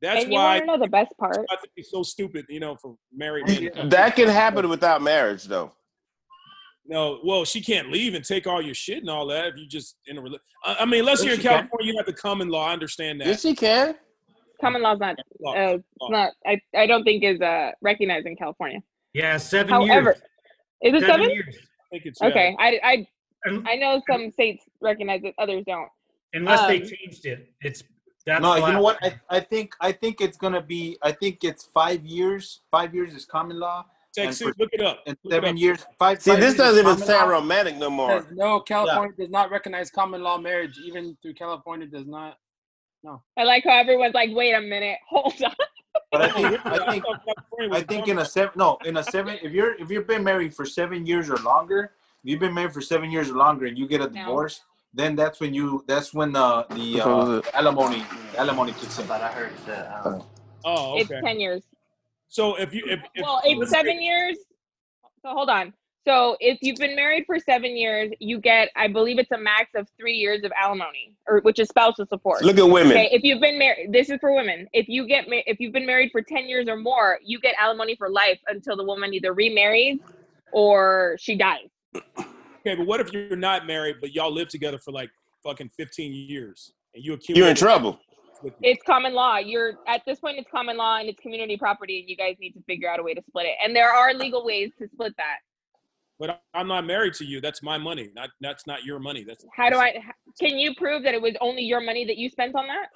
That's 0.00 0.16
why. 0.16 0.22
and 0.22 0.32
you 0.32 0.38
why 0.38 0.44
want 0.44 0.60
to 0.60 0.66
know 0.66 0.78
the 0.78 0.90
best 0.90 1.16
part? 1.18 1.38
I 1.50 1.56
think 1.56 1.72
it's 1.76 1.90
so 1.90 2.02
stupid, 2.02 2.44
you 2.48 2.58
know, 2.58 2.76
for 2.76 2.96
married 3.14 3.46
men. 3.46 3.88
That 3.88 4.16
can 4.16 4.28
happen 4.28 4.68
without 4.68 5.00
marriage, 5.00 5.44
though. 5.44 5.72
No, 6.84 7.20
well, 7.24 7.44
she 7.44 7.60
can't 7.60 7.92
leave 7.92 8.14
and 8.14 8.24
take 8.24 8.48
all 8.48 8.60
your 8.60 8.74
shit 8.74 8.98
and 8.98 9.08
all 9.08 9.26
that 9.28 9.46
if 9.46 9.56
you 9.56 9.68
just 9.68 9.98
in 10.06 10.18
a 10.18 10.22
rela- 10.22 10.38
I 10.64 10.78
I 10.80 10.84
mean, 10.84 11.00
unless 11.00 11.18
Yes, 11.18 11.24
you're 11.24 11.34
in 11.34 11.40
she 11.40 11.48
can. 11.48 11.58
California, 11.58 11.92
you 11.92 11.96
have 11.96 12.06
the 12.06 12.12
common 12.12 12.48
law. 12.48 12.66
I 12.66 12.72
understand 12.72 13.20
that. 13.20 13.28
Yes, 13.28 13.42
she 13.42 13.54
can. 13.54 13.94
Common 14.62 14.80
law's 14.80 15.00
not. 15.00 15.16
Law. 15.40 15.54
Uh, 15.54 15.74
it's 15.74 16.10
not. 16.10 16.32
I, 16.46 16.60
I 16.76 16.86
don't 16.86 17.02
think 17.02 17.24
is 17.24 17.40
uh 17.40 17.72
recognized 17.82 18.26
in 18.26 18.36
California. 18.36 18.78
Yeah, 19.12 19.36
seven 19.36 19.68
However, 19.72 20.14
years. 20.80 20.94
is 20.96 21.02
it 21.02 21.06
seven? 21.06 21.28
years. 21.30 21.56
I 21.58 21.84
think 21.90 22.06
it's 22.06 22.20
yeah. 22.22 22.28
Okay, 22.28 22.56
I, 22.58 22.80
I 22.84 23.06
I 23.66 23.74
know 23.76 24.00
some 24.08 24.30
states 24.30 24.64
recognize 24.80 25.20
it, 25.24 25.34
others 25.38 25.64
don't. 25.66 25.88
Unless 26.32 26.66
they 26.68 26.80
Um, 26.80 26.86
changed 26.88 27.26
it, 27.26 27.52
it's 27.60 27.82
that's 28.24 28.40
no, 28.40 28.54
you 28.54 28.72
know 28.72 28.80
what? 28.80 28.98
I, 29.02 29.18
I 29.28 29.40
think 29.40 29.74
I 29.80 29.90
think 29.90 30.20
it's 30.20 30.38
gonna 30.38 30.62
be. 30.62 30.96
I 31.02 31.10
think 31.10 31.42
it's 31.42 31.64
five 31.64 32.06
years. 32.06 32.60
Five 32.70 32.94
years 32.94 33.12
is 33.14 33.24
common 33.24 33.58
law, 33.58 33.84
Texas, 34.14 34.38
for- 34.48 34.54
look 34.60 34.70
it 34.72 34.80
up. 34.80 35.00
and 35.08 35.16
Look 35.24 35.32
it 35.32 35.34
seven 35.36 35.50
up. 35.56 35.60
years. 35.60 35.84
Five. 35.98 36.22
See, 36.22 36.30
five 36.30 36.38
this 36.38 36.50
years 36.50 36.56
doesn't 36.58 36.86
even 36.86 36.98
sound 36.98 37.30
law. 37.32 37.38
romantic 37.38 37.76
no 37.78 37.90
more. 37.90 38.24
No, 38.32 38.60
California 38.60 39.12
does 39.18 39.28
not 39.30 39.50
recognize 39.50 39.90
common 39.90 40.22
law 40.22 40.38
marriage. 40.38 40.78
Even 40.86 41.18
through 41.20 41.34
California 41.34 41.88
does 41.88 42.06
not. 42.06 42.38
I 43.36 43.44
like 43.44 43.64
how 43.64 43.78
everyone's 43.78 44.14
like, 44.14 44.30
wait 44.32 44.52
a 44.54 44.60
minute, 44.60 44.98
hold 45.08 45.34
on. 45.42 45.52
But 46.10 46.22
I 46.22 46.28
think 46.30 46.66
I 46.66 46.78
think 46.90 47.04
thought 47.04 47.20
California 47.24 47.70
was 47.70 47.78
I 47.78 47.82
think 47.84 48.08
in 48.08 48.18
a 48.18 48.24
seven 48.24 48.52
no 48.56 48.78
in 48.84 48.96
a 48.98 49.02
seven 49.02 49.38
if 49.42 49.52
you're 49.52 49.74
if 49.80 49.90
you've 49.90 50.06
been 50.06 50.22
married 50.24 50.54
for 50.54 50.64
seven 50.66 51.06
years 51.06 51.30
or 51.30 51.36
longer, 51.38 51.92
if 52.22 52.30
you've 52.30 52.40
been 52.40 52.54
married 52.54 52.72
for 52.74 52.80
seven 52.82 53.10
years 53.10 53.30
or 53.30 53.34
longer 53.34 53.66
and 53.66 53.78
you 53.78 53.86
get 53.88 54.00
a 54.00 54.04
No. 54.08 54.20
divorce, 54.20 54.62
then 54.94 55.16
that's 55.16 55.40
when 55.40 55.52
you 55.54 55.84
that's 55.86 56.12
when 56.14 56.32
the 56.32 56.66
the 56.70 57.00
uh, 57.00 57.26
is 57.26 57.38
it- 57.46 57.54
alimony 57.54 58.04
alimony 58.36 58.72
kicks 58.72 58.98
in. 58.98 59.06
But 59.06 59.20
I 59.22 59.32
heard 59.32 59.52
that. 59.66 60.06
Um, 60.06 60.22
Oh, 60.64 60.96
It's 60.98 61.08
ten 61.08 61.40
years. 61.40 61.62
So 62.28 62.54
if 62.56 62.72
you 62.72 62.82
if, 62.86 63.00
if 63.14 63.22
well, 63.22 63.40
it's 63.44 63.70
seven 63.70 64.00
years. 64.00 64.36
So 65.22 65.30
hold 65.30 65.50
on. 65.50 65.72
So 66.06 66.36
if 66.40 66.58
you've 66.62 66.78
been 66.78 66.96
married 66.96 67.24
for 67.26 67.38
seven 67.38 67.76
years, 67.76 68.10
you 68.18 68.40
get, 68.40 68.70
I 68.74 68.88
believe 68.88 69.18
it's 69.18 69.30
a 69.30 69.38
max 69.38 69.70
of 69.76 69.88
three 69.96 70.14
years 70.14 70.42
of 70.42 70.50
alimony, 70.60 71.14
or 71.28 71.40
which 71.40 71.60
is 71.60 71.68
spousal 71.68 72.06
support. 72.06 72.42
Look 72.42 72.58
at 72.58 72.64
women. 72.64 72.92
Okay, 72.92 73.08
if 73.12 73.22
you've 73.22 73.40
been 73.40 73.58
married, 73.58 73.92
this 73.92 74.10
is 74.10 74.18
for 74.20 74.34
women. 74.34 74.66
If 74.72 74.88
you 74.88 75.06
get, 75.06 75.28
ma- 75.28 75.42
if 75.46 75.60
you've 75.60 75.72
been 75.72 75.86
married 75.86 76.10
for 76.10 76.20
ten 76.20 76.48
years 76.48 76.66
or 76.68 76.76
more, 76.76 77.18
you 77.22 77.38
get 77.40 77.54
alimony 77.60 77.94
for 77.94 78.10
life 78.10 78.40
until 78.48 78.76
the 78.76 78.84
woman 78.84 79.14
either 79.14 79.32
remarries 79.32 79.98
or 80.52 81.16
she 81.20 81.36
dies. 81.36 81.68
Okay, 81.94 82.74
but 82.76 82.86
what 82.86 83.00
if 83.00 83.12
you're 83.12 83.36
not 83.36 83.66
married, 83.66 83.96
but 84.00 84.12
y'all 84.12 84.32
live 84.32 84.48
together 84.48 84.78
for 84.78 84.92
like 84.92 85.10
fucking 85.42 85.70
15 85.76 86.12
years 86.12 86.72
and 86.94 87.04
you 87.04 87.14
accumulate 87.14 87.40
You're 87.40 87.50
in 87.50 87.56
trouble. 87.56 87.98
It's 88.60 88.82
common 88.84 89.14
law. 89.14 89.38
You're 89.38 89.74
at 89.86 90.02
this 90.04 90.18
point, 90.18 90.36
it's 90.38 90.50
common 90.50 90.76
law 90.76 90.98
and 90.98 91.08
it's 91.08 91.20
community 91.20 91.56
property, 91.56 92.00
and 92.00 92.08
you 92.08 92.16
guys 92.16 92.36
need 92.40 92.52
to 92.52 92.62
figure 92.62 92.90
out 92.90 92.98
a 92.98 93.02
way 93.02 93.14
to 93.14 93.22
split 93.28 93.46
it. 93.46 93.54
And 93.64 93.74
there 93.74 93.90
are 93.90 94.12
legal 94.14 94.44
ways 94.44 94.72
to 94.78 94.88
split 94.88 95.14
that. 95.16 95.38
But 96.18 96.40
I'm 96.54 96.68
not 96.68 96.86
married 96.86 97.14
to 97.14 97.24
you. 97.24 97.40
That's 97.40 97.62
my 97.62 97.78
money. 97.78 98.10
Not 98.14 98.30
that's 98.40 98.66
not 98.66 98.84
your 98.84 98.98
money. 98.98 99.24
That's 99.26 99.44
How 99.56 99.70
do 99.70 99.76
I? 99.76 99.94
Can 100.40 100.58
you 100.58 100.74
prove 100.76 101.02
that 101.04 101.14
it 101.14 101.22
was 101.22 101.34
only 101.40 101.62
your 101.62 101.80
money 101.80 102.04
that 102.04 102.16
you 102.16 102.28
spent 102.28 102.54
on 102.54 102.66
that? 102.68 102.86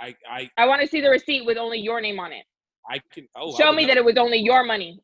I 0.00 0.14
I 0.28 0.50
I 0.56 0.66
want 0.66 0.80
to 0.82 0.88
see 0.88 1.00
the 1.00 1.10
receipt 1.10 1.44
with 1.46 1.56
only 1.56 1.78
your 1.78 2.00
name 2.00 2.18
on 2.18 2.32
it. 2.32 2.44
I 2.90 3.00
can. 3.12 3.28
Oh, 3.36 3.56
Show 3.56 3.72
me 3.72 3.82
not- 3.82 3.88
that 3.88 3.96
it 3.98 4.04
was 4.04 4.16
only 4.16 4.38
your 4.38 4.64
money. 4.64 5.00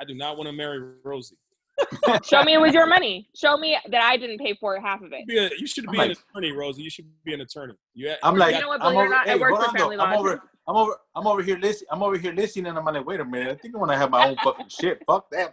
I 0.00 0.04
do 0.04 0.14
not 0.14 0.36
want 0.36 0.48
to 0.48 0.52
marry 0.52 0.80
Rosie. 1.04 1.36
Show 2.24 2.42
me 2.42 2.54
it 2.54 2.60
was 2.60 2.72
your 2.72 2.86
money. 2.86 3.28
Show 3.36 3.56
me 3.56 3.78
that 3.90 4.02
I 4.02 4.16
didn't 4.16 4.38
pay 4.38 4.54
for 4.58 4.78
half 4.80 5.02
of 5.02 5.12
it. 5.12 5.26
Be 5.26 5.38
a, 5.38 5.50
you 5.58 5.66
should 5.66 5.84
be 5.90 5.98
I'm 5.98 6.10
an 6.10 6.16
attorney, 6.34 6.52
Rosie. 6.52 6.82
You 6.82 6.90
should 6.90 7.06
be 7.24 7.34
an 7.34 7.42
attorney. 7.42 7.74
You, 7.94 8.14
I'm 8.22 8.34
you 8.34 8.40
like, 8.40 8.54
You 8.54 8.60
know 8.62 8.68
what, 8.68 8.82
I'm 8.82 8.92
believe 8.94 8.98
it 8.98 9.04
over, 9.06 9.14
not, 9.14 9.28
I 9.28 9.32
hey, 9.32 9.38
work 9.38 9.62
for 9.62 9.78
family 9.78 9.96
I'm 9.98 10.12
law. 10.12 10.18
over, 10.20 10.42
I'm 10.68 10.76
over, 10.76 10.96
I'm 11.14 11.26
over 11.28 11.42
here 11.42 11.58
listening. 11.58 11.88
I'm 11.92 12.02
over 12.02 12.18
here 12.18 12.32
listening, 12.32 12.66
and 12.66 12.76
I'm 12.78 12.84
like, 12.84 13.06
wait 13.06 13.20
a 13.20 13.24
minute. 13.24 13.50
I 13.50 13.54
think 13.60 13.74
I 13.74 13.78
want 13.78 13.92
to 13.92 13.96
have 13.96 14.10
my 14.10 14.26
own 14.28 14.36
fucking 14.42 14.68
shit. 14.68 15.00
Fuck 15.06 15.30
that. 15.30 15.52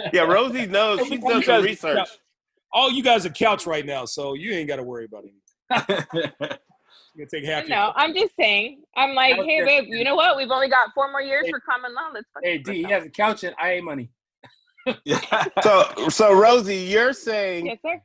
yeah, 0.12 0.22
Rosie 0.22 0.66
knows. 0.66 1.06
She's 1.06 1.20
done 1.20 1.42
some 1.42 1.62
research. 1.62 2.08
all 2.72 2.90
you 2.90 3.02
guys 3.04 3.24
are 3.24 3.30
couch 3.30 3.66
right 3.66 3.86
now, 3.86 4.04
so 4.04 4.34
you 4.34 4.52
ain't 4.52 4.66
got 4.68 4.76
to 4.76 4.82
worry 4.82 5.04
about 5.04 5.24
it. 5.70 6.58
You 7.16 7.26
take 7.32 7.44
half. 7.44 7.68
No, 7.68 7.92
I'm 7.94 8.12
just 8.12 8.34
saying. 8.36 8.82
I'm 8.96 9.14
like, 9.14 9.36
hey, 9.36 9.58
good. 9.60 9.66
babe, 9.66 9.84
you 9.86 10.02
know 10.02 10.16
what? 10.16 10.36
We've 10.36 10.50
only 10.50 10.68
got 10.68 10.88
four 10.96 11.12
more 11.12 11.22
years 11.22 11.44
Hey. 11.46 11.52
for 11.52 11.60
common 11.60 11.94
law. 11.94 12.08
Let's 12.12 12.26
fucking 12.34 12.48
Hey, 12.50 12.58
split 12.60 12.74
D, 12.74 12.78
he 12.78 12.82
that. 12.88 12.92
has 12.92 13.04
a 13.04 13.10
couch 13.10 13.44
and 13.44 13.54
I 13.56 13.74
IA 13.76 13.82
money. 13.84 14.10
yeah. 15.04 15.44
So, 15.62 15.84
so 16.08 16.32
Rosie, 16.32 16.74
you're 16.78 17.12
saying 17.12 17.66
Yes, 17.66 17.78
sir. 17.86 18.02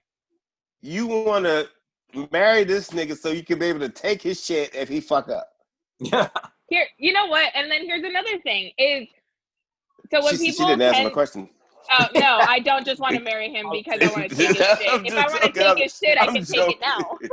you 0.82 1.08
want 1.08 1.46
to 1.46 1.68
marry 2.32 2.64
this 2.64 2.90
nigga 2.90 3.18
so 3.18 3.30
you 3.30 3.44
can 3.44 3.60
be 3.60 3.66
able 3.66 3.80
to 3.80 3.90
take 3.90 4.22
his 4.22 4.44
shit 4.44 4.74
if 4.76 4.90
he 4.90 5.00
fuck 5.00 5.30
up. 5.30 5.50
yeah. 6.00 6.30
Here, 6.70 6.86
you 6.98 7.14
know 7.14 7.28
what? 7.28 7.52
And 7.56 7.72
then 7.72 7.86
here's 7.86 8.04
another 8.04 8.40
thing: 8.44 8.72
is 8.78 9.08
so 10.12 10.24
when 10.24 10.38
she, 10.38 10.38
she 10.38 10.52
people 10.52 10.68
didn't 10.68 10.82
answer 10.84 10.98
my 10.98 11.04
tend, 11.04 11.14
question. 11.14 11.50
uh, 11.92 12.08
no, 12.16 12.40
I 12.42 12.60
don't 12.60 12.86
just 12.86 13.00
want 13.00 13.16
to 13.16 13.22
marry 13.22 13.50
him 13.50 13.68
because 13.72 14.02
I 14.02 14.12
want 14.12 14.30
to 14.30 14.36
take 14.36 14.56
his 14.58 14.68
shit. 14.78 15.06
If 15.06 15.14
I 15.14 15.28
want 15.28 15.44
to 15.44 15.52
take 15.52 15.78
his 15.78 15.98
shit, 15.98 16.18
I 16.18 16.26
I'm 16.26 16.34
can 16.34 16.46
take 16.46 16.70
it 16.70 16.78
now. 16.82 17.18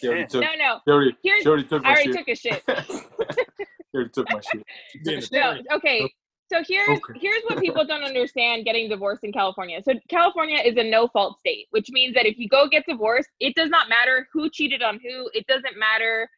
She 0.00 0.08
already 0.08 0.26
took. 0.26 0.40
No, 0.42 0.48
no. 0.56 0.78
She 0.86 0.90
already, 0.92 1.16
she 1.22 1.46
already 1.46 1.64
took 1.64 1.84
I 1.84 1.88
my 1.88 1.90
already 1.90 2.04
shit. 2.08 2.16
took 2.16 2.26
his 2.26 2.38
shit. 2.40 2.62
She 2.66 3.96
already 3.96 4.10
took 4.10 4.30
my 4.30 4.40
shit. 4.40 5.32
No, 5.32 5.58
okay. 5.74 6.10
So 6.50 6.62
here's 6.66 6.88
Okay. 6.88 7.20
here's 7.20 7.42
what 7.44 7.60
people 7.60 7.84
don't 7.84 8.02
understand 8.12 8.64
getting 8.64 8.88
divorced 8.88 9.22
in 9.22 9.32
California. 9.32 9.80
So 9.82 9.94
California 10.08 10.58
is 10.58 10.76
a 10.76 10.82
no 10.84 11.06
fault 11.08 11.38
state, 11.38 11.68
which 11.70 11.90
means 11.90 12.14
that 12.14 12.26
if 12.26 12.38
you 12.38 12.48
go 12.48 12.68
get 12.68 12.84
divorced, 12.86 13.30
it 13.38 13.54
does 13.54 13.70
not 13.70 13.88
matter 13.88 14.28
who 14.32 14.50
cheated 14.50 14.82
on 14.82 14.98
who. 15.00 15.30
It 15.32 15.46
doesn't 15.46 15.78
matter 15.78 16.28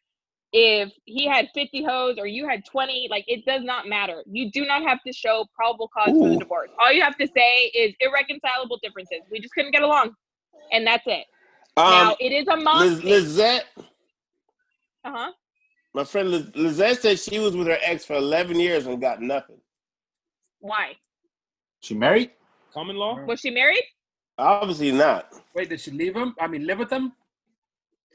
if 0.55 0.93
he 1.05 1.27
had 1.27 1.49
50 1.55 1.83
hoes 1.83 2.17
or 2.19 2.27
you 2.27 2.47
had 2.47 2.63
20, 2.63 3.07
like 3.09 3.25
it 3.27 3.43
does 3.43 3.63
not 3.63 3.87
matter. 3.87 4.23
You 4.27 4.51
do 4.51 4.65
not 4.67 4.83
have 4.83 4.99
to 5.07 5.11
show 5.11 5.45
probable 5.55 5.89
cause 5.91 6.11
for 6.11 6.29
the 6.29 6.37
divorce. 6.37 6.69
All 6.79 6.93
you 6.93 7.01
have 7.01 7.17
to 7.17 7.27
say 7.35 7.71
is 7.73 7.95
irreconcilable 7.99 8.77
differences. 8.83 9.21
We 9.31 9.39
just 9.39 9.55
couldn't 9.55 9.71
get 9.71 9.81
along. 9.81 10.15
And 10.71 10.85
that's 10.85 11.07
it. 11.07 11.25
Um, 11.75 11.89
now 11.89 12.15
it 12.19 12.31
is 12.31 12.47
a 12.47 12.55
mom 12.55 12.81
Liz, 12.81 13.03
Lizette, 13.03 13.65
uh-huh. 15.03 15.31
my 15.95 16.03
friend 16.03 16.29
Liz, 16.29 16.55
Lizette 16.55 17.01
said 17.01 17.19
she 17.19 17.39
was 17.39 17.57
with 17.57 17.65
her 17.65 17.79
ex 17.81 18.05
for 18.05 18.13
11 18.13 18.59
years 18.59 18.85
and 18.85 19.01
got 19.01 19.19
nothing. 19.19 19.57
Why? 20.63 20.93
She 21.81 21.93
married? 21.93 22.31
Common 22.73 22.95
law. 22.95 23.19
Was 23.25 23.41
she 23.41 23.51
married? 23.51 23.83
Obviously 24.37 24.93
not. 24.93 25.27
Wait, 25.53 25.69
did 25.69 25.81
she 25.81 25.91
leave 25.91 26.15
him? 26.15 26.33
I 26.39 26.47
mean, 26.47 26.65
live 26.65 26.79
with 26.79 26.89
him? 26.89 27.11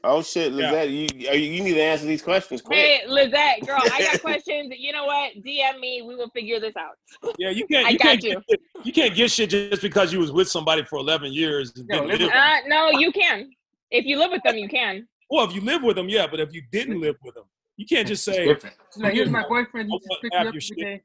Oh 0.03 0.23
shit, 0.23 0.51
Lizette, 0.53 0.89
you, 0.89 1.07
you 1.13 1.31
you 1.33 1.63
need 1.63 1.73
to 1.73 1.81
answer 1.81 2.05
these 2.05 2.21
questions 2.23 2.61
quick. 2.61 2.77
Hey, 2.79 3.01
Lizette, 3.07 3.67
girl, 3.67 3.77
I 3.83 3.99
got 4.11 4.21
questions. 4.29 4.73
You 4.75 4.93
know 4.93 5.05
what? 5.05 5.33
DM 5.45 5.79
me. 5.79 6.01
We 6.01 6.15
will 6.15 6.29
figure 6.31 6.59
this 6.59 6.73
out. 6.75 6.95
Yeah, 7.37 7.49
you 7.51 7.67
can't. 7.67 7.85
I 7.85 7.89
You 7.91 7.97
got 7.99 8.03
can't. 8.19 8.23
you. 8.23 8.41
Get, 8.49 8.59
you 8.85 8.93
can't 8.93 9.13
get 9.15 9.29
shit 9.29 9.49
just 9.51 9.81
because 9.83 10.11
you 10.11 10.19
was 10.19 10.31
with 10.31 10.49
somebody 10.49 10.83
for 10.85 10.97
11 10.97 11.31
years. 11.33 11.71
And 11.75 11.85
Yeah, 11.87 11.95
didn't 11.97 12.09
live 12.09 12.19
live. 12.21 12.27
with- 12.29 12.35
Uh, 12.35 12.57
no, 12.67 12.89
you 12.99 13.11
can. 13.11 13.51
If 13.91 14.05
you 14.05 14.17
live 14.17 14.31
with 14.31 14.41
them, 14.43 14.55
you 14.57 14.69
can. 14.69 15.07
Well, 15.29 15.45
if 15.47 15.53
you 15.53 15.61
live 15.61 15.83
with 15.83 15.97
them, 15.97 16.09
yeah. 16.09 16.25
But 16.25 16.39
if 16.39 16.51
you 16.53 16.63
didn't 16.71 16.99
live 16.99 17.17
with 17.23 17.35
them, 17.35 17.43
you 17.77 17.85
can't 17.85 18.07
just 18.07 18.23
say, 18.23 18.45
different. 18.45 18.75
She's 18.93 19.03
like, 19.03 19.13
here's 19.13 19.29
my 19.29 19.45
boyfriend. 19.47 19.89
He 19.89 19.93
I'll 19.93 19.99
just 19.99 20.21
picks 20.23 20.35
have 20.35 20.43
me 20.45 20.47
up 20.49 20.53
your 20.55 20.61
every 20.61 20.61
shit. 20.61 20.77
day. 20.77 21.01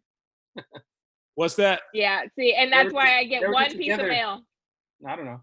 "What's 1.34 1.54
that?" 1.56 1.80
Yeah. 1.92 2.22
See, 2.38 2.54
and 2.54 2.72
that's 2.72 2.92
why 2.92 3.18
I 3.18 3.24
get 3.24 3.50
one 3.50 3.64
just 3.64 3.78
piece 3.78 3.92
of 3.92 4.00
mail. 4.00 4.42
I 5.06 5.16
don't 5.16 5.24
know. 5.26 5.40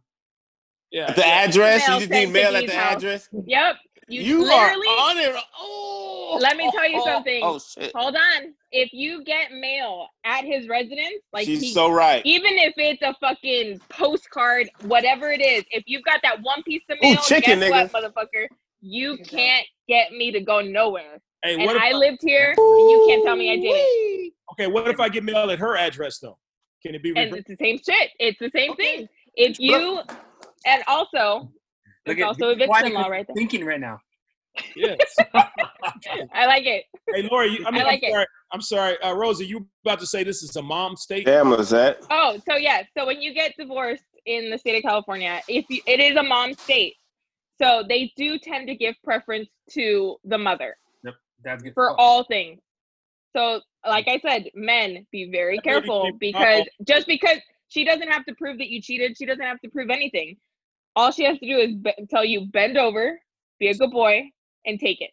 Yeah. 0.91 1.09
At 1.09 1.15
the 1.15 1.21
yeah. 1.21 1.27
address, 1.27 1.87
Mail 1.87 1.95
you 1.95 2.01
just 2.01 2.11
need 2.11 2.21
sent 2.23 2.33
mail 2.33 2.55
at 2.55 2.67
the 2.67 2.75
house. 2.75 2.95
address. 2.95 3.29
Yep. 3.45 3.75
You, 4.09 4.21
You, 4.21 4.45
are 4.45 4.67
literally. 4.67 4.87
on 4.87 5.17
it. 5.19 5.43
Oh, 5.57 6.37
Let 6.41 6.57
me 6.57 6.69
tell 6.71 6.89
you 6.89 6.99
oh, 7.01 7.05
something. 7.05 7.39
Oh 7.43 7.59
shit, 7.59 7.93
Hold 7.95 8.15
on. 8.15 8.53
If 8.73 8.91
you 8.91 9.23
get 9.23 9.51
mail 9.53 10.07
at 10.25 10.43
his 10.43 10.67
residence, 10.67 11.23
like 11.31 11.45
she's 11.45 11.61
he, 11.61 11.73
so 11.73 11.89
right. 11.89 12.21
even 12.25 12.51
if 12.55 12.73
it's 12.75 13.01
a 13.01 13.15
fucking 13.21 13.79
postcard, 13.89 14.69
whatever 14.81 15.31
it 15.31 15.41
is, 15.41 15.63
if 15.71 15.83
you've 15.87 16.03
got 16.03 16.19
that 16.23 16.41
one 16.41 16.61
piece 16.63 16.83
of 16.89 16.97
Ooh, 16.97 17.13
mail, 17.13 17.21
chicken, 17.21 17.59
guess 17.59 17.71
nigga. 17.71 17.93
what, 17.93 18.13
motherfucker? 18.13 18.47
You 18.81 19.17
can't 19.23 19.65
get 19.87 20.11
me 20.11 20.31
to 20.31 20.41
go 20.41 20.59
nowhere. 20.61 21.21
Hey, 21.43 21.55
And 21.55 21.65
what 21.65 21.75
if 21.75 21.81
I 21.81 21.91
lived 21.91 22.19
here, 22.21 22.53
and 22.57 22.89
you 22.89 23.03
can't 23.07 23.23
tell 23.23 23.35
me 23.35 23.51
I 23.51 23.55
didn't. 23.57 24.33
okay? 24.53 24.67
What 24.67 24.87
if 24.87 24.99
I 24.99 25.09
get 25.09 25.23
mail 25.23 25.49
at 25.49 25.59
her 25.59 25.75
address 25.75 26.19
though? 26.19 26.37
Can 26.83 26.95
it 26.95 27.03
be 27.03 27.09
and 27.15 27.33
it's 27.35 27.47
the 27.47 27.57
same 27.59 27.77
shit. 27.77 28.11
It's 28.19 28.39
the 28.39 28.51
same 28.55 28.71
Okay. 28.71 28.97
thing. 28.97 29.07
If 29.35 29.59
you 29.59 29.99
and 30.65 30.83
also 30.87 31.51
Look 32.07 32.17
it's 32.17 32.21
at 32.21 32.27
also 32.27 32.49
why 32.49 32.79
eviction 32.79 32.93
law 32.93 33.05
you 33.05 33.11
right 33.11 33.27
there. 33.27 33.35
thinking 33.35 33.65
right 33.65 33.79
now. 33.79 33.99
Yes. 34.75 34.97
I 36.33 36.45
like 36.45 36.65
it. 36.65 36.85
hey, 37.13 37.27
Laura. 37.29 37.47
You, 37.47 37.63
I 37.65 37.71
mean, 37.71 37.83
like 37.83 38.01
I'm 38.03 38.09
it. 38.09 38.13
sorry. 38.13 38.25
I'm 38.53 38.61
sorry, 38.61 39.01
uh, 39.01 39.13
Rosie. 39.13 39.45
You 39.45 39.67
about 39.85 39.99
to 39.99 40.05
say 40.05 40.23
this 40.23 40.43
is 40.43 40.55
a 40.55 40.61
mom 40.61 40.95
state? 40.95 41.25
Damn, 41.25 41.49
Lizette. 41.49 42.01
Oh, 42.09 42.37
so 42.49 42.55
yeah. 42.55 42.83
So 42.97 43.05
when 43.05 43.21
you 43.21 43.33
get 43.33 43.53
divorced 43.57 44.03
in 44.25 44.49
the 44.49 44.57
state 44.57 44.77
of 44.77 44.83
California, 44.83 45.41
if 45.47 45.65
you, 45.69 45.81
it 45.87 45.99
is 45.99 46.15
a 46.17 46.23
mom 46.23 46.53
state, 46.53 46.95
so 47.61 47.83
they 47.87 48.11
do 48.17 48.37
tend 48.39 48.67
to 48.67 48.75
give 48.75 48.95
preference 49.03 49.49
to 49.71 50.17
the 50.23 50.37
mother 50.37 50.75
That's 51.43 51.63
good. 51.63 51.73
for 51.73 51.99
all 51.99 52.23
things. 52.23 52.59
So, 53.35 53.61
like 53.87 54.07
I 54.07 54.19
said, 54.19 54.49
men 54.53 55.05
be 55.11 55.29
very 55.31 55.57
That 55.57 55.65
lady 55.65 55.79
careful 55.81 56.03
came- 56.11 56.17
because 56.17 56.65
just 56.87 57.07
because 57.07 57.37
she 57.69 57.83
doesn't 57.85 58.09
have 58.09 58.25
to 58.25 58.35
prove 58.35 58.57
that 58.57 58.67
you 58.69 58.81
cheated, 58.81 59.17
she 59.17 59.25
doesn't 59.25 59.43
have 59.43 59.59
to 59.61 59.69
prove 59.69 59.89
anything. 59.89 60.37
All 60.95 61.11
she 61.11 61.23
has 61.23 61.39
to 61.39 61.47
do 61.47 61.57
is 61.57 61.75
be- 61.75 61.93
tell 62.09 62.25
you 62.25 62.47
bend 62.47 62.77
over, 62.77 63.19
be 63.59 63.69
a 63.69 63.73
good 63.73 63.91
boy, 63.91 64.29
and 64.65 64.79
take 64.79 64.99
it. 65.01 65.11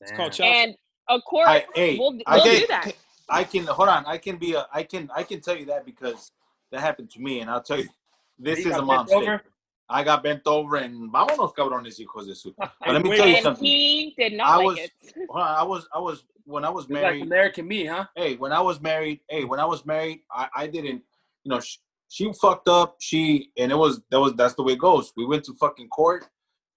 It's 0.00 0.10
called 0.10 0.32
Damn. 0.32 0.46
child. 0.52 0.56
And 0.56 0.76
of 1.08 1.20
course, 1.24 1.48
I, 1.48 1.64
hey, 1.74 1.98
we'll, 1.98 2.12
we'll 2.12 2.42
can- 2.42 2.60
do 2.60 2.66
that. 2.68 2.92
I 3.28 3.44
can 3.44 3.64
hold 3.66 3.88
on. 3.88 4.04
I 4.06 4.18
can 4.18 4.38
be 4.38 4.54
a. 4.54 4.66
I 4.72 4.82
can. 4.82 5.08
I 5.14 5.22
can 5.22 5.40
tell 5.40 5.56
you 5.56 5.66
that 5.66 5.86
because 5.86 6.32
that 6.72 6.80
happened 6.80 7.10
to 7.10 7.20
me, 7.20 7.38
and 7.40 7.48
I'll 7.48 7.62
tell 7.62 7.78
you, 7.78 7.88
this 8.40 8.64
You 8.64 8.70
is 8.70 8.76
a 8.76 8.78
bent 8.78 8.86
mom's 8.86 9.12
over? 9.12 9.38
thing. 9.38 9.49
I 9.92 10.04
got 10.04 10.22
bent 10.22 10.42
over, 10.46 10.76
and 10.76 11.12
vámonos, 11.12 11.52
cabrones, 11.54 11.98
hijos 11.98 12.26
de 12.26 12.34
su. 12.34 12.54
But 12.58 12.70
let 12.86 13.02
me 13.02 13.10
Wait, 13.10 13.16
tell 13.16 13.26
you 13.28 13.34
And 13.36 13.42
something. 13.42 13.64
he 13.64 14.14
did 14.16 14.34
not 14.34 14.46
I 14.48 14.56
like 14.56 14.66
was- 14.66 14.78
it. 14.78 14.92
Hold 15.30 15.42
on, 15.42 15.56
I 15.56 15.62
was. 15.64 15.88
I 15.94 15.98
was 15.98 16.24
when 16.44 16.64
I 16.64 16.70
was 16.70 16.86
You're 16.88 16.98
like 17.00 17.06
married. 17.10 17.22
American 17.24 17.66
me, 17.68 17.84
huh? 17.86 18.06
hey, 18.16 18.36
when 18.36 18.52
I 18.52 18.60
was 18.60 18.80
married, 18.80 19.20
hey, 19.28 19.44
when 19.44 19.60
I 19.60 19.64
was 19.64 19.84
married, 19.84 20.20
I, 20.32 20.48
I 20.56 20.66
didn't, 20.66 21.02
you 21.44 21.50
know, 21.50 21.60
she, 21.60 21.78
she 22.08 22.32
fucked 22.32 22.68
up. 22.68 22.96
She 23.00 23.50
and 23.58 23.70
it 23.70 23.76
was 23.76 24.00
that 24.10 24.18
was 24.20 24.34
that's 24.34 24.54
the 24.54 24.62
way 24.62 24.72
it 24.74 24.78
goes. 24.78 25.12
We 25.16 25.26
went 25.26 25.44
to 25.44 25.54
fucking 25.54 25.88
court, 25.88 26.26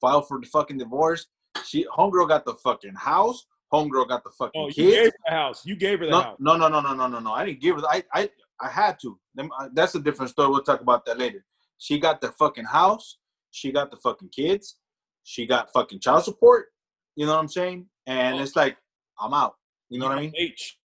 filed 0.01 0.28
for 0.28 0.39
the 0.39 0.47
fucking 0.47 0.78
divorce. 0.80 1.28
She 1.66 1.86
homegirl 1.86 2.28
got 2.30 2.45
the 2.45 2.55
fucking 2.55 2.95
house. 2.95 3.45
Homegirl 3.72 4.07
got 4.09 4.24
the 4.24 4.30
fucking 4.32 4.61
Oh, 4.61 4.68
you 4.68 4.74
gave 4.91 5.05
her 5.05 5.11
the 5.28 5.32
house. 5.34 5.66
You 5.66 5.76
gave 5.76 5.99
her 5.99 6.05
the 6.05 6.11
no, 6.11 6.22
house. 6.22 6.38
no, 6.39 6.55
no, 6.57 6.68
no, 6.68 6.80
no, 6.82 6.93
no, 6.93 7.07
no, 7.07 7.20
no. 7.20 7.32
I 7.34 7.45
didn't 7.45 7.61
give 7.61 7.76
her. 7.78 7.82
I, 7.89 8.03
I, 8.14 8.30
I 8.61 8.70
had 8.70 8.99
to. 9.01 9.20
Uh, 9.39 9.70
That's 9.74 9.95
a 9.95 9.99
different 9.99 10.30
story. 10.30 10.49
We'll 10.49 10.61
talk 10.61 10.82
about 10.82 11.05
that 11.07 11.18
later. 11.18 11.43
She 11.84 12.00
got 12.00 12.22
the 12.22 12.32
fucking 12.32 12.64
house. 12.64 13.18
She 13.52 13.74
got 13.74 13.92
the 13.92 13.98
fucking 13.98 14.30
kids. 14.30 14.78
She 15.26 15.46
got 15.46 15.70
fucking 15.74 16.00
child 16.00 16.24
support. 16.24 16.68
You 17.18 17.26
know 17.26 17.34
what 17.34 17.42
I'm 17.42 17.50
saying? 17.50 17.88
And 18.08 18.40
it's 18.40 18.56
like, 18.56 18.78
I'm 19.20 19.34
out. 19.34 19.56
You 19.90 20.00
know 20.00 20.08
what 20.08 20.18
I 20.18 20.22
mean? 20.22 20.34
H. 20.38 20.78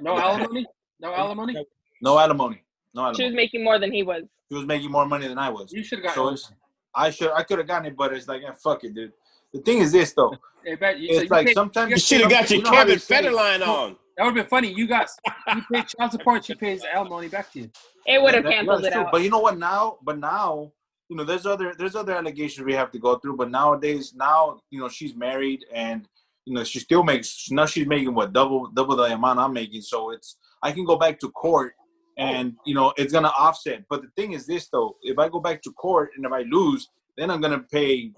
No 0.00 0.18
alimony? 0.18 0.64
No 0.98 1.12
alimony? 1.12 1.66
No 2.00 2.18
alimony. 2.18 2.62
No 2.94 3.02
alimony. 3.02 3.16
She 3.18 3.24
was 3.26 3.34
making 3.34 3.62
more 3.62 3.78
than 3.78 3.92
he 3.92 4.02
was. 4.02 4.22
She 4.50 4.56
was 4.56 4.64
making 4.64 4.90
more 4.90 5.04
money 5.04 5.28
than 5.28 5.36
I 5.36 5.50
was. 5.50 5.74
You 5.74 5.84
should 5.84 5.98
have 5.98 6.06
got 6.06 6.14
So 6.14 6.30
it's, 6.30 6.50
I 6.94 7.10
should, 7.10 7.32
I 7.32 7.42
could 7.42 7.58
have 7.58 7.66
gotten 7.66 7.88
it, 7.88 7.96
but 7.98 8.14
it's 8.14 8.26
like, 8.26 8.40
yeah, 8.40 8.52
fuck 8.52 8.82
it, 8.84 8.94
dude. 8.94 9.12
The 9.52 9.60
thing 9.60 9.78
is 9.78 9.92
this 9.92 10.12
though. 10.12 10.34
Hey, 10.64 10.74
bet 10.76 10.98
you, 10.98 11.08
so 11.08 11.14
It's 11.14 11.22
you 11.24 11.28
like 11.30 11.46
paid- 11.46 11.54
sometimes 11.54 11.90
You 11.90 11.98
should 11.98 12.20
have 12.22 12.30
got 12.30 12.50
your 12.50 12.58
you 12.58 12.64
know 12.64 12.70
Kevin 12.70 12.96
Federline 12.98 13.66
on. 13.66 13.96
That 14.16 14.24
would 14.24 14.36
have 14.36 14.44
been 14.44 14.46
funny. 14.46 14.72
You 14.72 14.86
got 14.86 15.08
you 15.54 15.62
paid 15.72 15.86
child 15.88 16.12
support, 16.12 16.44
she 16.44 16.54
pays 16.54 16.82
alimony 16.84 17.28
back 17.28 17.50
to 17.52 17.60
you. 17.60 17.70
It 18.06 18.20
would 18.22 18.34
have 18.34 18.44
That- 18.44 18.52
canceled 18.52 18.82
that's 18.84 18.88
it 18.88 18.92
true. 18.98 19.02
out. 19.06 19.12
But 19.12 19.22
you 19.22 19.30
know 19.30 19.38
what? 19.40 19.58
Now, 19.58 19.98
but 20.02 20.18
now, 20.18 20.72
you 21.08 21.16
know, 21.16 21.24
there's 21.24 21.46
other 21.46 21.74
there's 21.78 21.96
other 21.96 22.14
allegations 22.14 22.64
we 22.66 22.74
have 22.74 22.90
to 22.92 22.98
go 22.98 23.16
through. 23.16 23.36
But 23.36 23.50
nowadays, 23.50 24.12
now, 24.14 24.60
you 24.70 24.80
know, 24.80 24.88
she's 24.88 25.14
married 25.14 25.64
and 25.72 26.06
you 26.44 26.54
know 26.54 26.64
she 26.64 26.78
still 26.80 27.02
makes 27.02 27.50
now 27.50 27.66
she's 27.66 27.86
making 27.86 28.14
what 28.14 28.32
double 28.32 28.68
double 28.70 28.96
the 28.96 29.04
amount 29.04 29.38
I'm 29.40 29.52
making. 29.52 29.80
So 29.82 30.10
it's 30.10 30.36
I 30.62 30.72
can 30.72 30.84
go 30.84 30.96
back 30.96 31.18
to 31.20 31.30
court 31.30 31.72
and 32.18 32.54
you 32.66 32.74
know 32.74 32.92
it's 32.98 33.12
gonna 33.12 33.32
offset. 33.38 33.84
But 33.88 34.02
the 34.02 34.08
thing 34.16 34.32
is 34.34 34.46
this 34.46 34.68
though, 34.68 34.96
if 35.02 35.18
I 35.18 35.28
go 35.30 35.40
back 35.40 35.62
to 35.62 35.72
court 35.72 36.10
and 36.16 36.26
if 36.26 36.32
I 36.32 36.42
lose, 36.42 36.88
then 37.16 37.30
I'm 37.30 37.40
gonna 37.40 37.64
pay 37.72 38.12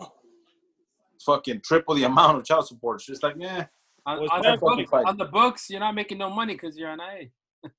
fucking 1.24 1.60
triple 1.64 1.94
the 1.94 2.04
amount 2.12 2.38
of 2.38 2.44
child 2.44 2.66
support. 2.66 2.96
It's 2.96 3.06
just 3.06 3.22
like, 3.22 3.34
yeah, 3.38 3.66
On, 4.06 4.18
on 4.18 4.42
the 4.42 4.58
books, 4.58 4.92
on 4.92 5.16
the 5.16 5.24
books, 5.26 5.70
you're 5.70 5.80
not 5.80 5.94
making 5.94 6.18
no 6.18 6.30
money 6.30 6.54
because 6.54 6.76
you're 6.76 6.90
an 6.90 7.00
IA. 7.00 7.28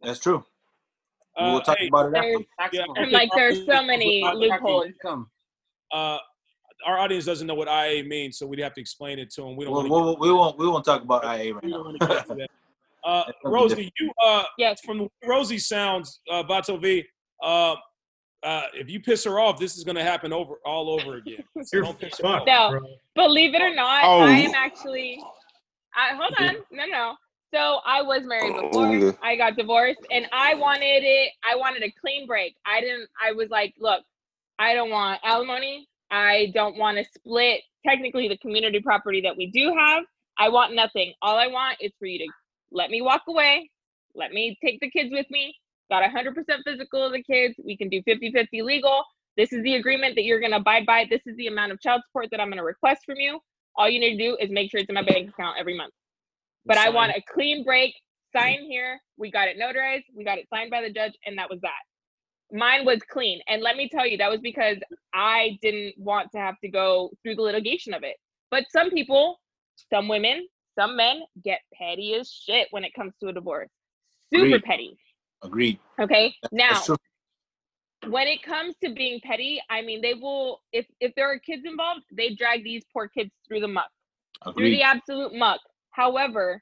that's 0.02 0.20
true. 0.20 0.44
Uh, 1.36 1.54
we'll 1.54 1.62
talk 1.62 1.78
hey, 1.80 1.88
about 1.88 2.06
it 2.06 2.16
after. 2.16 2.30
There's, 2.30 2.46
Taxable. 2.60 2.96
I'm 2.96 3.12
like, 3.12 3.30
there's 3.36 3.66
so 3.66 3.82
many 3.82 4.24
loopholes. 4.36 4.86
uh, 5.92 6.18
our 6.86 7.00
audience 7.00 7.26
doesn't 7.26 7.48
know 7.48 7.56
what 7.56 7.68
IA 7.68 8.04
means, 8.04 8.38
so 8.38 8.46
we'd 8.46 8.60
have 8.60 8.76
to 8.76 8.82
explain 8.82 9.18
it 9.18 9.32
to 9.32 9.42
them. 9.42 9.56
We 9.56 9.66
don't 9.66 9.74
We'll, 9.74 9.90
we'll, 9.90 10.18
we 10.20 10.32
won't. 10.32 10.60
we 10.60 10.68
won't 10.68 10.86
talk 10.86 11.02
about 11.02 11.24
IA 11.24 11.56
right 11.56 11.64
now. 11.64 11.78
don't 11.78 11.86
want 11.86 12.00
to 12.00 12.08
get 12.08 12.18
into 12.20 12.36
that. 12.36 12.50
Uh, 13.06 13.24
Rosie, 13.44 13.92
you 14.00 14.12
uh, 14.26 14.44
Yes. 14.58 14.80
from 14.80 14.98
the 15.00 15.10
Rosie 15.28 15.58
sounds, 15.58 16.22
uh, 16.32 16.42
Vato 16.44 16.82
V. 16.82 17.04
Uh, 17.42 17.76
uh, 18.44 18.64
if 18.74 18.90
you 18.90 19.00
piss 19.00 19.24
her 19.24 19.40
off, 19.40 19.60
this 19.60 19.78
is 19.78 19.84
going 19.84 19.96
to 19.96 20.04
happen 20.04 20.34
over 20.34 20.56
all 20.66 20.90
over 20.90 21.16
again. 21.18 21.44
So 21.64 21.82
don't 21.82 21.98
piss 22.00 22.18
her 22.20 22.28
off. 22.28 22.44
No. 22.46 22.72
bro. 22.72 22.82
Believe 23.16 23.54
it 23.56 23.62
or 23.62 23.74
not, 23.74 24.04
Oh. 24.04 24.22
I 24.22 24.32
am 24.38 24.54
actually. 24.56 25.22
I, 25.96 26.16
hold 26.16 26.34
on, 26.40 26.56
no, 26.72 26.86
no. 26.86 27.16
So 27.54 27.80
I 27.86 28.02
was 28.02 28.24
married 28.26 28.54
Oh, 28.56 28.68
before. 28.68 28.96
yeah. 28.96 29.12
I 29.22 29.36
got 29.36 29.56
divorced, 29.56 30.02
and 30.12 30.26
I 30.34 30.56
wanted 30.56 31.04
it. 31.04 31.32
I 31.50 31.56
wanted 31.56 31.84
a 31.84 31.92
clean 32.02 32.26
break. 32.26 32.56
I 32.66 32.82
didn't. 32.82 33.08
I 33.24 33.32
was 33.32 33.50
like, 33.50 33.74
look, 33.80 34.02
I 34.58 34.74
don't 34.74 34.90
want 34.90 35.20
alimony. 35.24 35.88
I 36.10 36.52
don't 36.56 36.78
want 36.78 36.98
to 36.98 37.06
split 37.16 37.62
technically 37.86 38.28
the 38.28 38.38
community 38.38 38.80
property 38.82 39.22
that 39.22 39.38
we 39.38 39.48
do 39.52 39.74
have. 39.78 40.04
I 40.40 40.50
want 40.50 40.74
nothing. 40.74 41.14
All 41.22 41.38
I 41.38 41.48
want 41.48 41.78
is 41.80 41.92
for 42.00 42.06
you 42.08 42.18
to 42.20 42.28
let 42.72 42.90
me 42.90 43.02
walk 43.04 43.22
away. 43.28 43.70
Let 44.16 44.32
me 44.32 44.58
take 44.64 44.80
the 44.80 44.90
kids 44.90 45.10
with 45.12 45.28
me. 45.30 45.56
Got 45.92 46.04
100% 46.10 46.34
physical 46.66 47.06
of 47.06 47.14
the 47.14 47.24
kids. 47.24 47.56
We 47.64 47.78
can 47.78 47.90
do 47.90 48.02
50 48.04 48.32
50 48.32 48.62
legal. 48.62 49.04
This 49.36 49.52
is 49.52 49.64
the 49.64 49.76
agreement 49.76 50.16
that 50.16 50.24
you're 50.24 50.40
going 50.40 50.52
to 50.52 50.58
abide 50.58 50.86
by. 50.86 51.08
This 51.10 51.22
is 51.26 51.36
the 51.38 51.48
amount 51.48 51.72
of 51.72 51.82
child 51.82 52.02
support 52.06 52.28
that 52.32 52.40
I'm 52.40 52.48
going 52.48 52.58
to 52.58 52.64
request 52.64 53.02
from 53.06 53.18
you. 53.18 53.40
All 53.76 53.90
you 53.90 54.00
need 54.00 54.18
to 54.18 54.24
do 54.24 54.38
is 54.40 54.52
make 54.52 54.70
sure 54.70 54.80
it's 54.80 54.90
in 54.90 54.96
my 54.96 55.04
bank 55.04 55.30
account 55.30 55.58
every 55.60 55.76
month. 55.76 55.94
But 56.66 56.78
I 56.78 56.90
want 56.90 57.12
a 57.12 57.22
clean 57.34 57.64
break. 57.64 57.94
Sign 58.36 58.60
here. 58.68 59.00
We 59.18 59.32
got 59.32 59.48
it 59.48 59.58
notarized. 59.60 60.04
We 60.16 60.24
got 60.24 60.38
it 60.38 60.48
signed 60.52 60.72
by 60.72 60.82
the 60.82 60.92
judge, 60.92 61.14
and 61.26 61.38
that 61.38 61.50
was 61.50 61.60
that. 61.62 61.72
Mine 62.52 62.86
was 62.86 63.00
clean. 63.12 63.40
And 63.48 63.62
let 63.62 63.76
me 63.76 63.90
tell 63.90 64.08
you, 64.08 64.18
that 64.18 64.30
was 64.30 64.40
because 64.42 64.78
I 65.14 65.58
didn't 65.62 65.96
want 65.98 66.32
to 66.34 66.40
have 66.40 66.56
to 66.64 66.70
go 66.70 67.12
through 67.22 67.36
the 67.36 67.42
litigation 67.42 67.94
of 67.94 68.04
it. 68.04 68.16
But 68.52 68.66
some 68.72 68.92
people, 68.92 69.40
some 69.92 70.08
women, 70.08 70.48
some 70.78 70.96
men 70.96 71.22
get 71.44 71.60
petty 71.74 72.16
as 72.16 72.32
shit 72.32 72.68
when 72.72 72.84
it 72.84 72.94
comes 72.94 73.14
to 73.22 73.30
a 73.30 73.34
divorce. 73.34 73.70
Super 74.34 74.60
petty. 74.60 74.98
Agreed. 75.44 75.80
Okay. 76.00 76.34
Now, 76.52 76.82
when 78.08 78.28
it 78.28 78.44
comes 78.44 78.76
to 78.84 78.94
being 78.94 79.20
petty, 79.24 79.62
I 79.70 79.82
mean, 79.82 80.02
they 80.02 80.14
will, 80.14 80.62
if, 80.72 80.86
if 81.00 81.14
there 81.16 81.32
are 81.32 81.40
kids 81.40 81.64
involved, 81.66 82.02
they 82.12 82.34
drag 82.36 82.64
these 82.64 82.84
poor 82.92 83.08
kids 83.08 83.32
through 83.48 83.60
the 83.60 83.68
muck 83.68 83.90
through 84.52 84.70
the 84.70 84.82
absolute 84.82 85.34
muck. 85.34 85.60
However, 85.92 86.62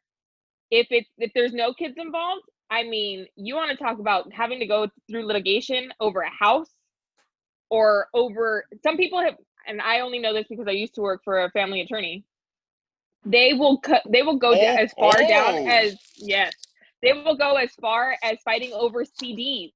if 0.69 0.87
it's 0.91 1.09
if 1.17 1.31
there's 1.33 1.53
no 1.53 1.73
kids 1.73 1.95
involved, 1.97 2.43
I 2.69 2.83
mean, 2.83 3.27
you 3.35 3.55
want 3.55 3.71
to 3.71 3.83
talk 3.83 3.99
about 3.99 4.31
having 4.31 4.59
to 4.59 4.65
go 4.65 4.87
through 5.09 5.25
litigation 5.25 5.91
over 5.99 6.21
a 6.21 6.29
house 6.29 6.69
or 7.69 8.07
over 8.13 8.65
some 8.83 8.97
people 8.97 9.21
have 9.21 9.35
and 9.67 9.81
I 9.81 9.99
only 9.99 10.19
know 10.19 10.33
this 10.33 10.47
because 10.49 10.67
I 10.67 10.71
used 10.71 10.95
to 10.95 11.01
work 11.01 11.21
for 11.23 11.43
a 11.43 11.51
family 11.51 11.81
attorney. 11.81 12.23
They 13.25 13.53
will 13.53 13.79
cut 13.79 14.03
they 14.09 14.21
will 14.21 14.37
go 14.37 14.53
da- 14.53 14.75
Oh, 14.77 14.83
as 14.83 14.93
far 14.93 15.17
down 15.17 15.55
oh. 15.55 15.67
as 15.67 15.97
yes. 16.17 16.53
They 17.01 17.13
will 17.13 17.35
go 17.35 17.55
as 17.55 17.71
far 17.81 18.15
as 18.23 18.37
fighting 18.43 18.73
over 18.73 19.03
CDs, 19.03 19.73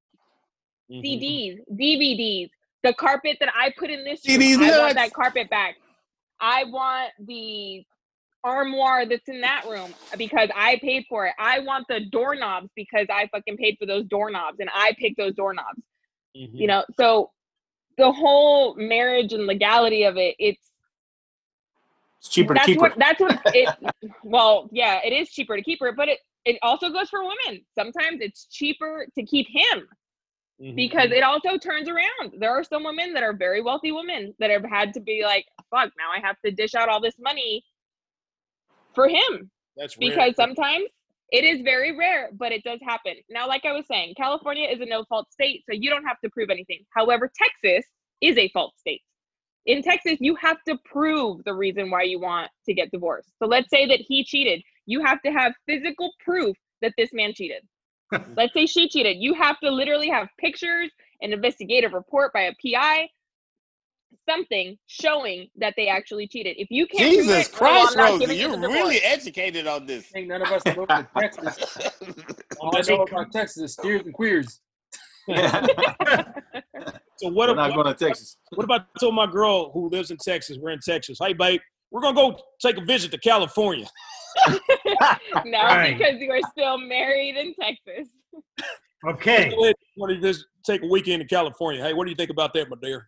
Mhm. 0.89 1.01
CDs, 1.03 1.59
DVDs, 1.71 2.49
the 2.83 2.93
carpet 2.93 3.37
that 3.39 3.49
I 3.55 3.71
put 3.77 3.89
in 3.89 4.03
this 4.03 4.27
room. 4.27 4.39
CDs 4.39 4.57
I 4.61 4.79
want 4.79 4.95
that 4.95 5.13
carpet 5.13 5.49
back. 5.49 5.75
I 6.39 6.65
want 6.65 7.11
the 7.19 7.83
armoire 8.43 9.07
that's 9.07 9.27
in 9.27 9.41
that 9.41 9.65
room 9.67 9.93
because 10.17 10.49
I 10.53 10.77
paid 10.77 11.05
for 11.09 11.25
it. 11.25 11.33
I 11.39 11.59
want 11.59 11.87
the 11.89 12.01
doorknobs 12.11 12.69
because 12.75 13.07
I 13.09 13.27
fucking 13.27 13.57
paid 13.57 13.77
for 13.79 13.87
those 13.87 14.05
doorknobs 14.05 14.59
and 14.59 14.69
I 14.71 14.93
picked 14.99 15.17
those 15.17 15.33
doorknobs. 15.33 15.81
Mhm. 16.37 16.51
You 16.53 16.67
know, 16.67 16.85
so 16.95 17.31
the 17.97 18.11
whole 18.11 18.75
marriage 18.75 19.33
and 19.33 19.47
legality 19.47 20.03
of 20.03 20.17
it, 20.17 20.35
it's 20.37 20.71
It's 22.25 22.33
cheaper 22.33 22.53
to 22.55 22.57
that's 22.57 22.65
keep 22.65 22.79
what 22.79 22.91
her. 22.93 22.97
that's 22.97 23.19
what 23.19 23.39
it 23.53 23.69
well, 24.23 24.67
yeah, 24.71 24.99
it 25.03 25.13
is 25.13 25.29
cheaper 25.29 25.55
to 25.55 25.61
keep 25.61 25.79
her, 25.79 25.91
but 25.91 26.07
it 26.09 26.19
it 26.43 26.57
also 26.63 26.89
goes 26.89 27.09
for 27.09 27.21
women. 27.21 27.63
Sometimes 27.77 28.17
it's 28.21 28.45
cheaper 28.47 29.05
to 29.15 29.23
keep 29.25 29.47
him 29.49 29.87
Mhm. 30.61 30.75
because 30.75 31.11
it 31.11 31.21
also 31.21 31.57
turns 31.57 31.87
around. 31.89 32.33
There 32.39 32.49
are 32.51 32.63
some 32.63 32.83
women 32.83 33.13
that 33.13 33.23
are 33.23 33.33
very 33.33 33.61
wealthy 33.61 33.91
women 33.91 34.33
that 34.39 34.49
have 34.49 34.63
had 34.63 34.93
to 34.93 35.01
be 35.01 35.21
like, 35.23 35.45
fuck, 35.69 35.91
now 35.97 36.09
I 36.15 36.19
have 36.25 36.37
to 36.45 36.51
dish 36.51 36.73
out 36.75 36.87
all 36.87 37.01
this 37.01 37.15
money 37.19 37.61
for 38.93 39.07
him 39.09 39.51
that's 39.75 39.97
rare. 39.97 40.09
because 40.09 40.35
sometimes 40.37 40.85
it 41.31 41.43
is 41.43 41.61
very 41.61 41.97
rare, 41.97 42.29
but 42.33 42.51
it 42.53 42.63
does 42.63 42.79
happen. 42.83 43.15
Now, 43.29 43.47
like 43.49 43.65
I 43.65 43.73
was 43.73 43.85
saying, 43.87 44.13
California 44.15 44.67
is 44.69 44.79
a 44.79 44.85
no 44.85 45.03
fault 45.05 45.29
state, 45.31 45.63
so 45.69 45.75
you 45.75 45.89
don't 45.89 46.05
have 46.05 46.19
to 46.23 46.29
prove 46.29 46.49
anything. 46.49 46.85
However, 46.91 47.29
Texas 47.35 47.85
is 48.21 48.37
a 48.37 48.47
fault 48.49 48.73
state. 48.79 49.01
In 49.65 49.81
Texas, 49.81 50.17
you 50.19 50.35
have 50.35 50.57
to 50.67 50.77
prove 50.85 51.43
the 51.43 51.53
reason 51.53 51.89
why 51.89 52.03
you 52.03 52.19
want 52.19 52.51
to 52.65 52.73
get 52.73 52.91
divorced. 52.91 53.29
So 53.39 53.47
let's 53.47 53.69
say 53.69 53.87
that 53.87 53.99
he 53.99 54.23
cheated. 54.23 54.61
You 54.85 55.03
have 55.03 55.21
to 55.23 55.31
have 55.31 55.53
physical 55.65 56.11
proof 56.23 56.55
that 56.81 56.93
this 56.97 57.11
man 57.13 57.33
cheated. 57.33 57.63
let's 58.37 58.53
say 58.53 58.65
she 58.65 58.87
cheated. 58.87 59.17
You 59.19 59.33
have 59.33 59.59
to 59.61 59.71
literally 59.71 60.09
have 60.09 60.27
pictures, 60.39 60.91
an 61.21 61.33
investigative 61.33 61.93
report 61.93 62.31
by 62.33 62.41
a 62.41 62.53
PI, 62.63 63.09
something 64.29 64.77
showing 64.87 65.47
that 65.57 65.73
they 65.75 65.87
actually 65.87 66.27
cheated. 66.27 66.55
If 66.57 66.69
you 66.69 66.87
can't 66.87 67.13
prove 67.13 67.25
Jesus 67.25 67.47
it, 67.47 67.61
well, 67.61 67.71
Christ, 67.71 67.97
not 67.97 68.09
Rosie, 68.11 68.35
you 68.35 68.51
you're 68.51 68.59
really 68.59 68.97
educated 68.99 69.67
on 69.67 69.85
this. 69.85 70.05
I 70.11 70.13
think 70.13 70.27
none 70.27 70.41
of 70.41 70.51
us 70.51 70.61
are 70.65 70.75
moving 70.75 70.97
to 70.97 71.07
Texas. 71.19 71.57
All 72.61 72.75
I 72.75 72.77
That's 72.77 72.89
know 72.89 73.03
it. 73.03 73.11
about 73.11 73.31
Texas 73.31 73.63
is 73.63 73.73
steers 73.73 74.01
and 74.01 74.13
queers. 74.13 74.61
So 77.17 77.29
what, 77.29 77.47
We're 77.47 77.53
about, 77.53 77.69
not 77.69 77.75
going 77.83 77.95
to 77.95 78.05
Texas. 78.05 78.37
what 78.55 78.63
about 78.63 78.87
I 78.95 78.99
told 78.99 79.15
my 79.15 79.25
girl 79.27 79.71
who 79.71 79.89
lives 79.89 80.11
in 80.11 80.17
Texas? 80.17 80.57
We're 80.59 80.71
in 80.71 80.79
Texas. 80.79 81.17
Hey, 81.21 81.33
babe, 81.33 81.61
we're 81.91 82.01
gonna 82.01 82.15
go 82.15 82.37
take 82.61 82.77
a 82.77 82.81
visit 82.83 83.11
to 83.11 83.17
California. 83.17 83.87
no, 84.49 84.57
Right. 85.45 85.97
because 85.97 86.19
you 86.19 86.29
are 86.31 86.41
still 86.51 86.77
married 86.77 87.37
in 87.37 87.53
Texas. 87.55 88.09
Okay. 89.07 89.53
Want 89.97 90.09
to 90.13 90.19
just 90.19 90.45
take 90.65 90.81
a 90.81 90.87
weekend 90.87 91.21
in 91.21 91.27
California? 91.27 91.83
Hey, 91.83 91.93
what 91.93 92.05
do 92.05 92.09
you 92.09 92.15
think 92.15 92.31
about 92.31 92.55
that, 92.55 92.67
my 92.69 92.77
dear? 92.81 93.07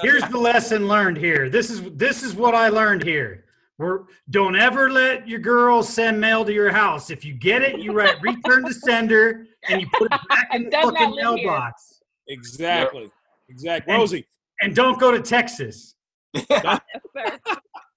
Here's 0.00 0.24
the 0.30 0.38
lesson 0.38 0.88
learned 0.88 1.16
here. 1.16 1.48
This 1.48 1.70
is 1.70 1.80
this 1.92 2.24
is 2.24 2.34
what 2.34 2.52
I 2.52 2.68
learned 2.68 3.04
here. 3.04 3.44
We're, 3.78 4.00
don't 4.30 4.56
ever 4.56 4.90
let 4.90 5.28
your 5.28 5.38
girl 5.38 5.82
send 5.84 6.20
mail 6.20 6.44
to 6.44 6.52
your 6.52 6.72
house. 6.72 7.08
If 7.10 7.24
you 7.24 7.34
get 7.34 7.62
it, 7.62 7.78
you 7.80 7.92
write 7.92 8.20
return 8.20 8.64
to 8.64 8.74
sender 8.74 9.46
and 9.68 9.80
you 9.80 9.86
put 9.96 10.12
it 10.12 10.20
back 10.28 10.48
in 10.54 10.64
the 10.64 10.70
fucking 10.72 11.14
mailbox. 11.14 11.91
Exactly. 12.28 13.10
Exactly. 13.48 13.92
And- 13.92 14.00
Rosie. 14.00 14.26
And 14.60 14.76
don't 14.76 14.98
go 15.00 15.10
to 15.10 15.20
Texas. 15.20 15.94
Yes, 16.34 16.80
sir. 17.14 17.38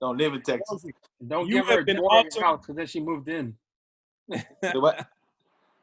Don't 0.01 0.17
live 0.17 0.33
in 0.33 0.41
Texas. 0.41 0.85
Don't 1.25 1.47
You 1.47 1.55
give 1.57 1.65
her 1.67 1.71
have 1.73 1.79
a 1.81 1.85
been 1.85 1.95
drawer 1.97 2.17
at 2.19 2.25
awesome. 2.27 2.39
your 2.41 2.45
house 2.49 2.59
because 2.61 2.75
then 2.75 2.87
she 2.87 2.99
moved 2.99 3.29
in. 3.29 3.55
What? 4.73 5.07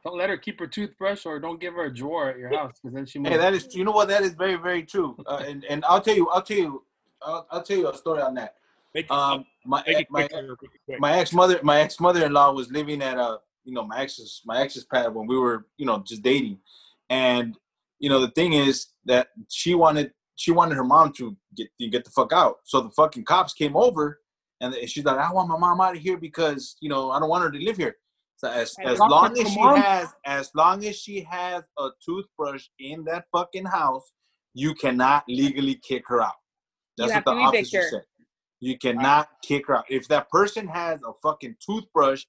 Don't 0.05 0.19
let 0.19 0.29
her 0.31 0.37
keep 0.37 0.59
her 0.59 0.67
toothbrush 0.67 1.25
or 1.27 1.39
don't 1.39 1.61
give 1.61 1.75
her 1.75 1.85
a 1.85 1.95
drawer 1.95 2.31
at 2.31 2.39
your 2.39 2.53
house 2.55 2.73
because 2.83 2.95
then 2.95 3.07
she 3.07 3.19
moved. 3.21 3.33
Hey, 3.33 3.39
that 3.39 3.55
is 3.55 3.73
you 3.75 3.85
know 3.85 3.93
what 3.93 4.09
that 4.09 4.23
is 4.23 4.35
very 4.35 4.57
very 4.57 4.83
true. 4.83 5.17
Uh, 5.27 5.43
and 5.47 5.65
and 5.67 5.85
I'll 5.87 6.01
tell 6.01 6.17
you 6.17 6.29
I'll 6.31 6.43
tell 6.43 6.57
you 6.59 6.83
I'll, 7.23 7.47
I'll 7.53 7.63
tell 7.63 7.77
you 7.79 7.89
a 7.89 7.97
story 7.97 8.21
on 8.21 8.35
that. 8.35 8.57
Make, 8.95 9.11
Um, 9.11 9.47
my 9.65 9.83
make 9.87 10.11
my 10.11 10.27
quick. 10.27 10.43
real 10.43 10.57
quick, 10.57 10.71
quick. 10.87 11.01
my 11.01 11.17
ex 11.19 11.33
mother 11.33 11.61
my 11.63 11.81
ex 11.81 12.01
mother 12.01 12.27
in 12.27 12.33
law 12.33 12.53
was 12.53 12.71
living 12.73 13.01
at 13.01 13.17
a 13.17 13.39
you 13.65 13.73
know 13.73 13.85
my 13.87 14.01
ex's 14.01 14.43
my 14.45 14.61
ex's 14.61 14.85
pad 14.85 15.15
when 15.15 15.27
we 15.29 15.39
were 15.39 15.67
you 15.79 15.87
know 15.87 16.01
just 16.05 16.23
dating, 16.23 16.59
and 17.09 17.57
you 18.03 18.09
know 18.09 18.21
the 18.21 18.33
thing 18.33 18.53
is 18.53 18.89
that 19.07 19.29
she 19.49 19.75
wanted 19.75 20.13
she 20.35 20.51
wanted 20.51 20.75
her 20.75 20.85
mom 20.85 21.13
to 21.15 21.37
get 21.57 21.69
to 21.81 21.89
get 21.89 22.05
the 22.05 22.11
fuck 22.11 22.33
out. 22.33 22.57
So 22.65 22.81
the 22.83 22.91
fucking 22.91 23.25
cops 23.25 23.55
came 23.55 23.77
over, 23.77 24.21
and 24.61 24.75
she's 24.89 25.05
like, 25.05 25.19
I 25.19 25.33
want 25.33 25.49
my 25.49 25.57
mom 25.57 25.81
out 25.81 25.97
of 25.97 26.03
here 26.03 26.19
because 26.19 26.77
you 26.81 26.91
know 26.91 27.13
I 27.13 27.21
don't 27.21 27.29
want 27.29 27.45
her 27.45 27.51
to 27.51 27.59
live 27.59 27.77
here. 27.77 27.97
So 28.37 28.51
as 28.51 28.75
as 28.83 28.99
long 28.99 29.39
as 29.39 29.49
she 29.49 29.61
has 29.61 30.09
as 30.27 30.51
long 30.55 30.85
as 30.85 30.97
she 30.97 31.23
has 31.31 31.63
a 31.79 31.89
toothbrush 32.05 32.67
in 32.81 33.05
that 33.05 33.27
fucking 33.31 33.67
house, 33.67 34.11
you 34.53 34.75
cannot 34.75 35.23
legally 35.29 35.77
kick 35.77 36.03
her 36.09 36.21
out. 36.21 36.35
That's 36.99 37.15
what 37.15 37.25
the 37.25 37.31
officer 37.31 37.83
said. 37.89 38.03
You 38.59 38.79
cannot 38.79 39.29
kick 39.45 39.69
her 39.69 39.79
out. 39.79 39.85
If 39.89 40.09
that 40.09 40.29
person 40.29 40.67
has 40.67 41.01
a 41.03 41.13
fucking 41.23 41.57
toothbrush, 41.65 42.25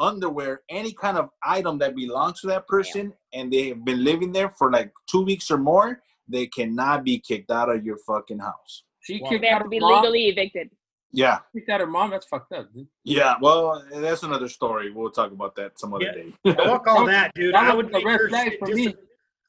underwear, 0.00 0.62
any 0.68 0.92
kind 0.92 1.16
of 1.18 1.30
item 1.44 1.78
that 1.78 1.94
belongs 1.96 2.40
to 2.40 2.46
that 2.48 2.66
person, 2.66 3.12
and 3.32 3.52
they 3.52 3.68
have 3.68 3.84
been 3.84 4.02
living 4.04 4.32
there 4.32 4.50
for 4.50 4.70
like 4.70 4.92
two 5.08 5.22
weeks 5.22 5.50
or 5.50 5.58
more, 5.58 6.02
they 6.28 6.46
cannot 6.46 7.04
be 7.04 7.18
kicked 7.18 7.50
out 7.50 7.68
of 7.68 7.84
your 7.84 7.98
fucking 8.06 8.38
house. 8.38 8.84
she 9.00 9.20
Wow. 9.20 9.28
kicked 9.30 9.42
They 9.42 9.48
have 9.48 9.62
to 9.62 9.68
be 9.68 9.78
mom. 9.80 10.02
legally 10.02 10.26
evicted. 10.28 10.70
Yeah, 11.12 11.38
Kicked 11.54 11.68
out 11.68 11.78
her 11.80 11.86
mom. 11.86 12.10
That's 12.10 12.26
fucked 12.26 12.52
up. 12.54 12.72
Dude. 12.74 12.88
yeah. 13.04 13.36
Well, 13.40 13.84
that's 13.92 14.24
another 14.24 14.48
story. 14.48 14.90
We'll 14.90 15.10
talk 15.12 15.30
about 15.30 15.54
that 15.56 15.78
some 15.78 15.94
other 15.94 16.06
Yeah. 16.06 16.12
day. 16.12 16.54
Fuck 16.56 16.86
all 16.88 17.04
that, 17.06 17.32
dude. 17.34 17.54
That 17.54 17.70
I 17.70 17.74
would 17.74 17.92
make 17.92 18.04
her 18.04 18.28
shit 18.28 18.58
for 18.58 18.66
dis- 18.66 18.74
me. 18.76 18.94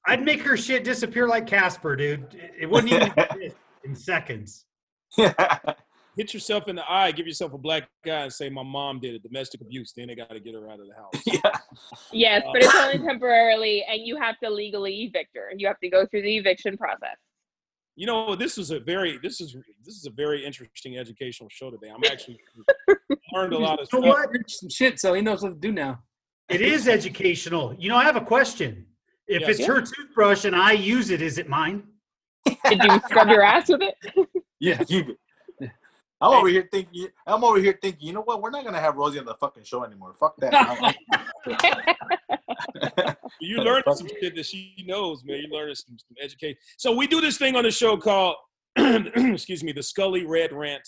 I'd 0.05 0.21
make 0.23 0.41
her 0.43 0.55
shit 0.57 0.83
disappear 0.83 1.27
like 1.27 1.47
Casper, 1.47 1.95
dude. 1.95 2.31
It- 2.35 2.53
It 2.61 2.69
wouldn't 2.69 2.93
even 2.93 3.11
exist 3.17 3.55
in 3.83 3.95
seconds. 3.95 4.65
Hit 6.15 6.33
yourself 6.33 6.67
in 6.67 6.75
the 6.77 6.89
eye, 6.91 7.11
give 7.11 7.27
yourself 7.27 7.53
a 7.53 7.57
black 7.57 7.89
guy, 8.05 8.21
and 8.21 8.31
say, 8.33 8.49
My 8.49 8.63
mom 8.63 8.99
did 8.99 9.15
it. 9.15 9.23
Domestic 9.23 9.61
abuse. 9.61 9.91
Then 9.95 10.07
they 10.07 10.15
got 10.15 10.29
to 10.29 10.39
get 10.39 10.53
her 10.53 10.69
out 10.69 10.79
of 10.79 10.87
the 10.87 10.95
house. 10.95 11.13
yeah. 11.25 11.51
Yes, 12.11 12.43
but 12.53 12.63
it's 12.63 12.73
uh, 12.73 12.91
only 12.93 13.05
temporarily, 13.05 13.83
and 13.89 14.01
you 14.05 14.15
have 14.17 14.39
to 14.43 14.49
legally 14.49 14.93
evict 15.03 15.31
her. 15.35 15.51
You 15.57 15.67
have 15.67 15.79
to 15.81 15.89
go 15.89 16.05
through 16.05 16.21
the 16.21 16.37
eviction 16.37 16.77
process. 16.77 17.17
You 17.97 18.07
know, 18.07 18.35
this 18.35 18.57
is 18.57 18.71
a 18.71 18.79
very 18.79 19.17
this 19.17 19.39
is 19.41 19.55
this 19.83 19.95
is 19.95 20.05
a 20.05 20.09
very 20.11 20.45
interesting 20.45 20.97
educational 20.97 21.49
show 21.49 21.69
today. 21.71 21.89
I'm 21.93 22.03
actually 22.09 22.39
learned 23.33 23.53
a 23.53 23.57
lot 23.57 23.79
of 23.79 23.87
You 23.91 23.99
stuff. 23.99 24.03
what? 24.03 24.49
Some 24.49 24.69
shit, 24.69 24.99
so 24.99 25.13
he 25.13 25.21
knows 25.21 25.43
what 25.43 25.49
to 25.49 25.55
do 25.59 25.71
now. 25.71 25.99
It 26.49 26.61
is 26.61 26.87
educational. 26.87 27.73
You 27.77 27.89
know, 27.89 27.95
I 27.95 28.03
have 28.03 28.15
a 28.17 28.21
question. 28.21 28.85
If 29.27 29.41
Yes. 29.41 29.59
it's 29.59 29.65
her 29.65 29.81
toothbrush 29.81 30.45
and 30.45 30.55
I 30.55 30.73
use 30.73 31.09
it, 31.09 31.21
is 31.21 31.37
it 31.39 31.49
mine? 31.49 31.83
Did 32.45 32.83
you 32.83 32.99
scrub 33.09 33.27
your 33.29 33.41
ass 33.41 33.67
with 33.69 33.81
it? 33.81 33.95
Yeah, 34.61 34.77
keep 34.83 35.09
it. 35.09 35.17
I'm 36.21 36.31
over 36.31 36.47
here 36.47 36.67
thinking. 36.71 37.07
I'm 37.27 37.43
over 37.43 37.59
here 37.59 37.77
thinking. 37.81 38.07
You 38.07 38.13
know 38.13 38.21
what? 38.21 38.41
We're 38.41 38.49
not 38.49 38.63
gonna 38.63 38.79
have 38.79 38.95
Rosie 38.95 39.19
on 39.19 39.25
the 39.25 39.35
fucking 39.35 39.63
show 39.63 39.83
anymore. 39.83 40.13
Fuck 40.19 40.35
that. 40.37 40.95
You 43.41 43.57
learned 43.57 43.83
some 43.93 44.07
shit 44.07 44.35
that 44.35 44.45
she 44.45 44.73
knows, 44.87 45.23
man. 45.23 45.37
You 45.37 45.49
learned 45.53 45.77
some, 45.77 45.97
some 45.99 46.15
education. 46.23 46.57
So 46.77 46.95
we 46.95 47.05
do 47.05 47.21
this 47.21 47.37
thing 47.37 47.55
on 47.55 47.63
the 47.63 47.71
show 47.71 47.97
called, 47.97 48.37
excuse 48.77 49.63
me, 49.63 49.71
the 49.71 49.83
Scully 49.83 50.25
Red 50.25 50.51
Rant, 50.53 50.87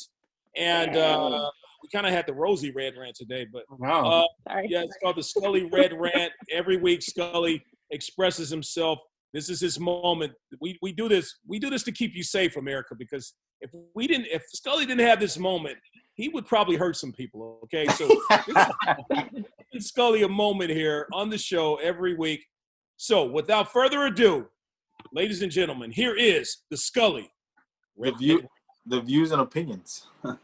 and 0.56 0.96
uh, 0.96 1.50
we 1.84 1.90
kind 1.94 2.08
of 2.08 2.14
had 2.14 2.26
the 2.26 2.34
Rosie 2.34 2.72
Red 2.72 2.94
Rant 2.98 3.16
today, 3.16 3.46
but 3.52 3.64
Wow. 3.70 4.06
uh, 4.10 4.24
Sorry. 4.50 4.68
yeah, 4.70 4.84
it's 4.84 4.98
called 5.04 5.18
the 5.18 5.24
Scully 5.24 5.70
Red 5.72 5.94
Rant. 5.94 6.32
Every 6.52 6.78
week, 6.78 7.02
Scully 7.02 7.64
expresses 7.92 8.50
himself. 8.50 9.00
This 9.34 9.50
is 9.50 9.60
his 9.60 9.80
moment. 9.80 10.34
We 10.62 10.80
we 10.82 10.94
do 10.94 11.08
this. 11.10 11.38
We 11.46 11.60
do 11.60 11.70
this 11.70 11.84
to 11.84 11.92
keep 11.92 12.16
you 12.16 12.24
safe, 12.24 12.56
America, 12.58 12.96
because 12.98 13.34
if 13.62 13.72
we 13.94 14.08
didn't, 14.08 14.28
if 14.28 14.44
Scully 14.54 14.86
didn't 14.86 15.06
have 15.06 15.20
this 15.20 15.38
moment, 15.38 15.78
he 16.14 16.30
would 16.30 16.46
probably 16.46 16.76
hurt 16.76 16.96
some 16.96 17.12
people. 17.12 17.60
Okay, 17.64 17.88
so 17.88 18.08
give 19.72 19.84
Scully 19.84 20.24
a 20.24 20.28
moment 20.28 20.72
here 20.72 21.08
on 21.14 21.30
the 21.30 21.38
show 21.38 21.76
every 21.76 22.16
week. 22.16 22.46
So, 22.98 23.26
without 23.26 23.72
further 23.72 24.06
ado, 24.06 24.48
ladies 25.14 25.42
and 25.42 25.52
gentlemen, 25.52 25.92
here 25.92 26.16
is 26.16 26.64
the 26.72 26.78
Scully. 26.78 27.32
the 27.98 28.12
view, 28.12 28.48
the 28.88 29.02
views 29.02 29.32
and 29.32 29.42
opinions. 29.42 30.08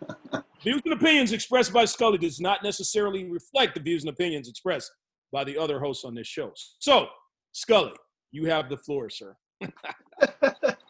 Views 0.64 0.82
and 0.86 0.94
opinions 0.94 1.34
expressed 1.34 1.74
by 1.74 1.84
Scully 1.84 2.18
does 2.18 2.40
not 2.40 2.64
necessarily 2.64 3.26
reflect 3.30 3.74
the 3.74 3.82
views 3.82 4.04
and 4.04 4.10
opinions 4.10 4.48
expressed 4.48 4.90
by 5.34 5.44
the 5.44 5.58
other 5.58 5.78
hosts 5.78 6.06
on 6.06 6.16
this 6.16 6.28
show. 6.28 6.54
So, 6.80 7.08
Scully, 7.52 7.92
you 8.32 8.46
have 8.46 8.70
the 8.70 8.78
floor, 8.78 9.10
sir. 9.10 9.36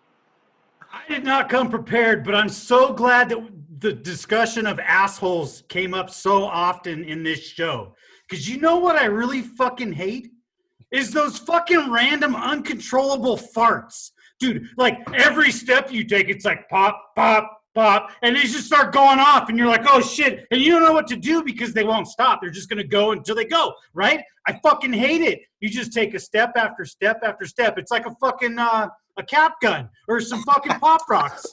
I 0.94 1.02
did 1.12 1.24
not 1.24 1.50
come 1.50 1.72
prepared, 1.72 2.24
but 2.24 2.36
I'm 2.36 2.50
so 2.50 2.94
glad 2.94 3.30
that 3.30 3.40
the 3.80 3.94
discussion 3.94 4.68
of 4.68 4.80
assholes 4.80 5.64
came 5.68 5.96
up 5.96 6.12
so 6.12 6.46
often 6.46 7.04
in 7.04 7.24
this 7.24 7.40
show. 7.40 7.96
Because 8.30 8.48
you 8.48 8.62
know 8.62 8.78
what 8.78 8.96
I 8.96 9.06
really 9.06 9.42
fucking 9.42 9.94
hate? 9.94 10.30
Is 10.92 11.10
those 11.12 11.40
fucking 11.40 11.92
random 11.92 12.36
uncontrollable 12.36 13.38
farts. 13.38 14.12
Dude, 14.40 14.68
like 14.78 15.00
every 15.16 15.52
step 15.52 15.92
you 15.92 16.04
take, 16.04 16.30
it's 16.30 16.46
like 16.46 16.70
pop, 16.70 17.16
pop, 17.16 17.64
pop, 17.74 18.12
and 18.22 18.36
they 18.36 18.42
just 18.42 18.68
start 18.68 18.94
going 18.94 19.18
off, 19.18 19.50
and 19.50 19.58
you're 19.58 19.68
like, 19.68 19.86
oh 19.88 20.00
shit. 20.00 20.46
And 20.52 20.62
you 20.62 20.72
don't 20.72 20.84
know 20.84 20.94
what 20.94 21.08
to 21.08 21.16
do 21.16 21.44
because 21.44 21.74
they 21.74 21.84
won't 21.84 22.08
stop. 22.08 22.40
They're 22.40 22.52
just 22.52 22.70
gonna 22.70 22.84
go 22.84 23.14
until 23.14 23.36
they 23.36 23.46
go, 23.46 23.74
right? 23.96 24.22
I 24.48 24.60
fucking 24.62 24.94
hate 24.94 25.22
it. 25.22 25.42
You 25.60 25.70
just 25.70 25.92
take 25.92 26.14
a 26.14 26.20
step 26.20 26.52
after 26.56 26.86
step 26.86 27.22
after 27.24 27.46
step. 27.46 27.80
It's 27.80 27.92
like 27.92 28.06
a 28.06 28.14
fucking 28.22 28.60
uh, 28.60 28.90
a 29.18 29.24
cap 29.24 29.56
gun 29.62 29.90
or 30.08 30.20
some 30.20 30.42
fucking 30.44 30.80
pop 30.80 31.02
rocks. 31.10 31.46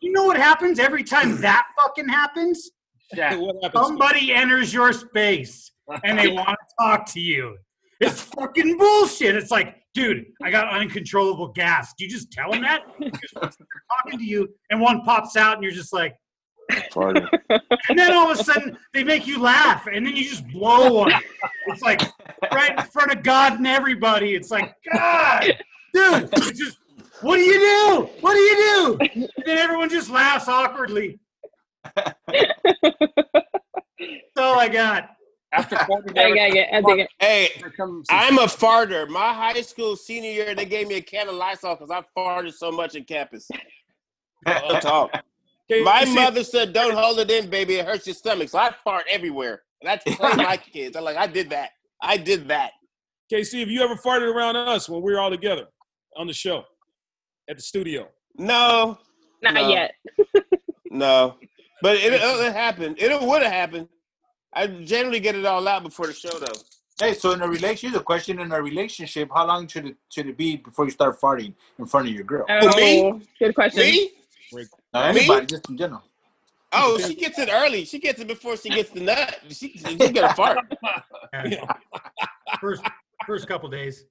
You 0.00 0.12
know 0.12 0.24
what 0.24 0.36
happens 0.36 0.78
every 0.78 1.04
time 1.04 1.40
that 1.40 1.66
fucking 1.80 2.08
happens? 2.08 2.70
Yeah. 3.12 3.36
What 3.36 3.56
happens? 3.62 3.86
Somebody 3.86 4.32
enters 4.32 4.72
your 4.72 4.92
space 4.92 5.72
and 6.04 6.18
they 6.18 6.28
want 6.32 6.48
to 6.48 6.74
talk 6.78 7.06
to 7.12 7.20
you. 7.20 7.56
It's 8.00 8.22
fucking 8.22 8.78
bullshit. 8.78 9.34
It's 9.34 9.50
like, 9.50 9.76
dude, 9.94 10.26
I 10.42 10.50
got 10.50 10.72
uncontrollable 10.72 11.48
gas. 11.48 11.94
Do 11.98 12.04
you 12.04 12.10
just 12.10 12.30
tell 12.30 12.52
them 12.52 12.62
that? 12.62 12.82
They're 13.00 13.10
talking 13.40 14.18
to 14.18 14.24
you 14.24 14.48
and 14.70 14.80
one 14.80 15.02
pops 15.02 15.36
out 15.36 15.54
and 15.54 15.62
you're 15.62 15.72
just 15.72 15.92
like, 15.92 16.14
Farting. 16.92 17.26
and 17.88 17.98
then 17.98 18.12
all 18.12 18.30
of 18.30 18.38
a 18.38 18.44
sudden 18.44 18.76
they 18.92 19.02
make 19.02 19.26
you 19.26 19.40
laugh 19.40 19.86
and 19.90 20.06
then 20.06 20.14
you 20.14 20.24
just 20.24 20.46
blow 20.48 20.92
one. 20.92 21.12
It's 21.66 21.82
like 21.82 22.02
right 22.52 22.78
in 22.78 22.84
front 22.86 23.10
of 23.10 23.22
God 23.22 23.54
and 23.54 23.66
everybody. 23.66 24.34
It's 24.34 24.50
like, 24.50 24.74
God, 24.92 25.44
dude, 25.94 26.28
it's 26.34 26.58
just, 26.58 26.78
what 27.20 27.36
do 27.36 27.42
you 27.42 27.58
do? 27.58 28.10
What 28.20 28.34
do 28.34 28.38
you 28.38 28.56
do? 28.56 28.98
And 29.00 29.46
then 29.46 29.58
everyone 29.58 29.88
just 29.88 30.10
laughs 30.10 30.48
awkwardly. 30.48 31.18
That's 31.96 32.16
all 34.36 34.58
I 34.58 34.68
got. 34.68 35.10
After 35.52 35.76
farting, 35.76 36.18
I, 36.18 36.50
get, 36.50 36.68
I 36.72 36.80
dig 36.82 36.98
it. 37.00 37.08
Hey, 37.18 37.48
I'm 38.10 38.38
a 38.38 38.42
farter. 38.42 39.08
My 39.08 39.32
high 39.32 39.60
school 39.62 39.96
senior 39.96 40.30
year, 40.30 40.54
they 40.54 40.66
gave 40.66 40.88
me 40.88 40.96
a 40.96 41.00
can 41.00 41.28
of 41.28 41.34
Lysol 41.34 41.74
because 41.74 41.90
I 41.90 42.02
farted 42.16 42.52
so 42.52 42.70
much 42.70 42.94
in 42.94 43.04
campus. 43.04 43.48
Real 44.46 44.80
talk. 44.80 45.10
My 45.70 46.04
mother 46.06 46.44
said, 46.44 46.72
"Don't 46.72 46.94
hold 46.94 47.18
it 47.18 47.30
in, 47.30 47.50
baby. 47.50 47.74
It 47.74 47.84
hurts 47.84 48.06
your 48.06 48.14
stomach." 48.14 48.48
So 48.48 48.58
I 48.58 48.72
fart 48.84 49.04
everywhere, 49.10 49.62
and 49.82 49.90
I 49.90 49.96
tell 49.96 50.34
my 50.34 50.56
kids, 50.56 50.96
"I'm 50.96 51.04
like, 51.04 51.18
I 51.18 51.26
did 51.26 51.50
that. 51.50 51.72
I 52.00 52.16
did 52.16 52.48
that." 52.48 52.72
KC, 53.30 53.60
have 53.60 53.68
you 53.68 53.82
ever 53.82 53.94
farted 53.94 54.34
around 54.34 54.56
us 54.56 54.88
when 54.88 55.02
we 55.02 55.12
were 55.12 55.20
all 55.20 55.28
together 55.28 55.66
on 56.16 56.26
the 56.26 56.32
show 56.32 56.64
at 57.48 57.56
the 57.56 57.62
studio? 57.62 58.08
No, 58.36 58.98
Not 59.42 59.54
No. 59.54 59.68
yet. 59.68 59.94
no, 60.90 61.36
but 61.82 61.96
it, 61.96 62.12
it 62.12 62.52
happened. 62.52 62.96
It 62.98 63.20
would 63.20 63.42
have 63.42 63.52
happened. 63.52 63.88
I 64.52 64.66
generally 64.66 65.20
get 65.20 65.34
it 65.34 65.44
all 65.44 65.66
out 65.66 65.82
before 65.82 66.06
the 66.06 66.12
show, 66.12 66.30
though. 66.38 66.60
Hey, 67.00 67.14
so 67.14 67.32
in 67.32 67.42
a 67.42 67.48
relationship, 67.48 67.96
the 67.98 68.02
question 68.02 68.40
in 68.40 68.50
a 68.50 68.60
relationship, 68.60 69.30
how 69.32 69.46
long 69.46 69.68
should 69.68 69.86
it 69.86 69.96
should 70.08 70.26
it 70.26 70.36
be 70.36 70.56
before 70.56 70.84
you 70.84 70.90
start 70.90 71.20
farting 71.20 71.54
in 71.78 71.86
front 71.86 72.08
of 72.08 72.12
your 72.14 72.24
girl? 72.24 72.44
Oh, 72.48 72.76
me? 72.76 73.22
good 73.38 73.54
question. 73.54 73.82
Me? 73.82 74.10
Not 74.92 75.14
me? 75.14 75.20
anybody, 75.20 75.46
just 75.46 75.68
in 75.68 75.76
general. 75.76 76.02
Oh, 76.72 76.98
she 76.98 77.14
gets 77.14 77.38
it 77.38 77.48
early. 77.52 77.84
She 77.84 77.98
gets 77.98 78.20
it 78.20 78.26
before 78.26 78.56
she 78.56 78.68
gets 78.70 78.90
the 78.90 79.00
nut. 79.00 79.38
She, 79.48 79.78
she 79.78 79.96
get 79.96 80.16
a 80.24 80.34
fart. 80.34 80.58
Yeah. 81.44 81.72
First, 82.58 82.82
first 83.26 83.46
couple 83.46 83.68
days. 83.68 84.04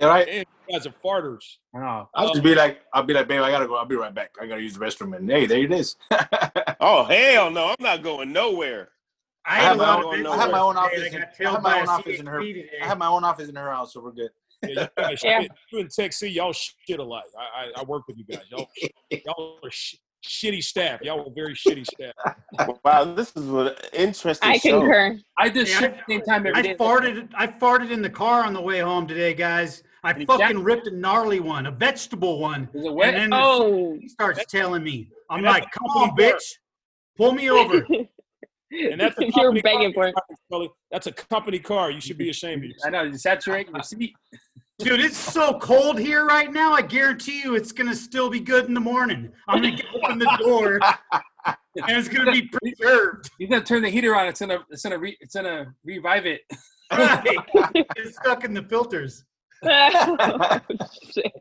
And 0.00 0.10
I, 0.10 0.24
Man, 0.24 0.44
you 0.68 0.78
guys 0.78 0.86
are 0.86 0.94
farters. 1.02 1.58
I 1.74 1.78
know. 1.80 2.08
I'll 2.14 2.28
just 2.32 2.42
be 2.42 2.52
um, 2.52 2.58
like, 2.58 2.80
I'll 2.92 3.02
be 3.02 3.14
like, 3.14 3.26
babe, 3.28 3.40
I 3.42 3.50
gotta 3.50 3.66
go. 3.66 3.76
I'll 3.76 3.84
be 3.86 3.96
right 3.96 4.14
back. 4.14 4.30
I 4.40 4.46
gotta 4.46 4.62
use 4.62 4.74
the 4.74 4.80
restroom. 4.84 5.16
And 5.16 5.28
hey, 5.30 5.46
there 5.46 5.58
it 5.58 5.72
is. 5.72 5.96
Oh 6.80 7.02
hell 7.04 7.50
no, 7.50 7.66
I'm 7.70 7.76
not 7.80 8.04
going 8.04 8.32
nowhere. 8.32 8.90
I, 9.44 9.58
I 9.58 9.62
have 9.62 9.76
my 9.78 9.82
lot 9.96 10.04
own- 10.04 10.26
I 10.26 10.36
have 10.36 10.50
my 10.52 10.60
own 10.60 10.76
office 10.76 11.02
I 11.02 11.06
in- 11.06 11.12
got 11.12 11.22
I 11.40 11.50
have 11.50 11.62
my 11.62 11.80
own 11.80 11.88
office 11.88 12.20
in 12.20 12.26
her- 12.26 12.40
today. 12.40 12.68
I 12.80 12.86
have 12.86 12.98
my 12.98 13.08
own 13.08 13.24
office 13.24 13.48
in 13.48 13.56
her 13.56 13.70
house, 13.70 13.94
so 13.94 14.00
we're 14.00 14.12
good. 14.12 14.30
Yeah, 14.62 14.82
you 14.82 14.88
guys, 14.96 15.20
Yeah. 15.24 15.40
you 15.72 15.80
and 15.80 15.90
Tech 15.90 16.12
C, 16.12 16.28
y'all 16.28 16.52
shit 16.52 17.00
alike. 17.00 17.24
I, 17.36 17.64
I, 17.76 17.80
I 17.80 17.84
work 17.84 18.06
with 18.06 18.16
you 18.16 18.24
guys. 18.24 18.42
Y'all, 18.48 18.68
y'all 19.10 19.58
are 19.64 19.70
sh- 19.72 19.96
shitty 20.24 20.62
staff. 20.62 21.00
Y'all 21.02 21.20
are 21.26 21.32
very 21.34 21.54
shitty 21.54 21.84
staff. 21.86 22.12
Wow, 22.84 23.04
this 23.14 23.32
is 23.34 23.48
an 23.48 23.70
interesting 23.92 24.50
I 24.50 24.58
show. 24.58 24.80
concur. 24.80 25.18
I 25.36 25.48
just 25.48 25.72
Yeah, 25.72 25.78
shit 25.80 25.90
at 25.94 25.98
the 26.06 26.14
same 26.14 26.22
time 26.22 26.46
every 26.46 26.52
I 26.54 26.62
day. 26.62 26.74
farted. 26.76 27.28
I 27.34 27.48
farted 27.48 27.90
in 27.90 28.02
the 28.02 28.10
car 28.10 28.44
on 28.44 28.52
the 28.54 28.62
way 28.62 28.78
home 28.78 29.08
today, 29.08 29.34
guys. 29.34 29.82
I 30.04 30.24
fucking 30.24 30.62
ripped 30.62 30.86
a 30.86 30.90
gnarly 30.90 31.40
one, 31.40 31.66
a 31.66 31.70
vegetable 31.70 32.38
one, 32.38 32.68
Is 32.74 32.84
it 32.84 32.90
and 32.90 33.16
then 33.16 33.30
Oh, 33.32 33.96
he 34.00 34.08
starts 34.08 34.44
telling 34.48 34.82
me, 34.82 35.10
"I'm 35.30 35.42
like, 35.42 35.70
come 35.72 35.86
on, 35.88 36.16
bitch, 36.16 36.42
pull 37.16 37.32
me 37.32 37.50
over." 37.50 37.86
And 38.70 39.00
that's 39.00 39.16
a 39.18 39.22
you're 39.24 39.32
company 39.32 39.62
begging 39.62 39.94
car. 39.94 40.12
for 40.50 40.64
it. 40.64 40.70
That's 40.90 41.06
a 41.06 41.12
company 41.12 41.58
car. 41.58 41.90
You 41.90 42.00
should 42.00 42.18
be 42.18 42.28
ashamed 42.30 42.64
of 42.64 42.70
yourself. 42.70 42.86
I 42.86 42.90
know. 42.90 43.02
You 43.04 43.16
saturate 43.16 43.68
your 43.68 43.82
seat. 43.82 44.14
Dude, 44.78 45.00
it's 45.00 45.16
so 45.16 45.58
cold 45.58 45.98
here 45.98 46.24
right 46.24 46.52
now. 46.52 46.72
I 46.72 46.82
guarantee 46.82 47.40
you, 47.42 47.56
it's 47.56 47.72
gonna 47.72 47.96
still 47.96 48.30
be 48.30 48.38
good 48.38 48.66
in 48.66 48.74
the 48.74 48.80
morning. 48.80 49.32
I'm 49.48 49.60
gonna 49.62 49.76
open 50.04 50.18
the 50.20 50.36
door, 50.38 50.78
and 51.46 51.56
it's 51.98 52.08
gonna 52.08 52.30
be 52.30 52.42
preserved. 52.42 53.30
You 53.38 53.48
gotta 53.48 53.64
turn 53.64 53.82
the 53.82 53.88
heater 53.90 54.14
on. 54.14 54.28
It's 54.28 54.38
gonna. 54.38 54.58
It's 54.70 54.82
gonna. 54.82 54.98
Re, 54.98 55.16
it's 55.20 55.34
gonna 55.34 55.74
revive 55.84 56.26
it. 56.26 56.42
Right. 56.92 57.36
It's 57.96 58.16
stuck 58.18 58.44
in 58.44 58.54
the 58.54 58.62
filters. 58.62 59.24
oh, 59.64 60.60
shit. 61.12 61.32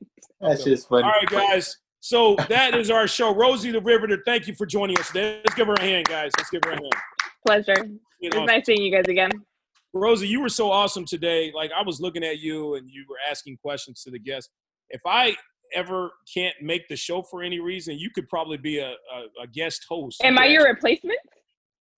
That's 0.42 0.64
just 0.64 0.90
funny. 0.90 1.04
All 1.04 1.12
right, 1.12 1.30
guys. 1.30 1.78
So 2.00 2.36
that 2.48 2.76
is 2.76 2.90
our 2.90 3.08
show. 3.08 3.34
Rosie 3.36 3.72
the 3.72 3.82
Riveter, 3.82 4.22
thank 4.26 4.48
you 4.48 4.54
for 4.54 4.66
joining 4.66 4.98
us 5.00 5.08
today. 5.08 5.42
Let's 5.44 5.56
give 5.56 5.68
her 5.68 5.74
a 5.74 5.82
hand, 5.82 6.08
guys. 6.08 6.32
Let's 6.38 6.50
give 6.50 6.62
her 6.66 6.72
a 6.72 6.76
hand. 6.76 6.94
Pleasure. 7.46 7.86
You 7.86 8.00
It 8.30 8.34
know, 8.34 8.42
was 8.42 8.48
nice 8.48 8.66
seeing 8.66 8.82
you 8.82 8.92
guys 8.92 9.08
again. 9.08 9.32
Rosie, 9.94 10.28
you 10.28 10.42
were 10.42 10.50
so 10.50 10.72
awesome 10.72 11.06
today. 11.06 11.52
Like 11.56 11.72
I 11.76 11.82
was 11.82 12.00
looking 12.00 12.24
at 12.24 12.40
you 12.40 12.76
and 12.76 12.90
you 12.90 13.06
were 13.10 13.18
asking 13.30 13.58
questions 13.58 14.04
to 14.04 14.12
the 14.12 14.20
guests. 14.20 14.52
If 14.90 15.02
I 15.06 15.36
ever 15.74 16.12
can't 16.34 16.56
make 16.62 16.88
the 16.88 16.96
show 16.96 17.24
for 17.24 17.44
any 17.44 17.60
reason, 17.60 17.98
you 17.98 18.10
could 18.14 18.30
probably 18.30 18.58
be 18.58 18.80
a, 18.80 18.92
a, 18.92 19.44
a 19.44 19.48
guest 19.54 19.86
host. 19.90 20.24
Am 20.24 20.38
I 20.38 20.46
your 20.46 20.66
replacement? 20.66 21.20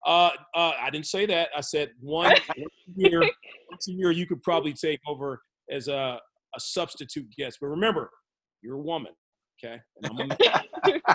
Uh, 0.05 0.29
uh, 0.55 0.71
I 0.81 0.89
didn't 0.89 1.07
say 1.07 1.25
that. 1.25 1.49
I 1.55 1.61
said 1.61 1.91
one 1.99 2.29
once 2.57 2.71
a 2.97 3.09
year. 3.09 3.21
Once 3.69 3.87
a 3.89 3.91
year, 3.91 4.11
you 4.11 4.25
could 4.25 4.41
probably 4.41 4.73
take 4.73 4.99
over 5.07 5.41
as 5.71 5.87
a, 5.87 6.19
a 6.55 6.59
substitute 6.59 7.27
guest. 7.37 7.57
But 7.61 7.67
remember, 7.67 8.09
you're 8.61 8.75
a 8.75 8.81
woman, 8.81 9.13
okay? 9.63 9.79
And 10.01 10.19
I'm 10.19 10.31
a 10.31 11.09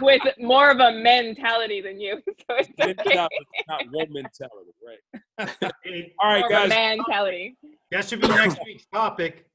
With 0.00 0.22
more 0.38 0.70
of 0.70 0.78
a 0.80 0.92
mentality 0.92 1.80
than 1.80 2.00
you. 2.00 2.20
So 2.48 2.56
it's 2.58 2.68
okay. 2.80 2.94
mentality, 2.96 3.36
not 3.68 3.82
one 3.92 4.08
mentality, 4.12 4.72
right? 4.86 5.50
Hey, 5.84 6.12
All 6.20 6.30
right, 6.30 6.40
More 6.40 6.46
of 6.46 6.64
a 6.64 6.68
guys. 6.68 6.68
mentality. 6.68 7.56
that 7.90 8.08
should 8.08 8.20
be 8.20 8.28
next 8.28 8.58
week's 8.64 8.84
topic. 8.92 9.46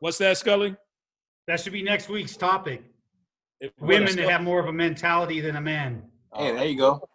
What's 0.00 0.18
that, 0.18 0.36
Scully? 0.38 0.76
That 1.46 1.60
should 1.60 1.72
be 1.72 1.82
next 1.82 2.08
week's 2.08 2.36
topic. 2.36 2.82
It- 3.60 3.72
what, 3.78 3.88
Women 3.88 4.16
that 4.16 4.28
have 4.28 4.42
more 4.42 4.60
of 4.60 4.66
a 4.66 4.72
mentality 4.72 5.40
than 5.40 5.56
a 5.56 5.60
man. 5.60 6.02
Hey, 6.34 6.52
there 6.52 6.64
you 6.66 6.78
go. 6.78 7.08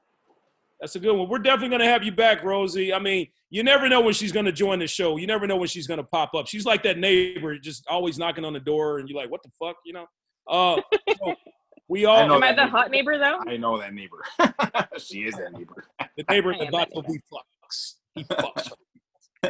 That's 0.80 0.96
a 0.96 1.00
good 1.00 1.16
one. 1.16 1.30
We're 1.30 1.40
definitely 1.40 1.70
going 1.70 1.82
to 1.82 1.88
have 1.88 2.04
you 2.04 2.12
back, 2.12 2.44
Rosie. 2.44 2.94
I 2.94 3.00
mean, 3.00 3.28
you 3.50 3.64
never 3.64 3.88
know 3.88 4.02
when 4.02 4.14
she's 4.14 4.32
going 4.32 4.46
to 4.46 4.52
join 4.52 4.80
the 4.80 4.88
show. 4.88 5.18
You 5.18 5.26
never 5.28 5.48
know 5.48 5.56
when 5.56 5.70
she's 5.70 5.88
going 5.88 6.00
to 6.00 6.04
pop 6.04 6.34
up. 6.36 6.48
She's 6.48 6.66
like 6.66 6.84
that 6.84 6.98
neighbor, 6.98 7.58
just 7.58 7.86
always 7.88 8.18
knocking 8.18 8.44
on 8.44 8.54
the 8.54 8.60
door, 8.60 9.00
and 9.00 9.08
you're 9.08 9.18
like, 9.18 9.32
"What 9.32 9.42
the 9.44 9.50
fuck?" 9.60 9.78
You 9.86 9.94
know. 9.94 10.06
Uh, 10.50 10.82
so 11.18 11.36
we 11.88 12.06
all 12.06 12.18
I 12.18 12.28
know 12.28 12.36
Am 12.36 12.44
I 12.44 12.48
that 12.54 12.56
the 12.58 12.64
neighbor. 12.66 12.78
hot 12.78 12.92
neighbor 12.92 13.18
though? 13.18 13.40
I 13.48 13.58
know 13.58 13.78
that 13.80 13.94
neighbor. 13.94 14.24
she 15.00 15.20
is 15.24 15.36
that 15.36 15.54
neighbor. 15.54 15.86
the 16.18 16.26
neighbor 16.30 16.52
at 16.52 16.56
I 16.56 16.60
the 16.60 16.66
am 16.66 16.72
bottom. 16.72 17.04
that 17.04 17.06
He 17.08 17.20
fucks. 17.34 17.94
He 18.16 18.24
fucks. 18.24 18.72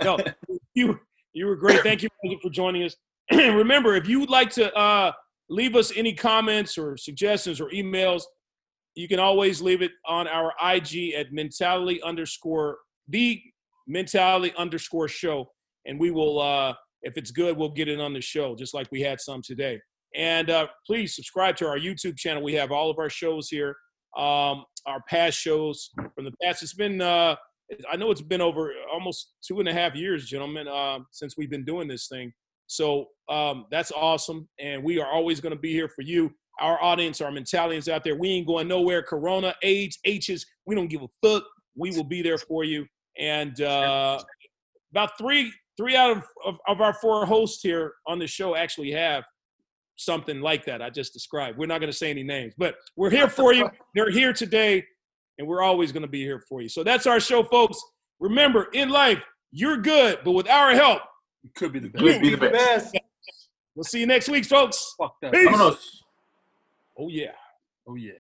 no, 0.03 0.17
you 0.73 0.99
you 1.33 1.47
were 1.47 1.55
great. 1.55 1.81
Thank 1.81 2.03
you 2.03 2.09
for 2.41 2.49
joining 2.49 2.83
us. 2.83 2.95
Remember, 3.31 3.95
if 3.95 4.07
you 4.07 4.19
would 4.19 4.29
like 4.29 4.51
to 4.51 4.73
uh, 4.75 5.11
leave 5.49 5.75
us 5.75 5.91
any 5.95 6.13
comments 6.13 6.77
or 6.77 6.95
suggestions 6.97 7.59
or 7.59 7.69
emails, 7.71 8.23
you 8.95 9.07
can 9.07 9.19
always 9.19 9.61
leave 9.61 9.81
it 9.81 9.91
on 10.07 10.27
our 10.27 10.53
IG 10.63 11.13
at 11.13 11.31
mentality 11.31 12.01
underscore 12.01 12.77
the 13.07 13.41
mentality 13.87 14.53
underscore 14.57 15.07
show, 15.07 15.51
and 15.85 15.99
we 15.99 16.11
will. 16.11 16.41
Uh, 16.41 16.73
if 17.01 17.17
it's 17.17 17.29
good, 17.29 17.55
we'll 17.55 17.69
get 17.69 17.87
it 17.87 17.99
on 17.99 18.13
the 18.13 18.21
show, 18.21 18.55
just 18.55 18.73
like 18.73 18.87
we 18.91 18.99
had 18.99 19.21
some 19.21 19.41
today. 19.43 19.79
And 20.15 20.49
uh, 20.49 20.67
please 20.87 21.15
subscribe 21.15 21.55
to 21.57 21.67
our 21.67 21.77
YouTube 21.77 22.17
channel. 22.17 22.41
We 22.41 22.53
have 22.53 22.71
all 22.71 22.89
of 22.89 22.97
our 22.97 23.11
shows 23.11 23.47
here, 23.47 23.75
um, 24.17 24.63
our 24.87 25.01
past 25.07 25.37
shows 25.37 25.91
from 26.15 26.25
the 26.25 26.31
past. 26.41 26.63
It's 26.63 26.73
been, 26.73 27.01
uh, 27.01 27.35
I 27.91 27.95
know 27.97 28.09
it's 28.09 28.21
been 28.21 28.41
over 28.41 28.71
almost 28.91 29.33
two 29.45 29.59
and 29.59 29.69
a 29.69 29.73
half 29.73 29.93
years, 29.93 30.25
gentlemen, 30.25 30.67
uh, 30.67 30.99
since 31.11 31.35
we've 31.37 31.49
been 31.49 31.65
doing 31.65 31.87
this 31.87 32.07
thing. 32.07 32.31
So 32.67 33.05
um, 33.29 33.65
that's 33.69 33.91
awesome. 33.91 34.47
And 34.59 34.83
we 34.83 34.99
are 34.99 35.11
always 35.11 35.39
going 35.39 35.53
to 35.53 35.59
be 35.59 35.73
here 35.73 35.89
for 35.89 36.01
you, 36.01 36.31
our 36.59 36.81
audience, 36.81 37.21
our 37.21 37.31
mentalians 37.31 37.91
out 37.91 38.03
there. 38.03 38.15
We 38.15 38.29
ain't 38.29 38.47
going 38.47 38.67
nowhere. 38.67 39.03
Corona, 39.03 39.53
AIDS, 39.63 39.99
H's, 40.05 40.45
we 40.65 40.75
don't 40.75 40.87
give 40.87 41.01
a 41.01 41.07
fuck. 41.23 41.43
We 41.75 41.91
will 41.91 42.03
be 42.03 42.21
there 42.21 42.37
for 42.37 42.63
you. 42.63 42.85
And 43.17 43.59
uh, 43.61 44.19
about 44.91 45.17
three 45.17 45.51
three 45.77 45.95
out 45.95 46.11
of, 46.11 46.23
of, 46.45 46.55
of 46.67 46.81
our 46.81 46.93
four 46.93 47.25
hosts 47.25 47.61
here 47.61 47.93
on 48.07 48.19
the 48.19 48.27
show 48.27 48.55
actually 48.55 48.91
have 48.91 49.23
something 49.97 50.41
like 50.41 50.65
that 50.65 50.81
I 50.81 50.89
just 50.89 51.13
described. 51.13 51.57
We're 51.57 51.67
not 51.67 51.79
going 51.79 51.91
to 51.91 51.97
say 51.97 52.09
any 52.09 52.23
names, 52.23 52.53
but 52.57 52.75
we're 52.95 53.09
here 53.09 53.29
for 53.29 53.53
you. 53.53 53.69
They're 53.93 54.11
here 54.11 54.33
today, 54.33 54.83
and 55.37 55.47
we're 55.47 55.61
always 55.61 55.91
going 55.91 56.03
to 56.03 56.09
be 56.09 56.21
here 56.21 56.43
for 56.47 56.61
you. 56.61 56.69
So 56.69 56.83
that's 56.83 57.05
our 57.05 57.19
show, 57.19 57.43
folks. 57.43 57.77
Remember, 58.19 58.67
in 58.73 58.89
life, 58.89 59.21
you're 59.51 59.77
good, 59.77 60.19
but 60.23 60.31
with 60.31 60.49
our 60.49 60.71
help, 60.71 61.01
You 61.43 61.49
could 61.55 61.73
be 61.73 61.79
the 61.79 61.89
best. 61.89 62.03
Could 62.03 62.21
be 62.21 62.29
the 62.29 62.37
best. 62.37 62.53
Best. 62.93 62.97
we'll 63.75 63.83
see 63.83 63.99
you 63.99 64.07
next 64.07 64.29
week, 64.29 64.45
folks. 64.45 64.95
Fuck 64.97 65.15
that. 65.21 65.33
Peace. 65.33 66.01
Oh, 66.97 67.09
yeah. 67.09 67.33
Oh 67.87 67.95
yeah. 67.95 68.24